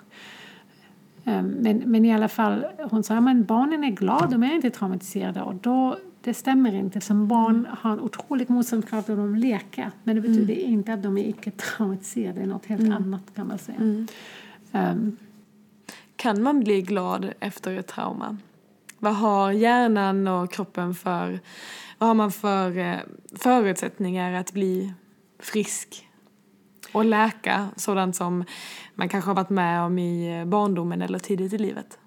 Um, 1.24 1.47
men, 1.47 1.82
men 1.86 2.05
i 2.05 2.14
alla 2.14 2.28
fall, 2.28 2.64
hon 2.91 3.03
sa 3.03 3.16
att 3.16 3.36
barnen 3.36 3.84
är 3.84 3.91
glada, 3.91 4.26
de 4.26 4.43
är 4.43 4.55
inte 4.55 4.70
traumatiserade. 4.70 5.43
Och 5.43 5.55
då 5.55 5.97
det 6.20 6.34
stämmer 6.34 6.74
inte. 6.74 7.00
Som 7.00 7.28
barn 7.28 7.66
har 7.80 7.92
en 7.92 8.00
otrolig 8.00 8.50
motståndskraft 8.50 9.08
och 9.08 9.16
de 9.16 9.34
leker. 9.34 9.90
Men 10.04 10.16
det 10.16 10.22
betyder 10.22 10.54
mm. 10.54 10.72
inte 10.72 10.92
att 10.92 11.02
de 11.02 11.18
är 11.18 11.28
icke 11.28 11.50
traumatiserade. 11.50 12.40
Det 12.40 12.42
är 12.42 12.46
något 12.46 12.66
helt 12.66 12.80
mm. 12.80 12.92
annat 12.92 13.34
kan 13.34 13.48
man 13.48 13.58
säga. 13.58 13.78
Mm. 13.78 14.06
Um, 14.72 15.16
kan 16.16 16.42
man 16.42 16.60
bli 16.60 16.82
glad 16.82 17.32
efter 17.40 17.78
ett 17.78 17.86
trauma? 17.86 18.36
Vad 18.98 19.16
har 19.16 19.52
hjärnan 19.52 20.28
och 20.28 20.52
kroppen 20.52 20.94
för, 20.94 21.40
vad 21.98 22.08
har 22.08 22.14
man 22.14 22.32
för 22.32 22.78
eh, 22.78 22.98
förutsättningar 23.32 24.32
att 24.32 24.52
bli 24.52 24.92
frisk 25.38 26.08
och 26.92 27.04
läka 27.04 27.68
sådant 27.76 28.16
som 28.16 28.44
man 28.94 29.08
kanske 29.08 29.30
har 29.30 29.34
varit 29.34 29.50
med 29.50 29.82
om 29.82 29.98
i 29.98 30.44
barndomen 30.46 31.02
eller 31.02 31.18
tidigt 31.18 31.52
i 31.52 31.58
livet? 31.58 31.98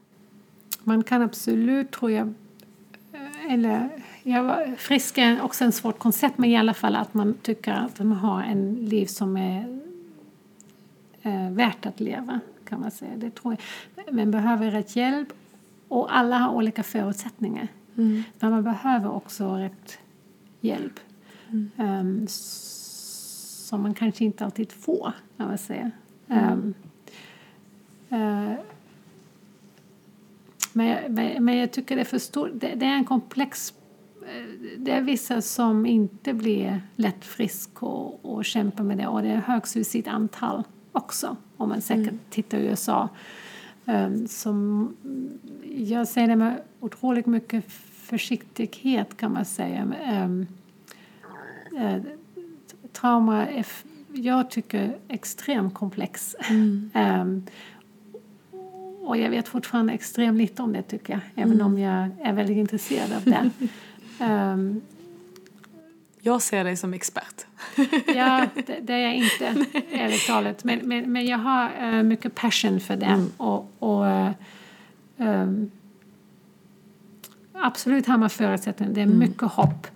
Man 0.84 1.04
kan 1.04 1.22
absolut, 1.22 1.92
tror 1.92 2.12
jag, 2.12 2.34
eller 3.50 3.90
ja, 4.24 4.66
frisk 4.78 5.18
är 5.18 5.42
också 5.42 5.66
ett 5.66 5.76
svårt 5.76 6.00
koncept, 6.00 6.38
men 6.38 6.50
i 6.50 6.58
alla 6.58 6.74
fall 6.74 6.96
att 6.96 7.14
man 7.14 7.34
tycker 7.42 7.72
att 7.72 8.00
man 8.00 8.12
har 8.12 8.44
en 8.44 8.76
liv 8.76 9.06
som 9.06 9.38
är 9.38 9.82
eh, 11.22 11.50
värt 11.52 11.86
att 11.86 12.00
leva, 12.00 12.40
kan 12.66 12.82
man 12.82 12.92
säga. 12.92 13.12
Det 13.16 13.32
tror 13.32 13.58
jag. 13.96 14.14
Man 14.14 14.32
behöver 14.32 14.72
rätt 14.72 14.96
hjälp 14.96 15.34
och 15.88 16.16
alla 16.18 16.38
har 16.38 16.54
olika 16.54 16.84
förutsättningar. 16.84 17.68
Mm. 17.98 18.24
Men 18.40 18.52
man 18.52 18.64
behöver 18.64 19.12
också 19.12 19.56
rätt 19.56 20.00
hjälp. 20.62 21.00
Mm. 21.50 21.72
Um, 21.78 22.28
som 22.28 23.82
man 23.82 23.94
kanske 23.94 24.26
inte 24.26 24.46
alltid 24.46 24.72
får, 24.72 25.14
kan 25.38 25.48
man 25.48 25.58
säga. 25.58 25.92
Um, 26.28 26.74
uh, 28.12 28.54
men, 30.74 31.46
men 31.46 31.58
jag 31.58 31.72
tycker 31.72 31.96
det 31.96 32.02
är 32.02 32.06
för 32.06 32.20
stort. 32.20 32.50
Det, 32.54 32.74
det, 32.76 32.86
är 32.86 32.96
en 32.96 33.06
komplex... 33.06 33.74
Det 34.78 34.92
är 34.92 35.02
vissa 35.02 35.42
som 35.42 35.86
inte 35.86 36.34
blir 36.34 36.82
lätt 36.96 37.26
frisk 37.26 37.84
och, 37.84 38.26
och 38.26 38.46
kämpar 38.46 38.84
med 38.84 38.98
det. 38.98 39.08
Och 39.08 39.22
det 39.22 39.30
är 39.30 39.38
högt 39.38 39.68
suicidantal 39.68 40.64
också, 40.92 41.38
om 41.58 41.70
man 41.70 41.82
säkert 41.82 42.08
mm. 42.08 42.20
tittar 42.30 42.58
i 42.58 42.66
USA. 42.66 43.10
Um, 43.86 44.28
som, 44.28 44.96
jag 45.78 46.08
säger 46.08 46.28
det 46.28 46.36
med 46.36 46.62
otroligt 46.80 47.26
mycket 47.26 47.72
försiktighet, 47.92 49.18
kan 49.18 49.34
man 49.34 49.46
säga. 49.46 49.88
Um, 50.24 50.48
uh, 51.74 52.04
trauma 52.92 53.48
är, 53.48 53.66
jag 54.14 54.50
tycker, 54.50 54.98
extremt 55.08 55.74
komplex. 55.74 56.36
Mm. 56.50 56.92
Um, 56.96 57.46
och 59.04 59.18
jag 59.18 59.30
vet 59.30 59.48
fortfarande 59.48 59.94
extremt 59.94 60.38
lite 60.38 60.62
om 60.62 60.74
det 60.74 60.82
tycker 60.82 61.14
jag, 61.14 61.22
även 61.36 61.54
mm. 61.54 61.66
om 61.66 61.80
jag 61.80 62.10
är 62.22 62.34
väldigt 62.34 62.58
intresserad 62.58 63.14
av 63.14 63.24
det. 63.24 63.50
um, 64.26 64.82
jag 66.22 66.42
ser 66.42 66.64
dig 66.64 66.78
som 66.78 66.94
expert. 66.94 67.46
ja, 68.16 68.48
det, 68.66 68.80
det, 68.82 68.94
är 68.94 69.00
jag 69.00 69.16
inte, 69.16 69.66
ärligt 69.92 70.28
talat. 70.28 70.64
Men, 70.64 70.80
men, 70.84 71.12
men 71.12 71.26
jag 71.26 71.38
har 71.38 71.94
uh, 71.94 72.04
mycket 72.04 72.36
passion 72.36 72.80
för 72.80 72.96
det. 72.96 73.06
Mm. 73.06 73.30
Och, 73.38 73.72
och 73.80 74.04
uh, 74.04 74.32
um, 75.18 75.72
absolut 77.54 78.08
har 78.08 78.18
man 78.18 78.30
förutsättningar. 78.30 78.94
Det 78.94 79.02
är 79.02 79.06
mm. 79.06 79.20
mycket 79.20 79.52
hopp. 79.52 79.88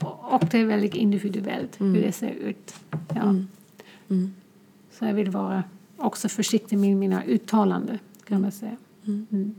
Och, 0.00 0.32
och, 0.34 0.44
det 0.50 0.58
är 0.58 0.64
väldigt 0.64 0.94
individuellt 0.94 1.80
mm. 1.80 1.94
hur 1.94 2.02
det 2.02 2.12
ser 2.12 2.30
ut. 2.30 2.74
Ja. 3.14 3.22
Mm. 3.22 3.48
Mm. 4.10 4.34
Så 4.90 5.04
jag 5.04 5.14
vill 5.14 5.30
vara 5.30 5.64
också 5.96 6.28
försiktig 6.28 6.78
med 6.78 6.96
mina 6.96 7.24
uttalanden 7.24 7.98
kan 8.30 8.42
man 8.42 8.52
säga. 8.52 8.76
Mm. 9.06 9.26
mm. 9.32 9.54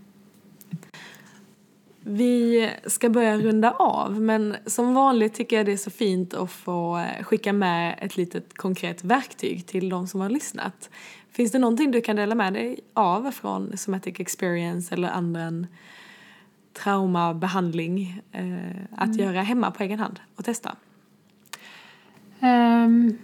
Vi 2.03 2.69
ska 2.85 3.09
börja 3.09 3.37
runda 3.37 3.71
av, 3.71 4.21
men 4.21 4.55
som 4.65 4.93
vanligt 4.93 5.33
tycker 5.33 5.57
jag 5.57 5.65
det 5.65 5.71
är 5.71 5.77
så 5.77 5.89
fint 5.89 6.33
att 6.33 6.51
få 6.51 6.97
eh, 6.97 7.23
skicka 7.23 7.53
med 7.53 7.99
ett 8.01 8.17
litet 8.17 8.57
konkret 8.57 9.03
verktyg 9.03 9.65
till 9.65 9.89
de 9.89 10.07
som 10.07 10.21
har 10.21 10.29
lyssnat. 10.29 10.89
Finns 11.31 11.51
det 11.51 11.59
någonting 11.59 11.91
du 11.91 12.01
kan 12.01 12.15
dela 12.15 12.35
med 12.35 12.53
dig 12.53 12.79
av 12.93 13.31
från 13.31 13.77
Somatic 13.77 14.19
Experience 14.19 14.95
eller 14.95 15.09
annan 15.09 15.67
traumabehandling 16.73 18.21
eh, 18.31 18.83
att 18.91 19.07
mm. 19.07 19.19
göra 19.19 19.41
hemma 19.41 19.71
på 19.71 19.83
egen 19.83 19.99
hand 19.99 20.19
och 20.35 20.45
testa? 20.45 20.75
Um 22.39 23.17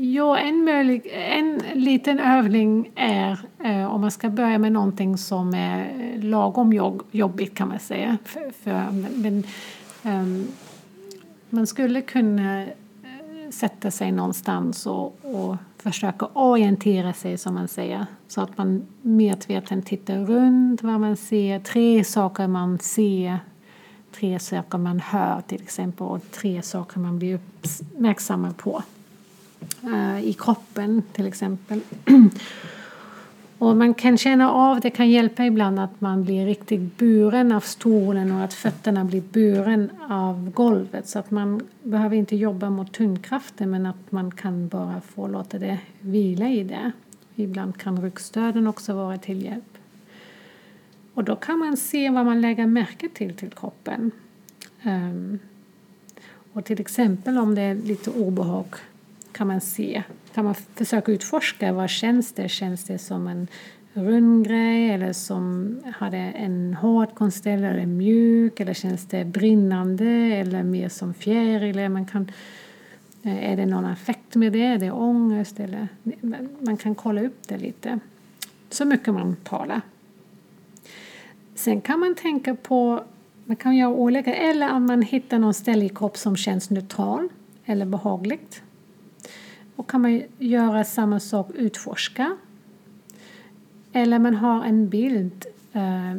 Ja, 0.00 0.38
en, 0.38 0.64
möjlig, 0.64 1.10
en 1.12 1.62
liten 1.74 2.20
övning 2.20 2.90
är 2.94 3.38
eh, 3.64 3.94
om 3.94 4.00
man 4.00 4.10
ska 4.10 4.30
börja 4.30 4.58
med 4.58 4.72
någonting 4.72 5.18
som 5.18 5.54
är 5.54 5.92
lagom 6.22 6.72
jobb, 6.72 7.02
jobbigt 7.10 7.54
kan 7.54 7.68
man 7.68 7.78
säga. 7.78 8.18
För, 8.24 8.50
för 8.62 8.90
men, 9.16 9.44
um, 10.02 10.46
man 11.50 11.66
skulle 11.66 12.00
kunna 12.00 12.62
eh, 12.62 12.68
sätta 13.50 13.90
sig 13.90 14.12
någonstans 14.12 14.86
och, 14.86 15.18
och 15.22 15.56
försöka 15.76 16.26
orientera 16.26 17.12
sig 17.12 17.38
som 17.38 17.54
man 17.54 17.68
säger. 17.68 18.06
Så 18.28 18.40
att 18.40 18.58
man 18.58 18.86
medvetet 19.02 19.86
tittar 19.86 20.18
runt 20.18 20.82
vad 20.82 21.00
man 21.00 21.16
ser, 21.16 21.58
tre 21.60 22.04
saker 22.04 22.46
man 22.46 22.78
ser 22.78 23.38
tre 24.12 24.38
saker 24.38 24.78
man 24.78 25.00
hör 25.00 25.40
till 25.40 25.62
exempel 25.62 26.06
och 26.06 26.30
tre 26.30 26.62
saker 26.62 27.00
man 27.00 27.18
blir 27.18 27.34
uppmärksamma 27.34 28.52
på. 28.52 28.82
Eh, 29.84 30.24
I 30.24 30.32
kroppen 30.32 31.02
till 31.12 31.26
exempel. 31.26 31.80
Och 33.58 33.76
man 33.76 33.94
kan 33.94 34.18
känna 34.18 34.50
av, 34.50 34.80
det 34.80 34.90
kan 34.90 35.10
hjälpa 35.10 35.46
ibland 35.46 35.78
att 35.78 36.00
man 36.00 36.24
blir 36.24 36.46
riktigt 36.46 36.98
buren 36.98 37.52
av 37.52 37.60
stolen 37.60 38.32
och 38.32 38.44
att 38.44 38.54
fötterna 38.54 39.04
blir 39.04 39.20
buren 39.20 39.90
av 40.08 40.50
golvet. 40.50 41.08
Så 41.08 41.18
att 41.18 41.30
man 41.30 41.60
behöver 41.82 42.16
inte 42.16 42.36
jobba 42.36 42.70
mot 42.70 42.92
tyngdkraften 42.92 43.70
men 43.70 43.86
att 43.86 44.12
man 44.12 44.30
kan 44.30 44.68
bara 44.68 45.00
få 45.00 45.26
låta 45.26 45.58
det 45.58 45.78
vila 46.00 46.48
i 46.48 46.64
det. 46.64 46.92
Ibland 47.34 47.76
kan 47.78 48.02
ryggstöden 48.02 48.66
också 48.66 48.94
vara 48.94 49.18
till 49.18 49.44
hjälp. 49.44 49.78
Och 51.14 51.24
då 51.24 51.36
kan 51.36 51.58
man 51.58 51.76
se 51.76 52.10
vad 52.10 52.26
man 52.26 52.40
lägger 52.40 52.66
märke 52.66 53.08
till 53.08 53.34
till 53.34 53.50
kroppen. 53.50 54.10
Ehm, 54.82 55.38
och 56.52 56.64
till 56.64 56.80
exempel 56.80 57.38
om 57.38 57.54
det 57.54 57.62
är 57.62 57.74
lite 57.74 58.10
obehag 58.10 58.66
kan 59.38 59.46
man 59.46 59.60
se, 59.60 60.02
kan 60.34 60.44
man 60.44 60.54
försöka 60.54 61.12
utforska 61.12 61.72
vad 61.72 61.90
känns 61.90 62.32
det? 62.32 62.48
Känns 62.48 62.84
det 62.84 62.98
som 62.98 63.26
en 63.26 63.48
rund 63.92 64.46
grej 64.46 64.90
eller 64.90 65.12
som 65.12 65.76
hade 65.96 66.16
en 66.16 66.74
hård 66.74 67.14
konstell 67.14 67.64
eller 67.64 67.86
mjuk 67.86 68.60
eller 68.60 68.74
känns 68.74 69.06
det 69.06 69.24
brinnande 69.24 70.10
eller 70.10 70.62
mer 70.62 70.88
som 70.88 71.14
fjäril? 71.14 71.88
Man 71.88 72.06
kan, 72.06 72.30
eh, 73.22 73.52
är 73.52 73.56
det 73.56 73.66
någon 73.66 73.84
affekt 73.84 74.34
med 74.34 74.52
det? 74.52 74.64
Är 74.64 74.78
det 74.78 74.90
ångest? 74.90 75.60
Eller, 75.60 75.88
man 76.60 76.76
kan 76.76 76.94
kolla 76.94 77.22
upp 77.22 77.48
det 77.48 77.58
lite. 77.58 77.98
Så 78.70 78.84
mycket 78.84 79.14
man 79.14 79.36
talar. 79.36 79.80
Sen 81.54 81.80
kan 81.80 82.00
man 82.00 82.14
tänka 82.14 82.54
på, 82.54 83.04
man 83.44 83.56
kan 83.56 83.76
göra 83.76 83.90
olika, 83.90 84.34
eller 84.34 84.72
om 84.72 84.86
man 84.86 85.02
hittar 85.02 85.38
någon 85.38 85.54
ställe 85.54 85.84
i 85.84 85.88
kroppen 85.88 86.18
som 86.18 86.36
känns 86.36 86.70
neutral 86.70 87.28
eller 87.64 87.86
behagligt. 87.86 88.62
Och 89.78 89.90
kan 89.90 90.02
man 90.02 90.22
göra 90.38 90.84
samma 90.84 91.20
sak, 91.20 91.50
utforska. 91.54 92.36
Eller 93.92 94.18
man 94.18 94.34
har 94.34 94.64
en 94.64 94.88
bild 94.88 95.46
eh, 95.72 96.14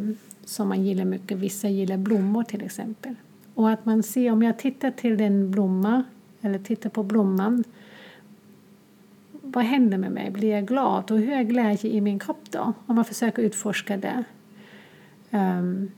som 0.46 0.68
man 0.70 0.86
gillar 0.86 1.06
mycket, 1.06 1.38
vissa 1.38 1.70
gillar 1.70 1.98
blommor 1.98 2.44
till 2.44 2.62
exempel. 2.62 3.16
Och 3.54 3.70
att 3.70 3.86
man 3.86 4.04
ser, 4.04 4.32
om 4.32 4.44
jag 4.44 4.60
tittar 4.60 4.92
till 4.92 5.18
den 5.18 5.52
blomma, 5.52 6.04
eller 6.42 6.60
tittar 6.60 6.90
på 6.90 7.04
blomman, 7.04 7.64
vad 9.32 9.64
händer 9.64 9.98
med 9.98 10.12
mig? 10.12 10.32
Blir 10.32 10.50
jag 10.50 10.66
glad? 10.66 11.12
Och 11.12 11.20
hur 11.20 11.32
är 11.32 11.44
glädje 11.44 11.92
i 11.92 12.02
min 12.02 12.20
kropp 12.20 12.52
då? 12.52 12.74
Om 12.86 12.96
man 12.96 13.06
försöker 13.06 13.42
utforska 13.42 13.98
det. 13.98 14.24
Um, 15.32 15.92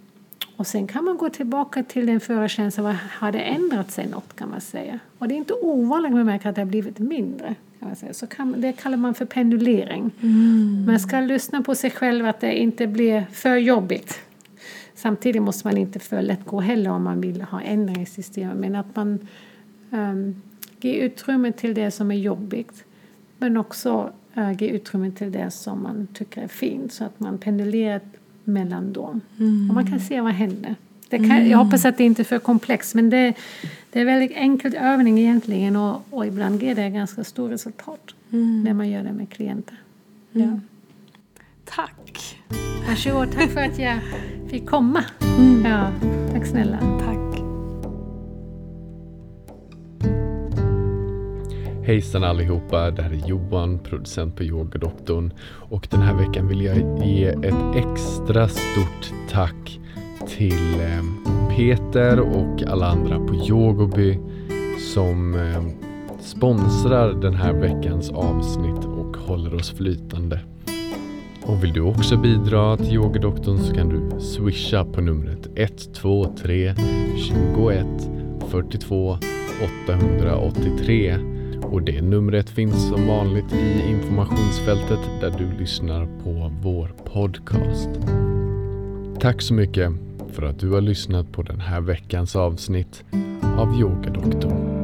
och 0.62 0.68
sen 0.68 0.88
kan 0.88 1.05
man 1.05 1.18
gå 1.18 1.30
tillbaka 1.30 1.84
till 1.84 2.05
den 2.05 2.20
förra 2.20 2.47
känslan. 2.47 2.95
Har 3.20 3.32
det 3.32 3.39
ändrat 3.39 3.91
sig 3.91 4.07
något 4.07 4.36
kan 4.36 4.49
man 4.49 4.62
säga? 4.62 4.99
Och 5.18 5.28
det 5.28 5.34
är 5.34 5.38
inte 5.38 5.53
ovanligt 5.53 6.14
att 6.14 6.26
märka 6.26 6.49
att 6.49 6.55
det 6.55 6.62
har 6.62 6.66
blivit 6.66 6.99
mindre. 6.99 7.55
Kan 7.80 7.88
man 7.88 7.95
säga. 7.95 8.14
Så 8.14 8.28
kan, 8.28 8.62
det 8.62 8.74
kallar 8.74 8.97
man 8.97 9.14
för 9.14 9.26
pendulering. 9.26 10.12
Mm. 10.22 10.86
Man 10.86 10.99
ska 10.99 11.20
lyssna 11.20 11.62
på 11.62 11.76
sig 11.76 11.91
själv 11.91 12.26
att 12.26 12.39
det 12.39 12.57
inte 12.57 12.88
blir 12.88 13.26
för 13.32 13.55
jobbigt. 13.55 14.20
Samtidigt 14.95 15.41
måste 15.41 15.68
man 15.68 15.78
inte 15.78 15.99
för 15.99 16.22
lätt 16.22 16.45
gå 16.45 16.59
heller 16.59 16.89
om 16.89 17.03
man 17.03 17.22
vill 17.22 17.41
ha 17.41 17.62
ändring 17.62 18.01
i 18.01 18.05
systemet. 18.05 18.57
Men 18.57 18.76
att 18.76 18.95
man 18.95 19.28
um, 19.89 20.41
ger 20.80 21.03
utrymme 21.03 21.51
till 21.51 21.74
det 21.74 21.91
som 21.91 22.12
är 22.12 22.16
jobbigt. 22.16 22.84
Men 23.38 23.57
också 23.57 24.12
uh, 24.38 24.51
ge 24.64 24.68
utrymme 24.68 25.12
till 25.12 25.32
det 25.32 25.51
som 25.51 25.84
man 25.84 26.07
tycker 26.14 26.41
är 26.41 26.47
fint. 26.47 26.93
Så 26.93 27.03
att 27.03 27.20
man 27.20 27.38
pendulerar 27.38 28.01
mellan 28.43 28.93
dem. 28.93 29.21
Mm. 29.39 29.69
Och 29.69 29.75
man 29.75 29.87
kan 29.87 29.99
se 29.99 30.21
vad 30.21 30.33
händer. 30.33 30.75
Kan, 31.09 31.25
mm. 31.25 31.49
Jag 31.49 31.57
hoppas 31.57 31.85
att 31.85 31.97
det 31.97 32.03
inte 32.03 32.21
är 32.21 32.23
för 32.23 32.39
komplext 32.39 32.95
men 32.95 33.09
det, 33.09 33.33
det 33.91 34.01
är 34.01 34.05
väldigt 34.05 34.31
enkel 34.31 34.75
övning 34.75 35.19
egentligen 35.19 35.75
och, 35.75 36.01
och 36.09 36.25
ibland 36.25 36.63
ger 36.63 36.75
det 36.75 36.89
ganska 36.89 37.23
stort 37.23 37.51
resultat 37.51 38.15
mm. 38.31 38.63
när 38.63 38.73
man 38.73 38.89
gör 38.89 39.03
det 39.03 39.11
med 39.11 39.29
klienter. 39.29 39.75
Mm. 40.33 40.49
Ja. 40.49 40.59
Tack! 41.65 42.37
Varsågod, 42.87 43.31
tack 43.31 43.49
för 43.49 43.61
att 43.61 43.79
jag 43.79 43.99
fick 44.49 44.65
komma. 44.65 45.03
Mm. 45.37 45.65
Ja, 45.65 45.91
tack 46.33 46.45
snälla. 46.45 46.77
Tack. 46.79 47.20
Hejsan 51.84 52.23
allihopa, 52.23 52.91
det 52.91 53.01
här 53.01 53.11
är 53.11 53.27
Johan, 53.27 53.79
producent 53.79 54.36
på 54.36 54.43
Yogadoktorn 54.43 55.34
och 55.43 55.88
den 55.91 56.01
här 56.01 56.13
veckan 56.13 56.47
vill 56.47 56.61
jag 56.61 57.05
ge 57.05 57.25
ett 57.25 57.75
extra 57.75 58.47
stort 58.47 59.13
tack 59.29 59.79
till 60.27 60.73
eh, 60.73 61.55
Peter 61.57 62.19
och 62.19 62.63
alla 62.67 62.86
andra 62.86 63.19
på 63.19 63.36
Yogoby 63.36 64.19
som 64.93 65.36
eh, 65.36 65.63
sponsrar 66.21 67.13
den 67.13 67.34
här 67.34 67.53
veckans 67.53 68.11
avsnitt 68.11 68.86
och 68.86 69.17
håller 69.17 69.55
oss 69.55 69.71
flytande. 69.71 70.39
Och 71.43 71.63
vill 71.63 71.73
du 71.73 71.82
också 71.82 72.17
bidra 72.17 72.77
till 72.77 72.93
Yogadoktorn 72.93 73.59
så 73.59 73.73
kan 73.73 73.89
du 73.89 74.19
swisha 74.19 74.86
på 74.86 75.01
numret 75.01 75.47
123 75.55 76.75
21 77.17 77.86
42 78.49 79.17
883 79.88 81.40
och 81.72 81.82
det 81.82 82.01
numret 82.01 82.49
finns 82.49 82.88
som 82.88 83.07
vanligt 83.07 83.53
i 83.53 83.89
informationsfältet 83.89 84.99
där 85.22 85.36
du 85.38 85.59
lyssnar 85.59 86.05
på 86.24 86.51
vår 86.61 86.93
podcast. 87.05 87.89
Tack 89.19 89.41
så 89.41 89.53
mycket 89.53 89.91
för 90.32 90.43
att 90.43 90.59
du 90.59 90.69
har 90.69 90.82
lyssnat 90.82 91.32
på 91.32 91.43
den 91.43 91.59
här 91.59 91.82
veckans 91.82 92.36
avsnitt 92.36 93.03
av 93.57 93.80
Yogadoktorn. 93.80 94.80